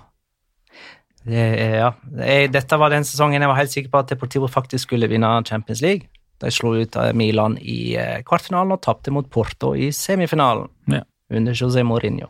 Det, 1.28 1.44
ja. 1.78 1.92
Jeg, 2.24 2.52
dette 2.54 2.78
var 2.80 2.92
den 2.92 3.06
sesongen 3.06 3.44
jeg 3.44 3.50
var 3.50 3.60
helt 3.60 3.74
sikker 3.74 3.92
på 3.92 4.02
at 4.02 4.10
Deportivo 4.12 4.48
faktisk 4.50 4.88
skulle 4.88 5.10
vinne 5.10 5.30
Champions 5.46 5.84
League. 5.84 6.08
De 6.42 6.50
slo 6.54 6.74
ut 6.78 6.96
Milan 7.18 7.56
i 7.60 7.94
eh, 7.98 8.18
kvartfinalen 8.26 8.74
og 8.76 8.82
tapte 8.84 9.12
mot 9.14 9.28
Porto 9.30 9.74
i 9.76 9.92
semifinalen 9.94 10.68
Ja. 10.92 11.04
Under 11.30 11.56
José 11.56 11.84
Mourinho. 11.86 12.28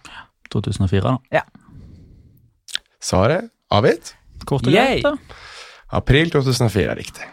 2004, 0.53 1.03
da. 1.05 1.16
Ja. 1.32 1.42
Svaret 3.01 3.51
avgitt? 3.70 4.14
Kort 4.49 4.66
og 4.66 4.72
greit. 4.72 5.05
da. 5.05 5.14
April 5.99 6.30
2004 6.32 6.90
er 6.92 6.99
riktig. 6.99 7.26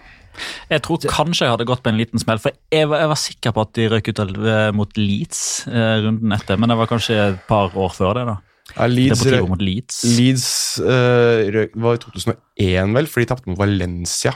Jeg 0.70 0.82
tror 0.84 1.00
kanskje 1.08 1.46
jeg 1.46 1.54
hadde 1.54 1.68
gått 1.68 1.84
på 1.84 1.92
en 1.92 2.00
liten 2.00 2.20
smell, 2.20 2.42
for 2.44 2.52
jeg 2.74 2.90
var, 2.92 3.00
jeg 3.06 3.12
var 3.12 3.20
sikker 3.20 3.54
på 3.56 3.64
at 3.64 3.72
de 3.78 3.86
røk 3.92 4.10
ut 4.12 4.20
eh, 4.26 4.72
mot 4.76 4.98
Leeds 5.00 5.40
eh, 5.70 5.94
runden 6.04 6.36
etter, 6.36 6.60
men 6.60 6.72
det 6.72 6.78
var 6.80 6.90
kanskje 6.92 7.16
et 7.30 7.46
par 7.48 7.76
år 7.80 7.94
før 7.96 8.20
det. 8.20 8.26
da. 8.32 8.36
Ja, 8.74 8.88
Leeds, 8.92 9.22
det 9.24 9.40
mot 9.48 9.62
Leeds. 9.62 10.02
Leeds 10.18 10.48
uh, 10.82 11.46
røk- 11.54 11.76
var 11.80 11.96
i 11.96 12.02
2001, 12.02 12.96
vel, 12.98 13.08
for 13.08 13.22
de 13.22 13.30
tapte 13.30 13.52
mot 13.52 13.60
Valencia 13.62 14.34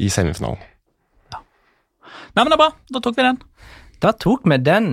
i 0.00 0.10
semifinalen. 0.12 0.60
Ja. 1.32 1.40
Nei, 2.34 2.42
men 2.42 2.50
det 2.50 2.56
er 2.58 2.62
bra. 2.64 2.70
Da 2.92 3.02
tok 3.06 3.16
vi 3.16 3.26
den. 3.28 3.38
Da 4.02 4.12
tok 4.26 4.44
vi 4.50 4.58
den. 4.66 4.90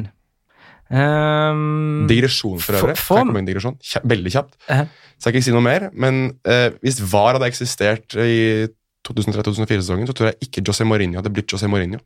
Um, 0.90 2.06
Digresjon 2.10 2.60
for 2.64 2.78
øvrig. 2.80 2.98
For- 2.98 3.24
for- 3.26 3.46
digresjon? 3.48 3.78
Kja, 3.84 4.02
veldig 4.08 4.32
kjapt. 4.34 4.58
Eh. 4.72 4.86
Skal 5.20 5.34
ikke 5.34 5.44
si 5.48 5.52
noe 5.56 5.66
mer, 5.66 5.90
men 5.94 6.28
uh, 6.48 6.70
hvis 6.84 7.00
VAR 7.12 7.38
hadde 7.38 7.50
eksistert 7.50 8.16
i 8.22 8.68
2003-2004-sesongen, 9.08 10.08
så 10.10 10.14
tror 10.16 10.32
jeg 10.32 10.48
ikke 10.50 10.64
José 10.68 10.86
Mourinho 10.88 11.20
hadde 11.22 11.32
blitt 11.34 11.52
José 11.54 11.70
Mourinho. 11.72 12.00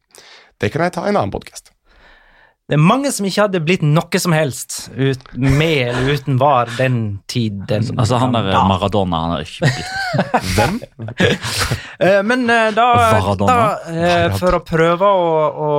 Det 0.61 0.71
kan 0.71 0.86
jeg 0.86 0.93
ta 0.95 1.05
i 1.05 1.11
en 1.13 1.17
annen 1.19 1.34
podkast. 1.34 1.70
Det 2.70 2.78
er 2.78 2.84
mange 2.88 3.09
som 3.12 3.26
ikke 3.28 3.45
hadde 3.47 3.59
blitt 3.66 3.82
noe 3.84 4.20
som 4.22 4.32
helst 4.32 4.91
ut, 4.95 5.24
med 5.36 5.89
eller 5.89 6.14
uten 6.16 6.38
var 6.39 6.70
den 6.78 7.20
tiden. 7.28 7.89
Altså, 7.99 8.20
han 8.22 8.32
der. 8.38 8.47
Maradona 8.70 9.24
han 9.26 9.34
er 9.36 9.43
ikke 9.43 9.68
blitt 9.68 10.45
Hvem? 10.55 10.80
Eh, 12.01 12.22
Men 12.26 12.47
eh, 12.49 12.72
da, 12.74 12.86
da 13.45 13.55
eh, 13.91 14.32
For 14.39 14.57
å 14.57 14.62
prøve 14.66 15.05
å, 15.05 15.28
å, 15.51 15.74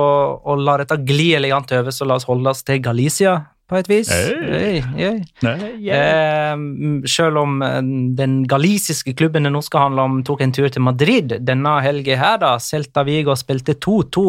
å 0.47 0.53
la 0.55 0.77
dette 0.79 0.95
gli 1.03 1.33
elegant 1.35 1.73
over, 1.75 1.91
så 1.91 2.07
la 2.07 2.15
oss 2.15 2.27
holde 2.29 2.53
oss 2.53 2.63
til 2.63 2.79
Galicia 2.85 3.33
på 3.73 3.79
et 3.81 3.89
vis. 3.89 4.09
Hey. 4.13 4.81
Hey, 4.93 5.21
hey. 5.41 5.89
Eh, 5.97 6.53
selv 7.09 7.41
om 7.41 7.57
eh, 7.65 7.79
den 8.17 8.41
galisiske 8.49 9.15
klubben 9.17 9.47
det 9.47 9.53
nå 9.53 9.61
skal 9.65 9.87
handle 9.87 10.05
om, 10.07 10.19
tok 10.25 10.43
en 10.45 10.53
tur 10.55 10.69
til 10.71 10.85
Madrid 10.85 11.37
denne 11.43 11.75
helga 11.83 12.17
her, 12.19 12.39
da. 12.43 12.53
Celta 12.61 13.05
Vigo 13.07 13.35
spilte 13.39 13.75
2-2 13.81 14.25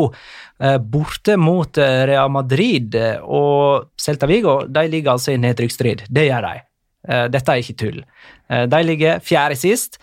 eh, 0.65 0.79
borte 0.79 1.37
mot 1.41 1.81
eh, 1.81 2.05
Real 2.11 2.33
Madrid, 2.33 2.97
eh, 2.99 3.19
og 3.23 3.91
Celta 4.01 4.29
Vigo 4.31 4.63
de 4.67 4.87
ligger 4.91 5.15
altså 5.15 5.35
i 5.35 5.41
nedrykksstrid. 5.43 6.07
Det 6.09 6.29
gjør 6.29 6.49
de. 6.49 6.65
Eh, 7.09 7.27
dette 7.33 7.53
er 7.55 7.65
ikke 7.65 7.81
tull. 7.85 8.05
De 8.45 8.79
ligger 8.85 9.23
fjerde 9.25 9.57
sist, 9.57 9.97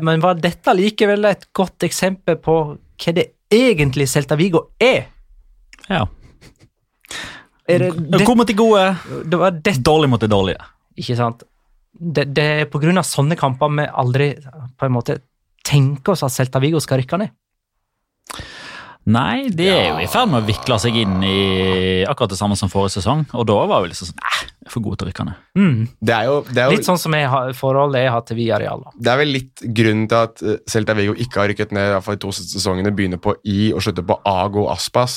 men 0.00 0.22
var 0.24 0.38
dette 0.40 0.72
likevel 0.72 1.26
et 1.28 1.42
godt 1.54 1.84
eksempel 1.84 2.38
på 2.40 2.54
hva 2.72 3.12
det 3.12 3.26
egentlig 3.52 4.06
Celta 4.08 4.38
Vigo 4.40 4.70
er? 4.80 5.10
Ja. 5.90 6.06
Er 7.70 7.84
det, 7.84 7.90
det, 8.10 8.24
God 8.26 8.40
mot 8.40 8.48
de 8.48 8.56
gode, 8.58 8.86
det 9.30 9.38
var 9.38 9.54
det 9.54 9.76
dårlig 9.86 10.10
mot 10.10 10.22
de 10.22 10.30
dårlige. 10.30 10.70
Ikke 10.98 11.18
sant? 11.18 11.44
Det, 11.92 12.24
det 12.34 12.46
er 12.62 12.70
på 12.72 12.80
grunn 12.82 12.98
av 12.98 13.06
sånne 13.06 13.36
kamper 13.38 13.70
vi 13.76 13.86
aldri 13.86 14.32
på 14.40 14.88
en 14.88 14.94
måte 14.96 15.20
tenker 15.66 16.16
oss 16.16 16.24
at 16.26 16.34
Celta 16.34 16.60
Vigo 16.62 16.80
skal 16.82 17.02
rykke 17.02 17.20
ned. 17.22 17.32
Nei, 19.12 19.48
de 19.50 19.66
er 19.66 19.88
jo 19.88 19.94
i 19.98 20.06
ferd 20.10 20.30
med 20.30 20.44
å 20.44 20.46
vikle 20.46 20.76
seg 20.78 20.94
inn 21.00 21.22
i 21.26 21.38
akkurat 22.06 22.30
det 22.30 22.38
samme 22.38 22.54
som 22.58 22.70
forrige 22.70 23.00
sesong, 23.00 23.24
og 23.34 23.46
da 23.50 23.56
var 23.66 23.82
vi 23.82 23.90
liksom 23.90 24.12
sånn 24.12 24.22
er 24.30 24.70
for 24.70 24.84
gode 24.84 25.00
til 25.00 25.08
å 25.08 25.10
rykke 25.10 25.26
ned. 25.26 25.40
Mm. 25.58 25.80
Det 25.98 26.14
er 26.14 26.28
jo, 26.30 26.36
det 26.46 26.62
er 26.62 26.68
jo 26.70 26.76
Litt 26.78 26.86
sånn 26.86 27.00
som 27.02 27.16
jeg 27.18 27.30
har, 27.32 27.50
forholdet 27.58 28.04
jeg 28.04 28.12
har 28.14 28.22
til 28.28 28.38
Villarreal. 28.38 28.84
Det 28.94 29.10
er 29.10 29.18
vel 29.18 29.34
litt 29.34 29.64
grunnen 29.80 30.06
til 30.10 30.20
at 30.20 30.44
eh, 30.46 30.60
Celta 30.70 30.94
Vigo 30.98 31.16
ikke 31.18 31.42
har 31.42 31.50
rykket 31.50 31.74
ned 31.74 31.88
i 31.88 31.94
hvert 31.96 32.06
fall 32.06 32.18
de 32.18 32.22
to 32.22 32.30
sesongene. 32.38 32.94
Begynner 32.94 33.22
på 33.22 33.34
I 33.42 33.72
og 33.74 33.82
slutter 33.82 34.06
på 34.06 34.20
Ago 34.28 34.68
Aspas. 34.70 35.16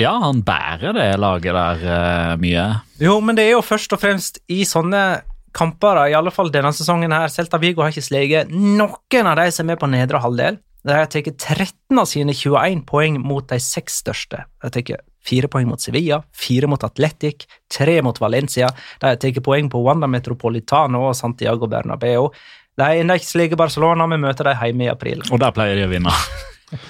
Ja, 0.00 0.16
han 0.24 0.42
bærer 0.42 0.94
det 0.96 1.06
laget 1.22 1.54
der 1.54 1.84
uh, 1.86 2.34
mye. 2.42 2.66
Jo, 3.02 3.20
men 3.22 3.38
det 3.38 3.46
er 3.46 3.54
jo 3.54 3.62
først 3.62 3.94
og 3.94 4.02
fremst 4.02 4.40
i 4.50 4.64
sånne 4.66 5.22
kamper, 5.54 6.00
i 6.10 6.16
alle 6.18 6.32
fall 6.34 6.50
denne 6.50 6.72
sesongen 6.74 7.14
her, 7.14 7.30
Celta 7.30 7.60
Vigo 7.62 7.84
har 7.84 7.94
ikke 7.94 8.02
sleget 8.02 8.50
noen 8.50 9.28
av 9.30 9.38
de 9.38 9.50
som 9.54 9.70
er 9.70 9.78
på 9.78 9.90
nedre 9.90 10.18
halvdel. 10.22 10.58
De 10.84 10.92
har 10.92 11.06
tatt 11.08 11.30
13 11.30 12.00
av 12.00 12.08
sine 12.10 12.34
21 12.36 12.82
poeng 12.88 13.16
mot 13.22 13.46
de 13.48 13.56
seks 13.62 14.02
største. 14.02 14.42
De 14.60 14.66
har 14.66 14.74
tatt 14.74 15.06
fire 15.24 15.48
poeng 15.48 15.70
mot 15.70 15.80
Sevilla, 15.80 16.18
fire 16.36 16.68
mot 16.68 16.82
Atletic, 16.84 17.46
tre 17.72 18.00
mot 18.04 18.18
Valencia. 18.20 18.68
De 19.00 19.08
har 19.08 19.20
tatt 19.20 19.40
poeng 19.46 19.70
på 19.72 19.80
Wanda 19.86 20.10
Metropolitano 20.10 21.06
og 21.08 21.16
Santiago 21.16 21.70
Bernabeu. 21.70 22.28
De 22.74 22.84
har 22.84 22.98
ennå 22.98 23.16
ikke 23.16 23.30
sleget 23.30 23.60
Barcelona, 23.60 24.10
vi 24.10 24.18
møter 24.20 24.50
dem 24.50 24.60
hjemme 24.60 24.88
i 24.88 24.92
april. 24.92 25.24
Og 25.30 25.40
der 25.40 25.54
pleier 25.56 25.78
de 25.78 25.86
å 25.86 25.94
vinne. 25.94 26.12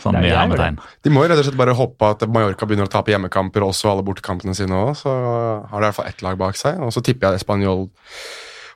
Sånn 0.01 0.17
er 0.21 0.31
hermetegn. 0.31 0.79
De 1.05 1.13
må 1.13 1.25
jo 1.25 1.31
rett 1.33 1.41
og 1.43 1.49
slett 1.49 1.59
bare 1.59 1.75
hoppe 1.77 2.13
at 2.15 2.25
Mallorca 2.31 2.69
begynner 2.69 2.89
å 2.89 2.93
tape 2.93 3.13
hjemmekamper, 3.13 3.65
og 3.65 3.75
også 3.75 3.91
alle 3.91 4.05
bortekampene 4.07 4.55
sine 4.57 4.79
òg. 4.79 4.95
Så 5.01 5.13
har 5.13 5.75
de 5.75 5.83
i 5.83 5.87
hvert 5.89 5.99
fall 5.99 6.11
ett 6.11 6.25
lag 6.25 6.41
bak 6.41 6.59
seg. 6.61 6.81
Og 6.85 6.95
så 6.95 7.03
tipper 7.05 7.35
jeg 7.35 7.45
Spanjol 7.45 7.89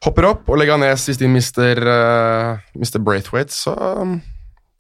hopper 0.05 0.29
opp, 0.29 0.45
og 0.51 0.61
Leganes 0.61 1.09
hvis 1.09 1.19
de 1.21 1.31
mister, 1.31 1.81
uh, 1.83 2.61
mister 2.79 3.03
Braithwaite, 3.03 3.55
så 3.55 3.75
um, 3.75 4.19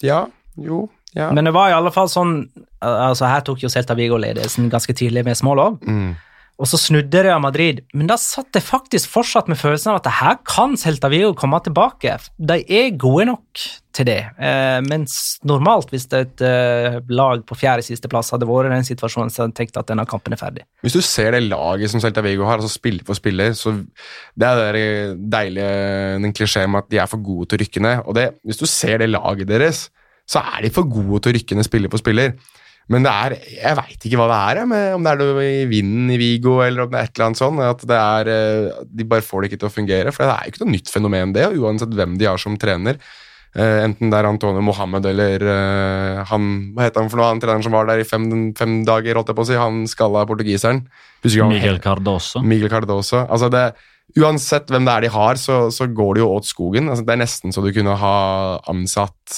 ja. 0.05 0.27
Jo. 0.59 0.87
Ja. 1.16 1.31
Men 1.35 1.49
det 1.49 1.55
var 1.57 1.71
i 1.71 1.77
alle 1.77 1.91
fall 1.95 2.11
sånn 2.12 2.43
altså 2.85 3.27
Her 3.27 3.41
tok 3.47 3.62
jo 3.62 3.71
Celta 3.73 3.95
Vigo 3.99 4.19
ledelsen 4.21 4.69
ganske 4.71 4.95
tidlig 4.95 5.25
med 5.27 5.39
små 5.39 5.55
lov. 5.59 5.79
Mm. 5.83 6.12
Og 6.59 6.67
så 6.67 6.79
snudde 6.81 7.21
Real 7.23 7.39
Madrid, 7.39 7.85
men 7.95 8.09
da 8.11 8.17
satt 8.19 8.57
jeg 8.57 8.67
faktisk 8.67 9.13
fortsatt 9.13 9.47
med 9.51 9.61
følelsen 9.61 9.93
av 9.93 10.01
at 10.01 10.09
her 10.19 10.39
kan 10.43 10.75
Celta 10.81 11.07
Vigo 11.13 11.31
komme 11.39 11.61
tilbake. 11.63 12.17
De 12.35 12.57
er 12.67 12.97
gode 12.99 13.29
nok 13.29 13.63
til 13.95 14.09
det. 14.09 14.19
Eh, 14.43 14.79
mens 14.87 15.39
normalt, 15.47 15.93
hvis 15.95 16.09
et 16.19 16.43
eh, 16.43 16.99
lag 17.15 17.45
på 17.47 17.59
fjerde 17.59 17.87
siste 17.87 18.11
plass 18.11 18.33
hadde 18.35 18.49
vært 18.51 18.73
i 18.73 18.75
den 18.75 18.89
situasjonen, 18.91 19.31
så 19.31 19.45
hadde 19.45 19.55
jeg 19.55 19.59
tenkt 19.61 19.79
at 19.79 19.91
denne 19.93 20.07
kampen 20.11 20.35
er 20.35 20.43
ferdig. 20.43 20.67
Hvis 20.83 20.99
du 20.99 21.01
ser 21.07 21.37
det 21.37 21.45
laget 21.47 21.95
som 21.95 22.03
Celta 22.03 22.27
Vigo 22.27 22.47
har, 22.49 22.59
altså 22.59 22.75
spiller 22.75 23.07
for 23.07 23.19
spiller, 23.19 23.55
så 23.59 23.77
det 23.79 24.51
er 24.51 24.75
det 24.81 24.89
deilige 25.31 25.73
den 26.27 26.35
klisjeen 26.35 26.75
med 26.75 26.89
at 26.89 26.91
de 26.91 27.03
er 27.05 27.11
for 27.11 27.23
gode 27.23 27.53
til 27.53 27.61
å 27.61 27.63
rykke 27.63 27.87
ned. 27.87 28.03
Og 28.03 28.19
det, 28.19 28.33
hvis 28.43 28.59
du 28.59 28.67
ser 28.67 28.99
det 29.05 29.13
laget 29.15 29.47
deres, 29.55 29.87
så 30.29 30.43
er 30.43 30.67
de 30.67 30.75
for 30.75 30.91
gode 30.91 31.23
til 31.23 31.31
å 31.31 31.39
rykke 31.39 31.57
ned 31.57 31.71
spiller 31.71 31.95
for 31.95 32.03
spiller. 32.03 32.35
Men 32.89 33.05
det 33.05 33.12
er, 33.12 33.34
jeg 33.53 33.76
veit 33.76 34.05
ikke 34.09 34.16
hva 34.16 34.26
det 34.30 34.36
er, 34.39 34.59
jeg, 34.62 34.68
med, 34.70 34.84
om 34.97 35.05
det 35.05 35.11
er 35.12 35.18
noe 35.20 35.45
i 35.45 35.64
vinden 35.68 36.12
i 36.14 36.18
Vigo 36.20 36.55
eller 36.64 36.86
om 36.86 36.93
det 36.93 37.01
er 37.01 37.09
et 37.11 37.18
eller 37.18 37.26
annet 37.26 37.41
sånt. 37.41 37.61
At 37.61 37.82
det 37.91 37.99
er, 38.01 38.30
eh, 38.32 38.84
de 38.89 39.07
bare 39.09 39.24
får 39.24 39.45
det 39.45 39.51
ikke 39.51 39.62
til 39.62 39.68
å 39.68 39.74
fungere. 39.74 40.12
For 40.14 40.24
det 40.24 40.32
er 40.32 40.47
jo 40.47 40.55
ikke 40.55 40.62
noe 40.64 40.74
nytt 40.74 40.93
fenomen, 40.93 41.34
det, 41.36 41.49
uansett 41.61 41.93
hvem 41.99 42.16
de 42.20 42.28
har 42.30 42.41
som 42.41 42.57
trener. 42.61 42.97
Eh, 43.59 43.82
enten 43.84 44.12
det 44.12 44.16
er 44.16 44.28
Antonio 44.28 44.61
Mohammed 44.64 45.07
eller 45.09 45.41
eh, 45.41 46.18
han 46.28 46.49
Hva 46.76 46.84
heter 46.84 47.01
han 47.01 47.09
for 47.09 47.18
noe, 47.18 47.30
han 47.32 47.41
treneren 47.41 47.64
som 47.64 47.72
var 47.72 47.89
der 47.89 48.03
i 48.03 48.07
fem, 48.09 48.26
fem 48.57 48.80
dager, 48.89 49.16
holdt 49.20 49.32
jeg 49.32 49.39
på 49.39 49.45
å 49.45 49.51
si. 49.51 49.59
Han 49.61 49.82
skalla 49.91 50.24
portugiseren. 50.28 50.82
Miguel. 51.53 51.80
Cardoso. 51.84 52.41
Miguel 52.45 52.72
Cardoso. 52.72 53.20
Altså 53.26 53.51
det, 53.53 53.66
uansett 54.16 54.72
hvem 54.72 54.89
det 54.89 54.95
er 54.95 55.07
de 55.07 55.12
har, 55.12 55.41
så, 55.41 55.66
så 55.74 55.89
går 55.93 56.16
det 56.16 56.24
jo 56.24 56.30
åt 56.39 56.49
skogen. 56.49 56.89
Altså 56.89 57.05
det 57.05 57.16
er 57.16 57.22
nesten 57.24 57.53
så 57.53 57.64
du 57.64 57.68
kunne 57.76 57.99
ha 58.01 58.16
ansatt 58.70 59.36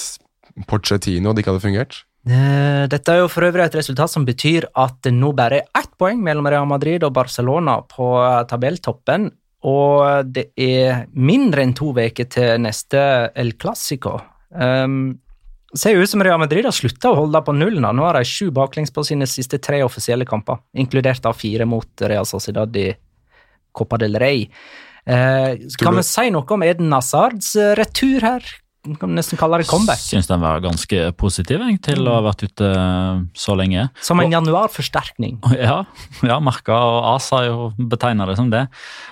Pochettino, 0.67 1.31
det 1.31 1.43
ikke 1.43 1.53
hadde 1.53 1.63
fungert. 1.63 2.01
Eh, 2.21 2.83
Dette 2.91 3.13
er 3.13 3.23
jo 3.23 3.29
for 3.31 3.47
øvrig 3.47 3.63
et 3.65 3.77
resultat 3.79 4.11
som 4.13 4.25
betyr 4.27 4.67
at 4.77 4.99
det 5.05 5.13
nå 5.15 5.31
bare 5.37 5.63
er 5.63 5.79
ett 5.79 5.89
poeng 5.97 6.21
mellom 6.21 6.49
Real 6.49 6.67
Madrid 6.69 7.03
og 7.07 7.15
Barcelona 7.17 7.79
på 7.89 8.11
tabelltoppen, 8.49 9.31
og 9.65 10.29
det 10.33 10.51
er 10.57 11.07
mindre 11.13 11.65
enn 11.65 11.73
to 11.77 11.91
uker 11.93 12.29
til 12.29 12.61
neste 12.61 13.01
El 13.37 13.53
Clásico. 13.61 14.19
Um, 14.49 15.19
ser 15.77 15.95
jo 15.95 16.03
ut 16.03 16.09
som 16.09 16.23
Real 16.25 16.39
Madrid 16.41 16.65
har 16.65 16.75
slutta 16.75 17.11
å 17.11 17.19
holde 17.21 17.41
på 17.45 17.53
nullen. 17.55 17.85
Nå 17.85 18.05
har 18.05 18.17
de 18.17 18.27
sju 18.27 18.49
baklengs 18.53 18.93
på 18.93 19.03
sine 19.07 19.27
siste 19.29 19.61
tre 19.61 19.81
offisielle 19.85 20.25
kamper, 20.27 20.59
inkludert 20.73 21.25
av 21.29 21.37
fire 21.37 21.67
mot 21.69 22.05
Real 22.09 22.27
Sociedad 22.27 22.75
i 22.77 22.89
Copa 23.71 24.01
del 24.01 24.17
Rey. 24.19 24.47
Eh, 25.05 25.69
kan 25.81 25.97
vi 25.97 26.03
si 26.05 26.29
noe 26.33 26.45
om 26.53 26.65
Eden 26.65 26.91
Hazards 26.93 27.55
eh, 27.55 27.73
retur 27.79 28.25
her? 28.25 28.51
Kan 28.97 29.11
nesten 29.13 29.37
kalle 29.37 29.59
det 29.61 29.67
comeback. 29.69 29.99
Syns 30.01 30.25
den 30.25 30.41
var 30.41 30.57
ganske 30.63 31.11
positiv 31.13 31.61
jeg, 31.61 31.77
til 31.85 32.01
å 32.09 32.15
ha 32.15 32.23
vært 32.25 32.41
ute 32.47 32.65
eh, 32.65 33.19
så 33.37 33.53
lenge. 33.53 33.93
Som 34.01 34.17
en 34.23 34.33
januarforsterkning. 34.33 35.37
Ja, 35.61 35.85
ja 36.25 36.39
Marka 36.41 36.73
og 36.73 37.05
Asa 37.11 37.35
har 37.37 37.45
jo 37.51 37.69
betegna 37.77 38.25
det 38.25 38.33
som 38.39 38.49
det. 38.49 38.65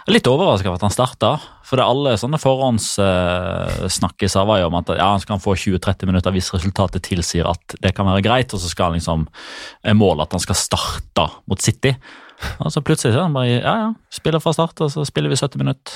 Litt 0.10 0.26
overraska 0.32 0.72
over 0.72 0.80
at 0.80 0.86
han 0.88 0.96
starta. 0.96 1.38
For 1.70 1.78
det 1.78 1.86
alle 1.86 2.18
sånne 2.18 2.42
forhåndssnakkiser 2.42 4.42
var 4.50 4.58
jo 4.64 4.72
om 4.72 4.80
at 4.80 4.90
ja, 4.98 5.12
han 5.14 5.22
skal 5.22 5.38
få 5.44 5.54
20-30 5.54 6.10
minutter 6.10 6.34
hvis 6.34 6.50
resultatet 6.56 7.06
tilsier 7.06 7.46
at 7.52 7.62
det 7.84 7.92
kan 7.94 8.10
være 8.10 8.26
greit, 8.26 8.50
og 8.56 8.60
så 8.64 8.70
skal 8.72 8.86
han 8.90 8.98
liksom 8.98 9.28
målet 10.00 10.26
at 10.26 10.34
han 10.34 10.46
skal 10.48 10.58
starte 10.58 11.26
mot 11.46 11.62
City. 11.62 11.94
Og 12.64 12.72
så 12.74 12.82
plutselig 12.82 13.14
så 13.14 13.20
er 13.20 13.28
han 13.28 13.36
bare 13.36 13.52
ja, 13.52 13.76
ja, 13.84 13.92
spiller 14.14 14.40
fra 14.42 14.54
start, 14.56 14.80
og 14.82 14.90
så 14.94 15.04
spiller 15.08 15.30
vi 15.30 15.38
70 15.38 15.62
minutter. 15.62 15.94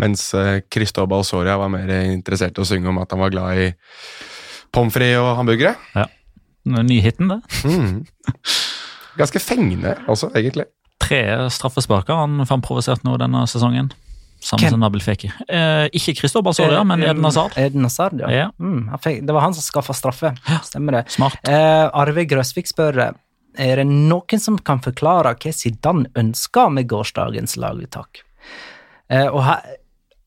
Mens 0.00 0.26
eh, 0.34 0.60
Cristobal 0.70 1.24
Soria 1.26 1.56
var 1.60 1.70
mer 1.72 1.90
interessert 2.10 2.58
i 2.58 2.64
å 2.64 2.68
synge 2.68 2.90
om 2.90 2.98
at 3.02 3.14
han 3.14 3.22
var 3.22 3.34
glad 3.34 3.60
i 3.62 3.66
pommes 4.74 4.94
frites 4.94 5.22
og 5.22 5.36
hamburgere. 5.38 5.76
Ja. 5.94 6.08
Nyhiten, 6.64 7.28
det. 7.28 7.40
Mm. 7.68 8.06
Ganske 9.20 9.42
fengende 9.42 9.98
også, 10.10 10.32
egentlig. 10.34 10.66
Tre 11.04 11.20
straffesparker 11.52 12.16
han 12.16 12.40
fant 12.48 12.64
provosert 12.64 13.04
nå 13.06 13.18
denne 13.20 13.44
sesongen. 13.50 13.92
Sammen 14.44 14.74
som 14.74 14.82
Nabil 14.82 15.00
Feki. 15.00 15.30
Eh, 15.48 15.86
ikke 15.96 16.18
Kristobal 16.18 16.52
Soria, 16.56 16.82
men 16.84 17.00
Eden 17.04 17.24
Hazard. 17.24 17.54
Eden 17.60 17.86
Hazard, 17.86 18.18
ja. 18.20 18.32
Ja. 18.32 18.48
Mm, 18.60 18.90
det 19.00 19.32
var 19.32 19.40
han 19.46 19.54
som 19.56 19.64
skaffa 19.64 19.96
straffe. 19.96 20.34
Stemmer 20.66 20.98
det. 20.98 21.04
Smart. 21.14 21.38
Eh, 21.48 21.86
Arve 21.88 22.26
Grøsvik 22.28 22.68
spør 22.68 23.00
er 23.04 23.80
det 23.80 23.86
noen 23.88 24.42
som 24.42 24.58
kan 24.60 24.82
forklare 24.84 25.32
hva 25.40 25.54
Zidane 25.54 26.10
ønska 26.18 26.66
med 26.74 26.90
gårsdagens 26.90 27.56
laguttak. 27.62 28.20
Eh, 29.08 29.28
og 29.28 29.40
her, 29.46 29.78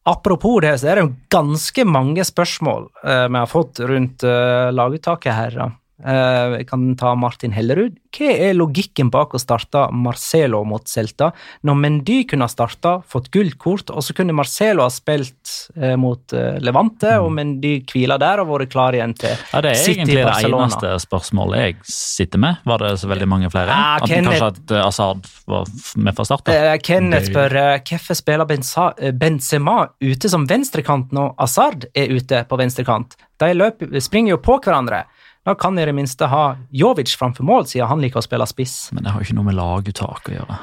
apropos 0.07 0.61
det, 0.63 0.77
så 0.79 0.91
er 0.91 0.99
det 0.99 1.05
jo 1.05 1.15
ganske 1.33 1.85
mange 1.87 2.23
spørsmål 2.27 2.87
eh, 3.03 3.25
vi 3.27 3.41
har 3.41 3.51
fått 3.51 3.81
rundt 3.83 4.23
eh, 4.23 4.69
laguttaket 4.73 5.35
her. 5.35 5.57
da. 5.59 5.69
Eh, 6.05 6.57
jeg 6.59 6.67
kan 6.69 6.83
ta 6.99 7.15
Martin 7.17 7.55
Hellerud. 7.55 7.95
Hva 8.13 8.29
er 8.29 8.53
logikken 8.57 9.09
bak 9.13 9.33
å 9.33 9.39
starte 9.41 9.87
Marcelo 9.93 10.59
mot 10.65 10.85
Celta, 10.89 11.31
når 11.65 11.79
Mendy 11.81 12.17
kunne 12.29 12.45
ha 12.45 12.51
starta, 12.51 12.99
fått 13.09 13.31
gullkort, 13.33 13.89
og 13.89 14.05
så 14.05 14.13
kunne 14.17 14.35
Marcelo 14.37 14.85
ha 14.85 14.91
spilt 14.93 15.55
eh, 15.75 15.95
mot 15.97 16.21
Levante, 16.33 16.61
Levante, 16.67 17.13
og 17.23 17.31
Mendy 17.33 17.73
hvila 17.89 18.19
der 18.21 18.43
og 18.43 18.51
vært 18.51 18.71
klar 18.73 18.93
igjen 18.97 19.15
til 19.17 19.33
Ja, 19.33 19.61
Det 19.65 19.73
er 19.73 19.81
City, 19.81 19.97
egentlig 19.97 20.19
det 20.19 20.27
Barcelona. 20.29 20.67
eneste 20.67 20.93
spørsmålet 21.07 21.63
jeg 21.63 21.77
sitter 21.89 22.43
med. 22.45 22.61
Var 22.69 22.83
det 22.85 22.93
så 23.01 23.11
veldig 23.11 23.29
mange 23.33 23.51
flere? 23.53 23.73
Ja, 23.73 23.97
at 23.97 24.09
Kenneth- 24.09 24.37
Kanskje 24.37 24.47
at 24.53 24.75
Asaad 24.85 25.29
var 25.47 25.65
med 25.97 26.15
fra 26.17 26.25
start? 26.29 26.53
Eh, 26.53 26.77
Kenneth 26.83 27.31
spør 27.31 27.57
eh, 27.63 27.81
hvorfor 27.89 28.21
spiller 28.21 28.53
eh, 28.53 29.11
Benzema 29.17 29.77
ute 30.01 30.29
som 30.29 30.45
venstrekant 30.49 31.11
når 31.15 31.33
Asaad 31.41 31.89
er 31.95 32.13
ute 32.13 32.45
på 32.45 32.57
venstrekant. 32.61 33.17
De 33.37 33.53
løper, 33.53 33.99
springer 34.01 34.35
jo 34.35 34.41
på 34.41 34.61
hverandre. 34.61 35.05
Da 35.47 35.53
kan 35.55 35.77
de 35.77 35.85
i 35.85 35.87
det 35.87 35.95
minste 35.95 36.27
ha 36.27 36.41
Jovic 36.75 37.13
framfor 37.15 37.45
mål, 37.47 37.67
siden 37.71 37.87
han 37.87 38.01
liker 38.03 38.19
å 38.19 38.25
spille 38.25 38.43
spiss. 38.49 38.89
Men 38.91 39.05
det 39.05 39.13
har 39.13 39.21
jo 39.23 39.29
ikke 39.29 39.37
noe 39.37 39.47
med 39.47 39.55
laguttak 39.55 40.27
å 40.27 40.33
gjøre. 40.35 40.57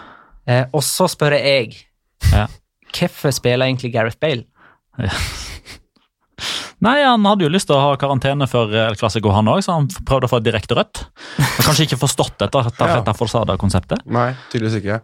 Eh, 0.46 0.66
og 0.76 0.82
så 0.84 1.06
spør 1.08 1.38
jeg 1.38 1.72
Ja. 2.30 2.46
hvorfor 2.92 3.32
spiller 3.32 3.64
egentlig 3.66 3.94
Gareth 3.94 4.20
Bale? 4.20 4.44
Nei, 6.84 6.98
han 7.00 7.24
hadde 7.24 7.46
jo 7.46 7.48
lyst 7.52 7.68
til 7.70 7.76
å 7.78 7.80
ha 7.80 7.96
karantene 7.96 8.44
før 8.50 8.72
El 8.90 8.96
Clásico, 9.00 9.30
han 9.32 9.48
òg, 9.48 9.62
så 9.64 9.72
han 9.78 9.86
prøvde 10.04 10.26
å 10.28 10.32
få 10.34 10.40
direkte 10.44 10.76
rødt. 10.76 11.04
Har 11.38 11.64
kanskje 11.70 11.86
ikke 11.86 12.00
forstått 12.02 12.36
dette 12.42 12.60
Ja. 12.60 12.72
Tarjeta 12.76 13.14
Forsada-konseptet. 13.16 14.02
Nei, 14.04 14.34
tydeligvis 14.52 14.82
ikke. 14.82 14.98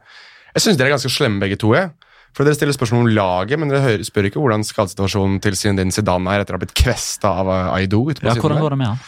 Jeg 0.50 0.64
syns 0.66 0.76
dere 0.76 0.90
er 0.90 0.96
ganske 0.98 1.12
slemme 1.14 1.40
begge 1.40 1.56
to. 1.62 1.72
Jeg. 1.78 1.92
For 2.36 2.44
Dere 2.44 2.54
stiller 2.54 2.74
spørsmål 2.76 3.06
om 3.08 3.14
laget, 3.16 3.58
men 3.58 3.68
dere 3.72 4.04
spør 4.06 4.28
ikke 4.28 4.38
hvordan 4.42 4.62
skadesituasjonen 4.66 5.40
til 5.42 5.56
Zinedine 5.58 5.90
Zidane 5.94 6.30
er 6.30 6.44
etter 6.44 6.54
å 6.54 6.60
ha 6.60 6.62
blitt 6.62 6.74
kvesta 6.78 7.32
av 7.40 7.48
eh, 7.48 7.72
Aido. 7.80 8.04
ute 8.10 8.20
på 8.20 8.28
Ja, 8.28 8.34
hvordan 8.38 8.60
går 8.60 8.70
det 8.76 8.78
med 8.78 8.86
han? 8.92 9.00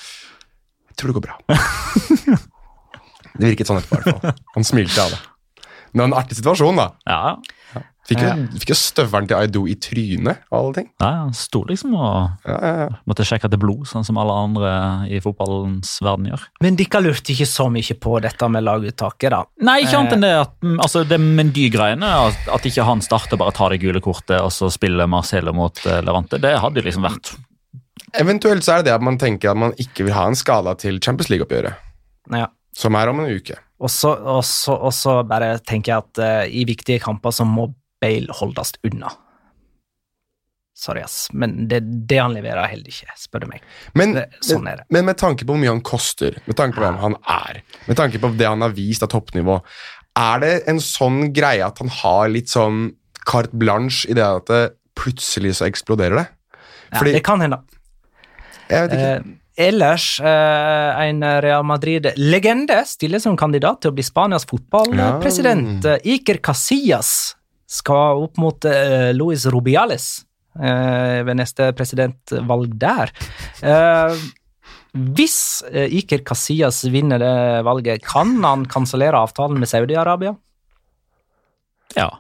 Tror 1.03 1.11
det 1.11 1.19
går 1.19 1.27
bra. 1.27 2.39
det 3.39 3.53
virket 3.53 3.69
sånn 3.69 3.83
etterpå, 3.83 3.99
i 3.99 4.07
hvert 4.07 4.23
fall. 4.23 4.43
Han 4.55 4.69
smilte 4.69 5.03
av 5.03 5.17
det. 5.17 5.21
Men 5.93 5.99
det 5.99 6.05
var 6.05 6.09
en 6.13 6.19
artig 6.23 6.39
situasjon, 6.39 6.79
da. 6.79 6.89
Ja, 7.05 7.23
Fikk 8.03 8.19
jo, 8.19 8.31
fikk 8.59 8.73
jo 8.73 8.77
støvelen 8.77 9.29
til 9.31 9.37
Aido 9.39 9.61
i 9.71 9.77
trynet, 9.79 10.41
av 10.51 10.57
alle 10.59 10.75
ting. 10.75 10.89
ja 10.99 11.11
han 11.21 11.35
sto 11.39 11.61
liksom 11.69 11.93
og 11.95 12.49
Ja, 12.49 12.57
ja, 12.57 12.73
ja. 12.81 12.89
måtte 13.07 13.23
sjekke 13.27 13.47
etter 13.47 13.61
blod, 13.63 13.85
sånn 13.87 14.03
som 14.07 14.19
alle 14.19 14.35
andre 14.35 14.73
i 15.07 15.21
fotballens 15.23 15.95
verden 16.03 16.27
gjør. 16.33 16.43
Men 16.67 16.79
dere 16.81 17.03
lurte 17.05 17.31
ikke 17.35 17.47
så 17.47 17.69
mye 17.71 17.97
på 18.03 18.17
dette 18.25 18.49
med 18.51 18.67
laguttaket, 18.67 19.31
da. 19.31 19.45
Nei, 19.63 19.79
ikke 19.85 20.01
annet 20.01 20.17
enn 20.17 20.27
det 20.27 20.33
at 20.41 20.57
mm, 20.67 20.81
altså, 20.83 21.05
det 21.07 21.21
Mendy-greiene, 21.23 22.11
at, 22.27 22.51
at 22.59 22.67
ikke 22.67 22.89
han 22.91 23.05
starter 23.07 23.39
bare 23.39 23.55
tar 23.55 23.71
det 23.71 23.81
gule 23.85 24.03
kortet 24.03 24.41
og 24.43 24.51
så 24.51 24.71
spiller 24.73 25.07
Marcelo 25.07 25.55
mot 25.55 25.85
eh, 25.87 26.03
Levante, 26.03 26.43
det 26.43 26.57
hadde 26.59 26.83
liksom 26.83 27.07
vært 27.07 27.37
Eventuelt 28.21 28.65
så 28.65 28.75
er 28.75 28.83
det 28.83 28.91
det 28.91 28.95
at 28.99 29.05
man 29.07 29.17
tenker 29.21 29.51
at 29.53 29.57
man 29.57 29.73
ikke 29.81 30.05
vil 30.05 30.13
ha 30.17 30.27
en 30.29 30.37
skala 30.37 30.75
til 30.81 30.99
Champions 31.01 31.31
League-oppgjøret, 31.33 31.75
Ja. 32.33 32.47
som 32.77 32.95
er 32.95 33.09
om 33.09 33.21
en 33.21 33.31
uke. 33.33 33.57
Og 33.83 33.91
så, 33.91 34.13
bare 35.27 35.59
tenker 35.67 35.93
jeg 35.93 35.99
at 36.05 36.19
uh, 36.23 36.45
i 36.47 36.65
viktige 36.69 37.01
kamper 37.03 37.31
så 37.35 37.45
må 37.49 37.71
Bale 38.03 38.35
holdes 38.35 38.73
unna. 38.85 39.11
Sorry, 40.75 41.03
ass, 41.05 41.29
men 41.33 41.69
det, 41.69 41.83
det 42.09 42.17
han 42.19 42.33
leverer, 42.35 42.65
heller 42.67 42.89
ikke, 42.91 43.13
spør 43.21 43.45
du 43.45 43.51
meg. 43.53 43.63
Men, 43.95 44.15
Det, 44.17 44.25
sånn 44.43 44.67
er 44.67 44.81
det. 44.81 44.87
men 44.91 45.05
med 45.07 45.19
tanke 45.21 45.45
på 45.47 45.53
hvor 45.53 45.61
mye 45.61 45.71
han 45.71 45.83
koster, 45.87 46.39
med 46.49 46.57
tanke 46.59 46.79
på 46.79 46.83
hvem 46.83 46.97
han 47.03 47.15
er, 47.31 47.61
med 47.87 47.99
tanke 48.01 48.19
på 48.23 48.33
det 48.41 48.49
han 48.49 48.65
har 48.65 48.73
vist 48.75 49.05
av 49.07 49.13
toppnivå, 49.13 49.61
er 50.19 50.43
det 50.43 50.53
en 50.73 50.81
sånn 50.83 51.29
greie 51.37 51.63
at 51.65 51.79
han 51.83 51.93
har 52.03 52.33
litt 52.33 52.51
sånn 52.51 52.89
carte 53.29 53.55
blanche 53.55 54.09
i 54.11 54.17
det 54.19 54.25
at 54.27 54.49
det 54.51 54.63
plutselig 54.99 55.55
så 55.61 55.69
eksploderer 55.69 56.19
det? 56.23 56.27
Ja, 56.91 56.99
Fordi- 56.99 57.15
det 57.15 57.23
kan 57.25 57.41
hende. 57.45 57.61
Jeg 58.71 58.89
vet 58.89 58.97
ikke. 58.97 59.13
Eh, 59.13 59.67
ellers, 59.69 60.07
eh, 60.21 61.03
en 61.09 61.23
Real 61.45 61.65
Madrid-legende 61.67 62.83
stiller 62.89 63.21
som 63.23 63.37
kandidat 63.37 63.83
til 63.83 63.93
å 63.93 63.97
bli 63.97 64.05
Spanias 64.07 64.47
fotballpresident. 64.49 65.85
Ja. 65.85 65.97
Eh, 65.99 66.15
Iker 66.17 66.41
Casillas 66.45 67.35
skal 67.73 68.23
opp 68.27 68.39
mot 68.41 68.65
eh, 68.69 69.11
Luis 69.17 69.47
Rubiales 69.49 70.25
eh, 70.61 71.21
ved 71.25 71.39
neste 71.41 71.71
presidentvalg 71.77 72.77
der. 72.81 73.13
Eh, 73.65 74.17
hvis 74.93 75.39
Iker 75.73 76.21
Casillas 76.29 76.83
vinner 76.93 77.23
det 77.23 77.37
valget, 77.65 78.03
kan 78.05 78.35
han 78.45 78.67
kansellere 78.69 79.23
avtalen 79.25 79.57
med 79.61 79.71
Saudi-Arabia? 79.71 80.35
Ja, 81.97 82.11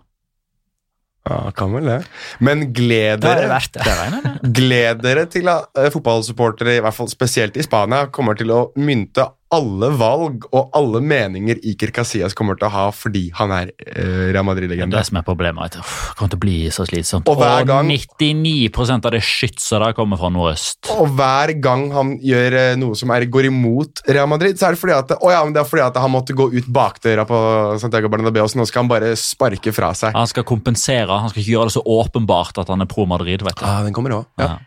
Ja, 1.28 1.52
kan 1.54 1.70
vel 1.76 1.86
det. 1.86 1.98
Men 2.42 2.64
gled 2.74 3.22
Da 3.22 3.36
er 3.36 3.44
det 3.46 3.60
det. 3.76 3.84
det 4.42 4.54
gled 4.58 5.04
dere 5.04 5.26
til 5.30 5.50
at 5.52 5.70
eh, 5.78 5.90
fotballsupportere, 5.94 6.80
i 6.80 6.82
hvert 6.82 6.96
fall 6.96 7.10
spesielt 7.12 7.56
i 7.56 7.66
Spania, 7.66 8.08
kommer 8.10 8.38
til 8.38 8.50
å 8.50 8.64
mynte 8.80 9.28
alle 9.52 9.88
valg 10.00 10.46
og 10.50 10.70
alle 10.78 11.00
meninger 11.04 11.58
Iker 11.68 11.90
Casillas 11.94 12.32
kommer 12.38 12.56
til 12.56 12.68
å 12.68 12.72
ha 12.72 12.84
fordi 12.96 13.26
han 13.36 13.52
er 13.52 13.72
uh, 13.84 14.30
Real 14.32 14.46
Madrid-legende. 14.48 14.96
det 14.96 15.04
som 15.08 15.18
er 15.20 15.26
problemet. 15.26 15.76
Det 15.76 15.82
kommer 16.16 16.32
til 16.32 16.38
å 16.40 16.42
bli 16.44 16.56
så 16.72 16.86
slitsomt. 16.88 17.28
Og 17.28 17.36
hver 17.40 17.66
gang- 17.68 17.90
99% 17.92 19.06
av 19.08 19.12
det 19.16 19.20
skytset 19.26 19.82
der 19.84 19.92
kommer 19.98 20.20
fra 20.20 20.30
nordøst. 20.32 20.90
Og 20.96 21.12
hver 21.18 21.52
gang 21.62 21.84
han 21.94 22.14
gjør 22.24 22.56
eh, 22.62 22.72
noe 22.80 22.96
som 22.98 23.12
er, 23.14 23.26
går 23.28 23.50
imot 23.50 24.02
Real 24.08 24.28
Madrid, 24.30 24.56
så 24.58 24.70
er 24.70 24.76
det 24.76 24.82
fordi 24.82 24.96
at, 24.96 25.14
oh 25.20 25.30
ja, 25.32 25.42
men 25.44 25.52
det 25.54 25.62
er 25.62 25.68
fordi 25.68 25.84
at 25.86 26.00
han 26.02 26.12
måtte 26.16 26.36
gå 26.38 26.48
ut 26.52 26.68
bakdøra 26.72 27.26
på 27.28 27.38
Santiago 27.82 28.08
Bernabeu, 28.12 28.44
så 28.48 28.60
nå 28.60 28.66
skal 28.68 28.84
han 28.86 28.92
bare 28.92 29.12
sparke 29.20 29.72
fra 29.76 29.92
seg. 29.98 30.16
Han 30.16 30.28
skal 30.30 30.46
kompensere, 30.48 31.12
han 31.22 31.28
skal 31.32 31.44
ikke 31.44 31.54
gjøre 31.58 31.70
det 31.72 31.76
så 31.76 31.84
åpenbart 32.00 32.62
at 32.64 32.72
han 32.72 32.80
er 32.84 32.90
pro 32.90 33.04
Madrid. 33.10 33.42
vet 33.44 33.58
du. 33.60 33.66
Ah, 33.68 33.82
den 33.84 33.92
kommer 33.96 34.16
også. 34.22 34.30
Ja. 34.40 34.52
Ja, 34.56 34.58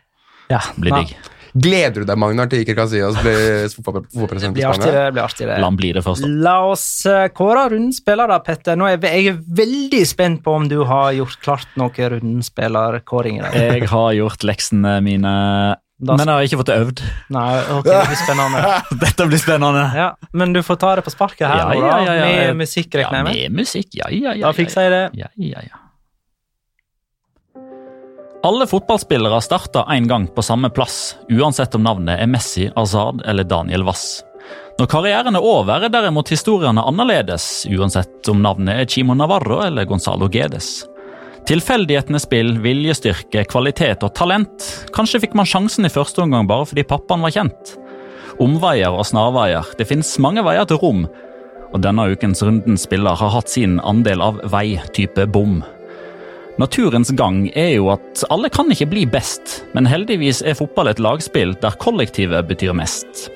Ja, 0.46 0.60
blir 0.78 0.94
digg. 0.94 1.16
Gleder 1.56 2.02
du 2.02 2.04
deg, 2.08 2.18
Magnar, 2.20 2.48
til 2.52 2.60
Iker 2.64 2.76
Casillas 2.76 3.16
blir 3.22 3.68
fotballpresident 3.72 4.56
i 4.56 4.60
blir 4.60 4.74
Spania? 4.76 4.92
det. 4.92 5.04
blir 5.16 5.22
artig 5.24 5.46
det. 5.48 5.56
La 5.62 5.70
han 5.70 5.76
bli 5.78 5.92
det 5.96 6.02
først. 6.04 6.26
La 6.44 6.56
oss 6.68 6.84
eh, 7.08 7.28
kåre 7.32 7.62
rundspiller, 7.72 8.28
da, 8.28 8.38
Petter. 8.44 8.76
Nå 8.76 8.88
er 8.90 8.96
jeg, 8.98 9.06
jeg 9.06 9.32
er 9.32 9.40
veldig 9.62 10.02
spent 10.10 10.42
på 10.44 10.52
om 10.58 10.68
du 10.68 10.82
har 10.90 11.14
gjort 11.16 11.38
klart 11.46 11.72
noen 11.80 12.12
rundspillerkåring 12.16 13.40
i 13.40 13.44
dag. 13.46 13.56
Jeg 13.80 13.88
har 13.94 14.12
gjort 14.18 14.44
leksene 14.46 14.98
mine, 15.06 15.32
Da- 15.96 16.12
men 16.18 16.28
jeg 16.28 16.34
har 16.36 16.42
ikke 16.50 16.58
fått 16.60 16.74
øvd. 16.76 17.00
Nei, 17.32 17.54
ok, 17.78 17.86
det 17.88 18.02
blir 18.10 18.20
spennende. 18.20 18.74
Dette 19.06 19.26
blir 19.30 19.40
spennende. 19.40 19.86
Ja, 19.96 20.10
Men 20.36 20.52
du 20.52 20.60
får 20.66 20.76
ta 20.82 20.94
det 20.98 21.06
på 21.06 21.14
sparket 21.14 21.46
her, 21.48 21.56
Ja, 21.56 21.72
ja, 21.72 21.96
ja, 22.04 22.14
ja. 22.20 22.52
med 22.52 22.66
musikk, 22.66 22.92
Ja, 22.92 23.06
regner 23.08 23.22
jeg 23.22 23.24
med. 23.24 23.56
med 23.56 23.64
musikk. 23.64 23.88
Ja, 23.96 24.10
ja, 24.12 24.34
ja. 24.36 24.44
Da 24.50 24.52
fikser 24.52 24.84
jeg 24.84 24.92
det. 24.92 25.04
Ja, 25.24 25.32
ja, 25.40 25.64
ja. 25.70 25.80
Alle 28.42 28.66
fotballspillere 28.66 29.40
starter 29.40 29.84
en 29.92 30.08
gang 30.08 30.26
på 30.28 30.42
samme 30.42 30.70
plass, 30.70 31.16
uansett 31.30 31.74
om 31.74 31.82
navnet 31.82 32.20
er 32.20 32.28
Messi, 32.30 32.70
Azad 32.76 33.22
eller 33.26 33.44
Daniel 33.44 33.86
Wass. 33.86 34.22
Når 34.78 34.90
karrieren 34.92 35.38
er 35.38 35.44
over, 35.44 35.86
er 35.86 35.92
derimot 35.92 36.28
historiene 36.30 36.84
annerledes, 36.84 37.64
uansett 37.72 38.28
om 38.28 38.42
navnet 38.44 38.82
er 38.82 38.90
Chimo 38.92 39.16
Navarro 39.16 39.62
eller 39.64 39.88
Gonzalo 39.88 40.28
Gedes. 40.28 40.84
Tilfeldighetenes 41.46 42.26
spill, 42.26 42.56
viljestyrke, 42.60 43.46
kvalitet 43.48 44.04
og 44.04 44.12
talent. 44.18 44.66
Kanskje 44.94 45.22
fikk 45.22 45.36
man 45.38 45.48
sjansen 45.48 45.86
i 45.86 45.92
første 45.92 46.24
omgang 46.24 46.48
bare 46.50 46.66
fordi 46.68 46.84
pappaen 46.86 47.22
var 47.24 47.32
kjent. 47.32 47.76
Omveier 48.42 48.92
og 48.92 49.06
snarveier. 49.06 49.64
Det 49.78 49.86
finnes 49.88 50.10
mange 50.20 50.44
veier 50.44 50.66
til 50.68 50.80
rom. 50.82 51.06
Og 51.72 51.80
denne 51.82 52.08
ukens 52.12 52.42
Rundens 52.44 52.84
spiller 52.86 53.16
har 53.16 53.32
hatt 53.32 53.50
sin 53.50 53.78
andel 53.80 54.22
av 54.26 54.42
vei 54.52 54.76
type 54.94 55.24
bom. 55.32 55.62
Naturens 56.56 57.10
gang 57.12 57.50
er 57.52 57.74
jo 57.74 57.90
at 57.92 58.22
alle 58.32 58.48
kan 58.48 58.70
ikke 58.72 58.88
bli 58.88 59.02
best, 59.12 59.58
men 59.76 59.84
heldigvis 59.84 60.40
er 60.40 60.56
fotball 60.56 60.88
et 60.88 61.02
lagspill 61.04 61.52
der 61.60 61.76
kollektivet 61.82 62.48
betyr 62.48 62.72
mest. 62.76 63.26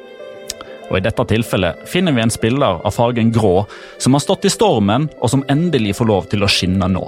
Og 0.89 0.97
I 0.97 1.03
dette 1.05 1.27
tilfellet 1.29 1.85
finner 1.89 2.17
vi 2.17 2.25
en 2.25 2.33
spiller 2.33 2.81
av 2.81 2.95
fargen 2.97 3.29
grå 3.35 3.67
som 4.01 4.17
har 4.17 4.25
stått 4.25 4.49
i 4.49 4.53
stormen, 4.53 5.11
og 5.21 5.35
som 5.35 5.45
endelig 5.53 5.99
får 6.01 6.09
lov 6.09 6.31
til 6.33 6.47
å 6.47 6.49
skinne 6.51 6.89
nå. 6.89 7.05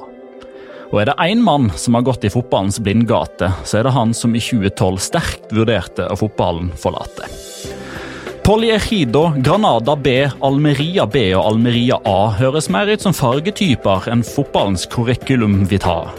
Og 0.93 1.01
er 1.01 1.09
det 1.09 1.17
én 1.25 1.41
mann 1.41 1.71
som 1.81 1.97
har 1.97 2.05
gått 2.05 2.27
i 2.29 2.31
fotballens 2.31 2.77
blindgate, 2.85 3.49
så 3.65 3.81
er 3.81 3.89
det 3.89 3.97
han 3.97 4.13
som 4.13 4.37
i 4.37 4.45
2012 4.45 5.01
sterkt 5.01 5.55
vurderte 5.57 6.11
å 6.13 6.19
fotballen 6.21 6.69
forlate. 6.77 7.33
Poliegido, 8.43 9.33
Granada 9.37 9.95
B, 9.97 10.31
Almeria 10.41 11.05
B 11.07 11.29
og 11.31 11.45
Almeria 11.47 12.01
A 12.03 12.33
høres 12.41 12.67
mer 12.75 12.89
ut 12.91 13.05
som 13.05 13.15
fargetyper 13.15 14.09
enn 14.11 14.25
fotballens 14.27 14.83
curriculum 14.91 15.61
vitae. 15.71 16.11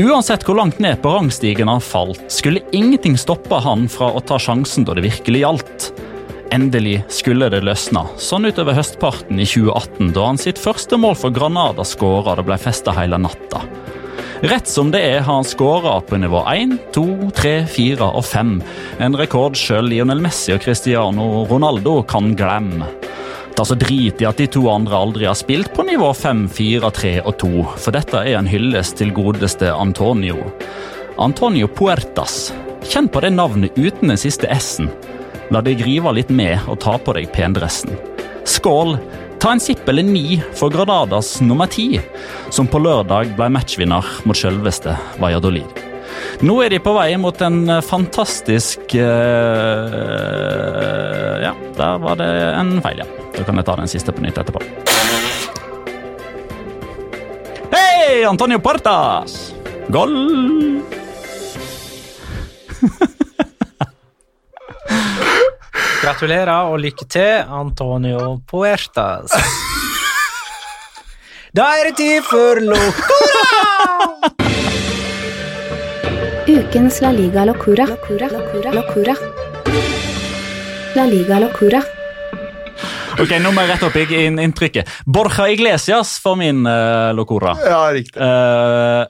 Uansett 0.00 0.46
hvor 0.48 0.56
langt 0.56 0.80
ned 0.80 1.02
på 1.04 1.12
rangstigen 1.12 1.68
han 1.68 1.84
falt, 1.84 2.22
skulle 2.32 2.64
ingenting 2.72 3.18
stoppe 3.20 3.60
han 3.60 3.90
fra 3.92 4.08
å 4.08 4.24
ta 4.24 4.40
sjansen 4.40 4.88
da 4.88 4.96
det 4.96 5.04
virkelig 5.04 5.44
gjaldt. 5.44 5.90
Endelig 6.56 7.02
skulle 7.12 7.52
det 7.52 7.60
løsne, 7.68 8.06
sånn 8.16 8.48
utover 8.48 8.80
høstparten 8.80 9.36
i 9.36 9.44
2018, 9.44 10.14
da 10.16 10.30
han 10.30 10.40
sitt 10.40 10.58
første 10.58 10.96
mål 10.96 11.20
for 11.20 11.36
Granada 11.36 11.84
skåra 11.84 12.40
det 12.40 12.48
ble 12.48 12.56
festa 12.58 12.96
hele 12.96 13.20
natta. 13.20 13.60
Rett 14.40 14.68
som 14.68 14.88
det 14.88 15.02
er 15.04 15.18
har 15.20 15.34
han 15.34 15.44
skåra 15.44 15.98
på 16.00 16.16
nivå 16.16 16.40
1, 16.48 16.70
2, 16.94 17.02
3, 17.36 17.50
4 17.68 18.06
og 18.08 18.24
5. 18.24 18.54
En 19.04 19.16
rekord 19.20 19.58
sjøl 19.58 19.90
Lionel 19.92 20.22
Messi 20.24 20.54
og 20.54 20.62
Cristiano 20.64 21.42
Ronaldo 21.50 21.98
kan 22.08 22.32
glemme. 22.38 22.88
Ta 23.52 23.66
så 23.68 23.76
drit 23.76 24.22
i 24.24 24.28
at 24.30 24.40
de 24.40 24.46
to 24.48 24.62
andre 24.72 24.96
aldri 24.96 25.28
har 25.28 25.36
spilt 25.36 25.74
på 25.76 25.84
nivå 25.84 26.08
5, 26.16 26.46
4, 26.56 26.92
3 27.02 27.12
og 27.20 27.36
2, 27.42 27.52
for 27.84 27.92
dette 27.92 28.24
er 28.24 28.38
en 28.38 28.48
hyllest 28.48 28.96
til 29.02 29.12
godeste 29.12 29.74
Antonio. 29.76 30.48
Antonio 31.20 31.68
Puertas. 31.68 32.54
Kjenn 32.88 33.12
på 33.12 33.20
det 33.20 33.34
navnet 33.36 33.76
uten 33.76 34.08
den 34.08 34.24
siste 34.24 34.48
S-en. 34.56 34.88
La 35.52 35.60
deg 35.60 35.84
rive 35.84 36.16
litt 36.16 36.32
med 36.32 36.64
og 36.64 36.80
ta 36.80 36.96
på 36.96 37.12
deg 37.18 37.28
pendressen. 37.36 37.92
Skål! 38.48 38.96
Ta 39.40 39.52
en 39.52 39.60
sipp 39.60 39.88
eller 39.88 40.02
ni 40.02 40.42
for 40.52 40.68
Granadas 40.68 41.40
nummer 41.40 41.66
ti, 41.66 42.00
som 42.52 42.66
på 42.68 42.78
lørdag 42.84 43.30
ble 43.38 43.46
matchvinner 43.48 44.04
mot 44.28 44.36
selveste 44.36 44.92
Valladolid. 45.16 45.64
Nå 46.44 46.58
er 46.60 46.68
de 46.74 46.80
på 46.84 46.92
vei 46.92 47.16
mot 47.20 47.40
en 47.46 47.68
eh, 47.70 47.80
fantastisk 47.84 48.80
uh, 49.00 49.06
Ja, 51.40 51.54
der 51.78 51.98
var 52.04 52.16
det 52.20 52.28
en 52.58 52.82
feil, 52.84 52.98
ja. 53.00 53.06
Da 53.38 53.44
kan 53.46 53.56
jeg 53.56 53.64
ta 53.70 53.74
den 53.80 53.88
siste 53.88 54.12
på 54.12 54.20
nytt 54.24 54.38
etterpå. 54.42 54.60
Hei, 57.72 58.24
Antonio 58.28 58.58
Portas! 58.60 59.54
Goal! 59.88 60.16
Gratulerer 66.00 66.70
og 66.72 66.78
lykke 66.80 67.04
til, 67.12 67.42
Antonio 67.52 68.38
Puertas. 68.48 69.34
Da 71.52 71.66
er 71.76 71.90
det 71.90 71.96
tid 71.98 72.24
for 72.24 72.56
Locora! 72.64 74.30
Ukens 76.48 77.02
La 77.04 77.10
Liga 77.12 77.44
Locura. 77.44 77.84
Locura. 78.72 79.14
La 80.96 81.04
Liga 81.04 81.38
Locura. 81.44 81.82
Ok, 83.20 83.36
Nå 83.44 83.52
må 83.52 83.60
jeg 83.66 83.74
rette 83.74 83.90
opp 83.90 84.00
i 84.00 84.24
inntrykket. 84.24 84.88
Borja 85.04 85.50
Iglesias 85.52 86.16
for 86.24 86.40
min 86.40 86.64
uh, 86.64 87.12
Locora. 87.12 87.52
Ja, 87.60 87.82
riktig. 87.92 88.16
Eh, 88.16 89.04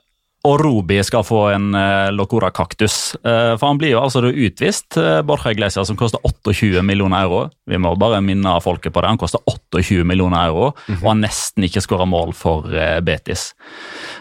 og 0.46 0.60
Rubi 0.62 0.96
skal 1.04 1.24
få 1.26 1.40
en 1.52 1.74
uh, 1.76 2.08
Locora-kaktus. 2.14 3.14
Uh, 3.20 3.56
for 3.58 3.66
han 3.68 3.80
blir 3.80 3.92
jo 3.92 4.00
altså 4.00 4.22
utvist, 4.24 4.96
uh, 4.96 5.20
Borja 5.26 5.52
Iglesias, 5.52 5.90
som 5.90 5.98
koster 6.00 6.22
28 6.24 6.84
millioner 6.86 7.26
euro. 7.26 7.42
Vi 7.68 7.80
må 7.80 7.92
bare 8.00 8.22
minne 8.24 8.54
folket 8.64 8.94
på 8.94 9.02
det. 9.02 9.10
Han 9.12 9.20
koster 9.20 9.42
28 9.44 10.06
millioner 10.08 10.48
euro, 10.48 10.70
og 10.96 11.04
har 11.04 11.18
nesten 11.20 11.66
ikke 11.68 11.82
skåra 11.84 12.08
mål 12.08 12.32
for 12.36 12.70
uh, 12.72 12.98
Betis. 13.04 13.50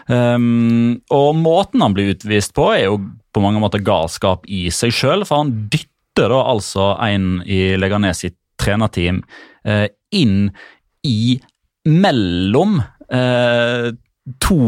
Um, 0.08 1.00
og 1.14 1.32
måten 1.40 1.84
han 1.84 1.96
blir 1.96 2.12
utvist 2.12 2.52
på, 2.56 2.68
er 2.74 2.90
jo 2.90 3.00
på 3.30 3.44
mange 3.44 3.62
måter 3.62 3.82
galskap 3.86 4.44
i 4.50 4.66
seg 4.74 4.92
sjøl, 4.92 5.24
for 5.28 5.44
han 5.44 5.54
dytter 5.72 6.34
da 6.34 6.42
altså 6.50 6.92
en 7.06 7.38
i 7.48 7.78
Leganes 7.80 8.26
sitt 8.26 8.36
trenerteam 8.60 9.22
uh, 9.64 9.86
inn 10.12 10.50
i 11.06 11.38
mellom 11.88 12.82
eh, 13.12 13.92
to 14.38 14.58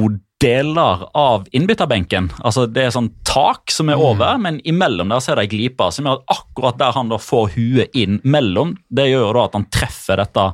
deler 0.42 1.06
av 1.18 1.46
innbytterbenken. 1.54 2.30
Altså 2.42 2.66
Det 2.66 2.86
er 2.86 2.94
sånn 2.94 3.12
tak 3.28 3.70
som 3.72 3.90
er 3.92 4.00
over, 4.00 4.40
men 4.42 4.60
imellom 4.68 5.12
der 5.12 5.22
så 5.22 5.32
er 5.32 5.40
det 5.40 5.46
ei 5.46 5.52
glipe 5.54 5.88
som 5.94 6.08
gjør 6.08 6.20
at 6.20 6.36
akkurat 6.36 6.80
der 6.80 6.96
han 6.98 7.12
da 7.12 7.20
får 7.22 7.54
huet 7.56 7.96
inn 7.98 8.18
mellom, 8.24 8.76
det 8.90 9.10
gjør 9.12 9.38
da 9.38 9.46
at 9.48 9.56
han 9.58 9.70
treffer 9.72 10.22
dette 10.22 10.50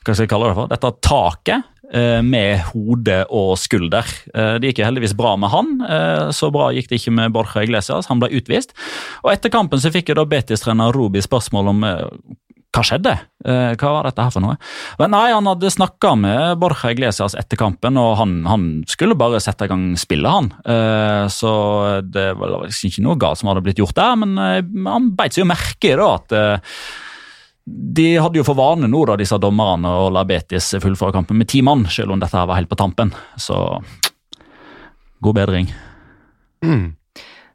hva 0.00 0.14
skal 0.14 0.24
jeg 0.24 0.30
kalle 0.32 0.48
det 0.48 0.56
for, 0.56 0.70
dette 0.70 0.90
taket 1.04 1.66
eh, 1.92 2.20
med 2.24 2.62
hode 2.70 3.18
og 3.36 3.50
skulder. 3.60 4.06
Eh, 4.32 4.54
Det 4.62 4.70
gikk 4.70 4.80
heldigvis 4.86 5.16
bra 5.18 5.34
med 5.36 5.52
han, 5.52 5.74
eh, 5.84 6.30
så 6.32 6.48
bra 6.54 6.70
gikk 6.72 6.88
det 6.88 7.00
ikke 7.02 7.12
med 7.18 7.34
Borja 7.34 7.66
Iglesias. 7.66 8.08
Han 8.08 8.22
ble 8.22 8.30
utvist. 8.38 8.72
Og 9.20 9.34
Etter 9.34 9.52
kampen 9.52 9.82
så 9.82 9.92
fikk 9.92 10.08
jeg 10.08 10.16
da 10.16 10.24
Betis-trener 10.24 10.96
Rubi 10.96 11.20
spørsmål 11.20 11.68
om 11.74 11.84
hva 12.70 12.84
skjedde? 12.86 13.12
Eh, 13.42 13.72
hva 13.74 13.90
var 13.96 14.06
dette 14.06 14.22
her 14.22 14.30
for 14.30 14.44
noe? 14.44 14.54
Men 15.00 15.10
nei, 15.14 15.32
Han 15.34 15.48
hadde 15.50 15.72
snakka 15.74 16.14
med 16.18 16.60
Borja 16.62 16.92
Iglesias 16.94 17.34
etter 17.38 17.58
kampen, 17.58 17.98
og 17.98 18.14
han, 18.20 18.40
han 18.46 18.66
skulle 18.90 19.18
bare 19.18 19.40
sette 19.42 19.66
i 19.66 19.72
gang 19.72 19.88
spillet, 19.98 20.30
han. 20.30 20.50
Eh, 20.62 21.24
så 21.34 21.52
det 22.06 22.28
var 22.38 22.66
liksom 22.68 22.92
ikke 22.92 23.06
noe 23.06 23.18
galt 23.18 23.40
som 23.40 23.50
hadde 23.50 23.64
blitt 23.66 23.82
gjort 23.82 23.98
der, 23.98 24.18
men 24.22 24.38
eh, 24.38 24.60
han 24.86 25.10
beit 25.18 25.34
seg 25.34 25.42
jo 25.44 25.50
merke 25.50 25.90
i 25.90 25.98
da 25.98 26.12
at 26.20 26.36
de 27.70 28.06
hadde 28.18 28.40
jo 28.40 28.46
for 28.46 28.58
vane 28.58 28.88
nå, 28.90 29.02
da, 29.06 29.18
disse 29.18 29.38
dommerne, 29.42 29.90
å 29.90 30.08
la 30.12 30.24
Betis 30.26 30.72
fullføre 30.82 31.14
kampen 31.14 31.38
med 31.38 31.50
ti 31.50 31.60
mann, 31.66 31.84
selv 31.90 32.14
om 32.14 32.22
dette 32.22 32.38
her 32.38 32.48
var 32.50 32.58
helt 32.58 32.70
på 32.70 32.78
tampen. 32.78 33.12
Så 33.38 33.58
god 35.22 35.36
bedring. 35.36 35.70
Mm. 36.64 36.99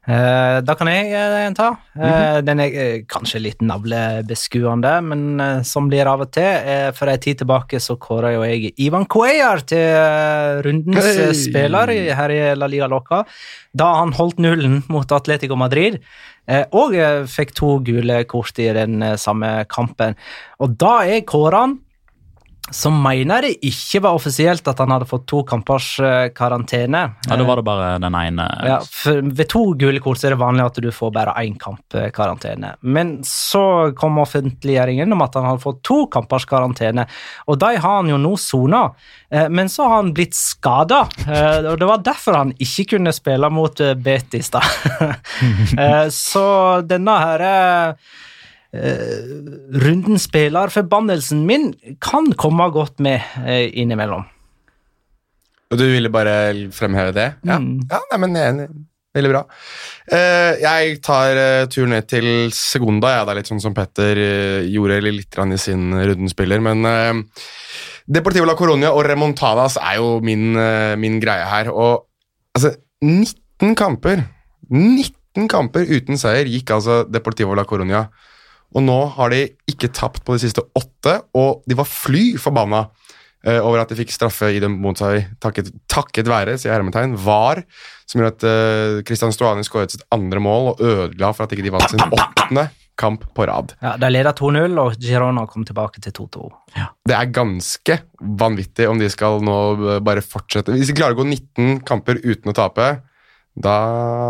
Eh, 0.06 0.58
da 0.62 0.74
kan 0.78 0.86
jeg 0.86 1.08
eh, 1.10 1.48
ta. 1.56 1.72
Eh, 1.98 2.38
Den 2.46 2.60
er 2.62 3.00
kanskje 3.10 3.40
litt 3.42 3.62
navlebeskuende, 3.66 4.92
men 5.02 5.64
som 5.66 5.88
blir 5.90 6.06
av 6.06 6.22
og 6.22 6.30
til. 6.36 6.92
For 6.96 7.10
en 7.10 7.22
tid 7.22 7.42
tilbake 7.42 7.80
så 7.82 7.98
kåra 7.98 8.30
jo 8.36 8.44
jeg 8.46 8.70
Ivan 8.86 9.08
Cuellar 9.10 9.64
til 9.66 10.62
rundens 10.66 11.10
eh, 11.10 11.34
spiller 11.34 11.90
her 11.90 12.34
i 12.34 12.40
La 12.54 12.70
Liga 12.70 12.86
Loca, 12.90 13.24
da 13.74 13.90
han 13.98 14.14
holdt 14.16 14.38
nullen 14.42 14.84
mot 14.92 15.10
Atletico 15.12 15.58
Madrid. 15.58 15.98
Og 16.46 16.92
fikk 17.26 17.56
to 17.58 17.72
gule 17.82 18.20
kort 18.30 18.60
i 18.62 18.68
den 18.70 19.02
samme 19.18 19.64
kampen. 19.66 20.14
Og 20.62 20.76
da 20.78 21.00
er 21.02 21.24
kåra 21.26 21.64
han 21.64 21.72
så 22.70 22.90
mener 22.90 23.42
det 23.46 23.52
ikke 23.68 24.00
var 24.02 24.16
offisielt 24.18 24.66
at 24.66 24.80
han 24.82 24.90
hadde 24.90 25.06
fått 25.06 25.26
to 25.30 25.42
kampers 25.46 26.00
eh, 26.02 26.28
karantene. 26.34 27.02
Ja, 27.28 27.36
Da 27.38 27.44
var 27.46 27.60
det 27.60 27.64
bare 27.68 27.92
den 28.02 28.14
ene. 28.18 28.46
Ja, 28.66 28.80
for 28.82 29.20
Ved 29.22 29.48
to 29.52 29.62
gule 29.78 30.00
kort 30.02 30.24
er 30.26 30.34
det 30.34 30.40
vanlig 30.40 30.64
at 30.66 30.80
du 30.82 30.88
får 30.90 31.12
bare 31.14 31.34
én 31.44 31.54
kamp 31.62 31.94
eh, 31.94 32.08
karantene. 32.10 32.72
Men 32.82 33.20
så 33.22 33.92
kom 33.96 34.18
offentliggjøringen 34.18 35.12
om 35.14 35.22
at 35.22 35.38
han 35.38 35.46
hadde 35.46 35.62
fått 35.62 35.82
to 35.86 36.00
kampers 36.10 36.44
karantene, 36.50 37.06
og 37.46 37.60
de 37.62 37.72
har 37.76 38.00
han 38.00 38.10
jo 38.10 38.18
nå 38.18 38.34
sona. 38.40 38.82
Eh, 39.30 39.46
Men 39.48 39.68
så 39.70 39.86
har 39.86 39.96
han 40.02 40.12
blitt 40.14 40.34
skada, 40.34 41.04
og 41.70 41.78
det 41.78 41.86
var 41.88 42.02
derfor 42.02 42.34
han 42.42 42.52
ikke 42.58 42.96
kunne 42.96 43.12
spille 43.14 43.50
mot 43.50 43.80
eh, 43.80 43.94
Betis. 43.94 44.50
da. 44.50 44.60
Eh, 45.78 46.08
Så 46.10 46.46
denne 46.88 47.14
her 47.20 47.42
eh, 47.46 47.94
runden 48.74 50.18
spillerforbannelsen 50.20 51.44
min 51.46 51.70
kan 52.02 52.32
komme 52.38 52.66
godt 52.74 52.98
med 53.04 53.22
eh, 53.44 53.70
innimellom. 53.78 54.24
Og 55.72 55.78
du 55.80 55.86
ville 55.90 56.10
bare 56.14 56.34
fremheve 56.74 57.14
det? 57.16 57.28
Ja, 57.46 57.58
Mm. 57.58 57.80
ja 57.90 58.00
nei, 58.12 58.18
men 58.22 58.34
jeg 58.36 58.44
er 58.44 58.52
enig. 58.54 58.68
Veldig 59.16 59.30
bra. 59.32 59.40
Eh, 60.12 60.58
jeg 60.60 60.98
tar 61.00 61.38
turen 61.72 61.94
ned 61.94 62.06
til 62.06 62.50
Segunda. 62.52 63.14
Ja, 63.16 63.24
det 63.24 63.32
er 63.32 63.38
litt 63.40 63.48
sånn 63.48 63.62
som 63.64 63.72
Petter 63.74 64.18
eh, 64.20 64.66
gjorde 64.68 65.00
litt 65.02 65.30
grann 65.32 65.54
i 65.56 65.58
sin 65.58 65.88
rundenspiller. 65.96 66.60
Men 66.60 67.24
Deportivo 68.06 68.46
la 68.46 68.54
Coronia 68.54 68.92
og 68.94 69.02
Remontadas 69.08 69.78
er 69.80 69.96
jo 69.98 70.20
min, 70.22 70.54
eh, 70.60 70.94
min 71.00 71.18
greie 71.18 71.46
her. 71.48 71.72
Og 71.72 72.04
altså, 72.54 72.74
19 73.02 73.74
kamper 73.74 74.22
19 74.70 75.48
kamper 75.48 75.86
uten 75.88 76.18
seier 76.20 76.46
gikk 76.50 76.70
altså 76.76 77.00
Deportivo 77.10 77.54
la 77.56 77.64
Coronia. 77.64 78.06
Og 78.76 78.84
nå 78.84 78.98
har 79.16 79.32
de 79.32 79.42
ikke 79.70 79.92
tapt 79.94 80.22
på 80.26 80.36
de 80.36 80.44
siste 80.44 80.64
åtte, 80.76 81.18
og 81.36 81.64
de 81.68 81.76
var 81.78 81.88
fly 81.88 82.36
forbanna 82.40 82.82
eh, 83.46 83.58
over 83.58 83.80
at 83.80 83.92
de 83.92 83.98
fikk 84.02 84.12
straffe 84.12 84.50
i 84.52 84.60
dem 84.62 84.76
mot 84.82 84.98
seg 85.00 85.30
takket, 85.42 85.70
takket 85.88 86.28
være, 86.28 86.58
sier 86.60 86.76
hermetegn, 86.76 87.16
var, 87.24 87.62
som 88.06 88.20
gjør 88.20 88.34
at 88.34 88.44
uh, 88.46 89.04
Christian 89.06 89.32
Stuani 89.34 89.64
skåret 89.66 89.96
sitt 89.96 90.04
andre 90.14 90.42
mål 90.42 90.74
og 90.74 90.82
ødela 90.84 91.32
for 91.34 91.46
at 91.46 91.56
ikke 91.56 91.64
de 91.66 91.72
vant 91.74 91.88
sin 91.90 92.04
åttende 92.06 92.68
kamp 92.96 93.24
på 93.34 93.46
rad. 93.48 93.74
Ja, 93.80 93.96
De 94.00 94.08
leder 94.10 94.32
2-0, 94.36 94.76
og 94.80 95.00
Girona 95.00 95.44
kom 95.50 95.66
tilbake 95.68 96.00
til 96.04 96.14
2-2. 96.16 96.46
Det 97.06 97.16
er 97.16 97.34
ganske 97.34 97.98
vanvittig 98.20 98.88
om 98.88 99.00
de 99.00 99.10
skal 99.12 99.44
nå 99.44 99.58
eh, 99.76 100.00
bare 100.04 100.24
fortsette. 100.24 100.72
Hvis 100.76 100.92
de 100.92 100.96
klarer 100.96 101.16
å 101.16 101.20
gå 101.20 101.28
19 101.28 101.82
kamper 101.86 102.20
uten 102.24 102.52
å 102.52 102.56
tape, 102.56 102.88
da 103.56 103.74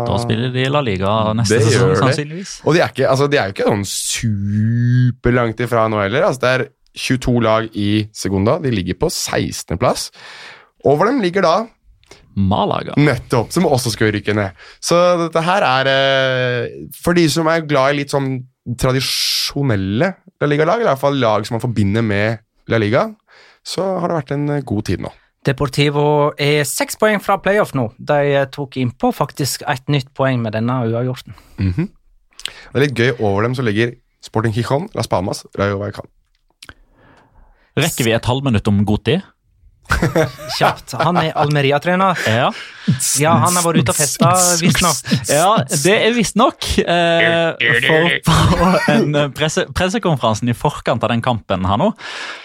Da 0.07 0.17
spiller 0.23 0.53
de 0.53 0.65
La 0.71 0.79
Liga 0.85 1.13
neste 1.35 1.59
sesong, 1.65 1.95
sannsynligvis. 1.99 2.57
Og 2.63 2.77
de 2.77 2.81
er, 2.83 2.91
ikke, 2.93 3.07
altså, 3.11 3.27
de 3.27 3.39
er 3.39 3.49
jo 3.49 3.55
ikke 3.57 3.67
sånn 3.67 3.87
superlangt 3.91 5.63
ifra 5.65 5.87
nå 5.91 5.99
heller. 5.99 6.29
Altså, 6.29 6.43
det 6.45 6.53
er 6.53 6.65
22 6.97 7.41
lag 7.43 7.67
i 7.77 7.89
Segunda. 8.15 8.57
De 8.63 8.71
ligger 8.73 8.97
på 9.01 9.09
16.-plass. 9.11 10.09
Over 10.87 11.11
dem 11.11 11.19
ligger 11.21 11.45
da 11.45 11.55
Malaga. 12.37 12.93
Nettopp, 13.01 13.49
som 13.53 13.65
også 13.65 13.91
skal 13.95 14.11
rykke 14.13 14.35
ned. 14.37 14.65
Så 14.83 14.97
dette 15.23 15.41
her 15.41 15.65
er 15.65 15.89
eh, 15.89 16.75
For 16.93 17.17
de 17.17 17.25
som 17.33 17.49
er 17.49 17.65
glad 17.65 17.95
i 17.95 18.03
litt 18.03 18.13
sånn 18.13 18.35
tradisjonelle 18.77 20.11
La 20.37 20.49
Liga-lag, 20.49 20.77
eller 20.77 20.85
i 20.85 20.91
hvert 20.91 21.01
fall 21.01 21.17
lag 21.17 21.47
som 21.47 21.57
man 21.57 21.63
forbinder 21.63 22.05
med 22.05 22.43
La 22.69 22.77
Liga, 22.77 23.07
så 23.65 23.95
har 23.97 24.11
det 24.11 24.19
vært 24.19 24.35
en 24.35 24.51
eh, 24.53 24.65
god 24.67 24.85
tid 24.91 25.01
nå. 25.03 25.11
Deportivo 25.47 26.33
er 26.35 26.65
seks 26.67 26.97
poeng 26.99 27.21
fra 27.23 27.37
playoff 27.39 27.71
nå. 27.77 27.87
De 27.97 28.43
tok 28.51 28.75
innpå 28.81 29.13
faktisk 29.15 29.63
et 29.69 29.85
nytt 29.91 30.09
poeng 30.17 30.41
med 30.43 30.57
denne 30.57 30.81
uavgjorten. 30.89 31.37
Mhm. 31.57 31.87
Det 32.47 32.75
er 32.75 32.83
litt 32.83 32.95
gøy. 32.95 33.11
Over 33.19 33.43
dem 33.43 33.55
så 33.55 33.63
ligger 33.63 33.93
Sporting 34.23 34.53
Gijon, 34.55 34.89
Las 34.95 35.07
Palmas, 35.07 35.45
Rayo 35.57 35.79
Vallecano. 35.79 36.09
Rekker 37.77 38.07
vi 38.07 38.11
et 38.15 38.25
halvminutt 38.25 38.67
om 38.67 38.83
Goti? 38.85 39.19
Kjapt. 40.57 40.97
Han 41.01 41.17
er 41.21 41.31
Almeria-trener. 41.37 42.19
Ja. 42.27 42.49
Ja, 43.19 43.33
han 43.41 43.55
har 43.57 43.65
vært 43.65 43.81
ute 43.83 43.91
og 43.91 43.97
festa, 43.97 44.29
visstnok. 44.61 45.09
ja, 45.27 45.49
det 45.83 45.95
er 46.05 46.13
visstnok. 46.15 46.67
Eh, 46.79 47.81
for 47.83 48.13
på 48.27 48.69
en 48.93 49.17
presse, 49.35 49.65
pressekonferansen 49.75 50.51
i 50.51 50.55
forkant 50.55 51.03
av 51.03 51.11
den 51.11 51.23
kampen 51.25 51.67
her 51.67 51.81
nå, 51.81 51.89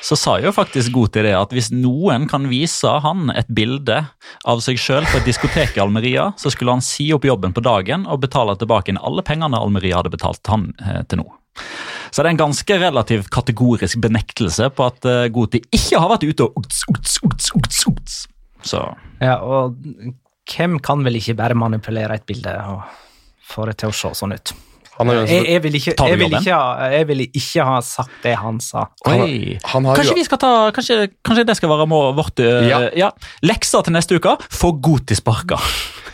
så 0.03 0.19
sa 0.19 0.37
jo 0.43 0.51
faktisk 0.55 0.95
Goti 0.97 1.23
det 1.25 1.37
at 1.39 1.55
hvis 1.55 1.71
noen 1.75 2.27
kan 2.31 2.49
vise 2.51 2.91
han 3.05 3.31
et 3.37 3.51
bilde 3.55 4.01
av 4.49 4.65
seg 4.65 4.81
sjøl 4.83 5.07
på 5.13 5.21
et 5.21 5.31
diskotek 5.31 5.79
i 5.79 5.85
Almeria, 5.85 6.33
så 6.41 6.51
skulle 6.53 6.75
han 6.75 6.85
si 6.85 7.13
opp 7.15 7.27
jobben 7.29 7.55
på 7.55 7.63
dagen 7.65 8.09
og 8.11 8.25
betale 8.27 8.59
tilbake 8.59 8.99
alle 8.99 9.23
pengene 9.25 9.61
Almeria 9.63 10.01
hadde 10.01 10.13
betalt 10.13 10.47
han 10.51 10.73
eh, 10.83 11.03
til 11.07 11.23
nå. 11.23 11.29
Så 12.13 12.21
det 12.21 12.29
er 12.29 12.35
en 12.35 12.43
ganske 12.43 12.77
relativt 12.77 13.31
kategorisk 13.33 14.03
benektelse 14.05 14.69
på 14.77 14.89
at 14.91 15.09
uh, 15.09 15.25
Goti 15.33 15.63
ikke 15.73 16.01
har 16.01 16.11
vært 16.13 16.27
ute 16.29 16.45
og 16.45 16.61
uts, 16.61 16.83
uts, 16.93 17.17
uts, 17.25 17.53
uts, 17.57 17.87
uts. 17.89 18.19
Så 18.69 18.83
Ja, 19.23 19.39
og 19.41 19.79
hvem 20.53 20.77
kan 20.85 21.03
vel 21.07 21.17
ikke 21.19 21.39
bare 21.39 21.57
manipulere 21.57 22.19
et 22.19 22.27
bilde 22.29 22.53
og 22.69 22.85
få 23.49 23.65
det 23.71 23.79
til 23.81 23.91
å 23.91 23.97
se 23.97 24.13
sånn 24.19 24.37
ut? 24.37 24.55
Jeg, 25.03 25.25
jeg, 25.49 25.61
vil, 25.65 25.77
ikke, 25.79 25.95
jeg, 25.97 26.19
vil, 26.21 26.35
ikke 26.37 26.57
jeg 26.93 27.07
vil 27.09 27.23
ikke 27.25 27.65
ha 27.65 27.79
sagt 27.83 28.13
det 28.23 28.35
han 28.39 28.59
sa. 28.63 28.85
Oi. 29.09 29.57
han 29.73 29.89
har 29.89 29.99
kanskje 29.99 30.19
vi 30.19 30.25
skal 30.27 30.39
ta, 30.39 30.51
kanskje, 30.77 30.99
kanskje 31.25 31.47
det 31.49 31.57
skal 31.59 31.73
være 31.73 31.87
må, 31.91 32.03
vårt 32.15 32.43
uh, 32.45 32.61
Ja. 32.69 32.83
ja. 32.95 33.09
Lekser 33.43 33.87
til 33.87 33.97
neste 33.97 34.21
uke. 34.21 34.37
Få 34.53 34.75
Goti 34.85 35.17
sparka. 35.19 35.59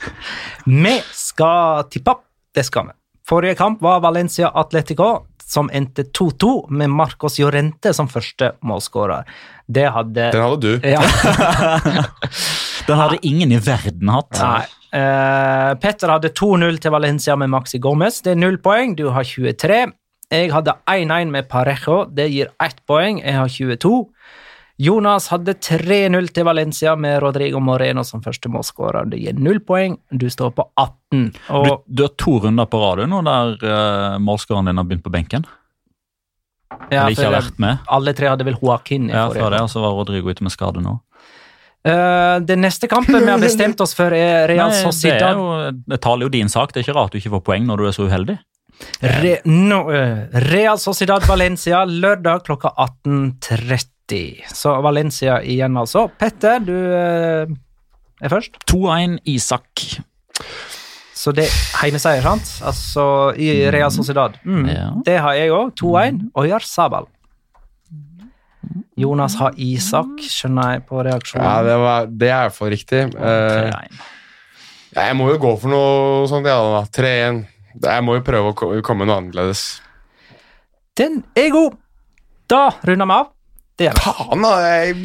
Vi 0.68 0.94
skal 1.16 1.88
tippe. 1.90 2.14
Det 2.54 2.64
skal 2.66 2.90
vi. 2.90 2.94
Forrige 3.28 3.56
kamp 3.58 3.82
var 3.84 4.00
Valencia 4.00 4.50
Atletico, 4.56 5.27
som 5.48 5.70
endte 5.72 6.04
2-2 6.12 6.68
med 6.76 6.92
Marcos 6.92 7.38
Llorente 7.40 7.94
som 7.96 8.08
første 8.12 8.52
målskårer. 8.60 9.28
Det 9.68 9.86
hadde 9.94 10.30
Den 10.34 10.44
hadde 10.44 10.60
du. 10.60 10.88
ja. 10.88 11.00
Den 12.88 12.96
hadde 13.00 13.18
ingen 13.26 13.52
i 13.52 13.60
verden 13.60 14.12
hatt. 14.12 14.36
Nei. 14.40 14.66
Uh, 14.88 15.74
Petter 15.80 16.08
hadde 16.14 16.30
2-0 16.32 16.78
til 16.80 16.94
Valencia 16.94 17.36
med 17.36 17.50
Maxi 17.52 17.80
Gomez. 17.84 18.22
Det 18.24 18.32
er 18.32 18.40
null 18.40 18.56
poeng. 18.64 18.94
Du 18.96 19.10
har 19.12 19.26
23. 19.28 19.80
Jeg 20.32 20.52
hadde 20.52 20.76
1-1 20.88 21.32
med 21.32 21.48
Parejo. 21.48 22.02
Det 22.12 22.28
gir 22.32 22.52
ett 22.64 22.80
poeng. 22.88 23.20
Jeg 23.20 23.36
har 23.36 23.48
22. 23.52 23.92
Jonas 24.78 25.26
hadde 25.32 25.56
3-0 25.58 26.28
til 26.30 26.44
Valencia 26.46 26.92
med 26.96 27.16
Rodrigo 27.24 27.58
Moreno 27.58 28.04
som 28.06 28.22
første 28.22 28.46
målskårer. 28.52 29.08
Det 29.10 29.18
gir 29.18 29.38
null 29.42 29.58
poeng. 29.66 29.96
Du 30.14 30.28
står 30.30 30.52
på 30.54 30.68
18. 30.78 31.24
Du, 31.32 31.56
Og 31.58 31.82
du 31.86 32.04
har 32.04 32.12
to 32.14 32.36
runder 32.44 32.68
på 32.70 32.78
rad 32.78 33.02
nå 33.10 33.18
der 33.26 33.56
uh, 33.64 34.18
målskåreren 34.22 34.70
din 34.70 34.78
har 34.78 34.86
begynt 34.86 35.02
på 35.02 35.10
benken. 35.10 35.48
ja, 36.92 37.00
Eller 37.00 37.16
ikke 37.16 37.26
har 37.26 37.36
vært 37.40 37.58
med. 37.58 37.82
alle 37.88 38.14
tre 38.14 38.30
hadde 38.30 38.46
vel 38.46 38.58
Joaquin 38.62 39.10
i 39.10 39.12
Ja, 39.16 39.26
fra 39.34 39.50
det, 39.50 39.60
og 39.66 39.70
så 39.72 39.82
var 39.82 39.98
Rodrigo 39.98 40.30
ute 40.30 40.46
med 40.46 40.54
skade 40.54 40.84
nå. 40.84 40.94
Uh, 41.88 42.38
den 42.46 42.62
neste 42.62 42.86
kampen 42.90 43.18
vi 43.24 43.30
har 43.30 43.42
bestemt 43.42 43.80
oss 43.80 43.96
for, 43.98 44.14
er 44.14 44.46
Real 44.50 44.70
Sociedad. 44.74 45.34
det, 45.34 45.42
jo, 45.42 45.82
det 45.90 46.00
taler 46.04 46.28
jo 46.28 46.32
din 46.38 46.48
sak. 46.48 46.70
Det 46.70 46.84
er 46.84 46.86
ikke 46.86 46.98
rart 47.00 47.12
du 47.14 47.18
ikke 47.18 47.34
får 47.34 47.44
poeng 47.50 47.66
når 47.66 47.82
du 47.82 47.90
er 47.90 47.98
så 47.98 48.06
uheldig. 48.06 48.38
Re, 49.02 49.40
no, 49.50 49.88
uh, 49.90 50.26
Real 50.52 50.78
Sociedad 50.78 51.26
Valencia 51.26 51.82
lørdag 51.82 52.46
klokka 52.46 52.76
18.30. 52.78 53.88
Så 54.54 54.74
Valencia 54.84 55.38
igjen, 55.44 55.76
altså. 55.76 56.06
Petter, 56.18 56.62
du 56.64 56.74
eh, 56.74 57.50
er 58.22 58.32
først. 58.32 58.56
2-1 58.70 59.18
Isak. 59.28 59.84
Så 61.18 61.32
det 61.34 61.48
er 61.48 61.54
heimeseier, 61.82 62.22
sant? 62.22 62.50
Altså 62.66 63.04
i 63.34 63.50
Real 63.74 63.90
Sociedad. 63.90 64.38
Mm. 64.46 64.66
Ja. 64.70 64.88
Det 65.06 65.16
har 65.24 65.38
jeg 65.38 65.54
òg. 65.54 65.72
2-1. 65.80 66.20
Oyar 66.38 66.64
Sabal. 66.64 67.08
Jonas 68.98 69.36
har 69.38 69.54
Isak, 69.62 70.18
skjønner 70.26 70.74
jeg 70.74 70.84
på 70.88 71.02
reaksjonen. 71.06 71.46
Ja, 71.46 71.62
det, 71.66 71.76
var, 71.78 72.08
det 72.10 72.30
er 72.30 72.40
i 72.40 72.46
hvert 72.48 72.56
fall 72.56 72.72
riktig. 72.74 73.02
Eh, 73.14 73.68
3-1. 73.70 74.00
ja, 74.96 75.04
jeg 75.10 75.16
må 75.18 75.28
jo 75.30 75.38
gå 75.42 75.52
for 75.62 75.72
noe 75.74 76.26
sånt, 76.30 76.48
ja, 76.50 76.58
da. 76.58 76.82
3-1. 76.98 77.42
Jeg 77.78 78.06
må 78.06 78.16
jo 78.18 78.24
prøve 78.26 78.50
å 78.54 78.82
komme 78.82 79.06
noe 79.06 79.20
annerledes. 79.22 79.66
Den 80.98 81.20
er 81.38 81.52
god! 81.54 81.78
Da 82.50 82.64
runder 82.88 83.06
vi 83.06 83.18
av. 83.20 83.34
Det 83.78 83.86
gjør 83.88 83.98
vi. 83.98 84.04
Faen, 84.04 84.42
da! 84.46 84.52
Jeg... 84.66 84.96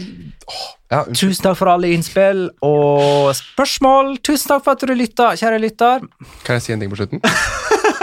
Ja. 0.94 1.00
Tusen 1.10 1.42
takk 1.42 1.56
for 1.58 1.70
alle 1.72 1.90
innspill 1.96 2.44
og 2.66 3.32
spørsmål. 3.38 4.16
Tusen 4.26 4.52
takk 4.52 4.66
for 4.66 4.76
at 4.76 4.84
du 4.86 4.94
lytta, 4.94 5.32
kjære 5.40 5.60
lytter. 5.64 6.04
Kan 6.46 6.60
jeg 6.60 6.66
si 6.68 6.74
en 6.76 6.84
ting 6.84 6.92
på 6.92 7.00
slutten? 7.00 7.22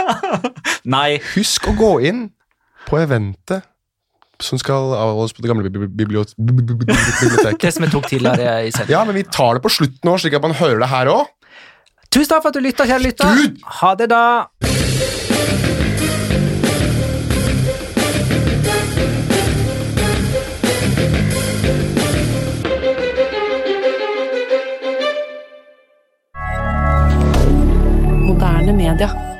Nei, 0.95 1.19
Husk 1.35 1.69
å 1.71 1.75
gå 1.77 1.91
inn 2.09 2.25
på 2.89 2.99
eventet 2.99 3.67
som 4.41 4.57
skal 4.57 4.95
avholdes 4.97 5.35
på 5.37 5.43
det 5.45 5.51
gamle 5.51 5.69
bibli- 5.69 5.91
bibliot- 6.01 6.33
bib- 6.33 6.63
bib- 6.65 6.79
bib- 6.81 6.89
biblioteket. 6.89 7.61
Det 7.61 7.71
som 7.75 7.85
vi 7.85 7.91
tok 7.93 8.07
tidligere 8.09 8.55
i 8.65 8.71
sendingen. 8.73 8.95
Ja, 8.95 9.03
men 9.05 9.15
vi 9.19 9.23
tar 9.29 9.59
det 9.59 9.61
på 9.63 9.69
slutten 9.71 10.01
nå, 10.09 10.15
slik 10.17 10.33
at 10.39 10.41
man 10.47 10.55
hører 10.57 10.81
det 10.81 10.89
her 10.89 11.11
òg. 11.13 11.29
Tusen 12.11 12.31
takk 12.33 12.41
for 12.43 12.49
at 12.51 12.57
du 12.57 12.65
lytta, 12.65 12.87
kjære 12.89 13.05
lytter. 13.05 13.43
Ha 13.79 13.93
det, 14.01 14.09
da. 14.11 14.23
Moderne 28.71 28.93
media. 28.93 29.30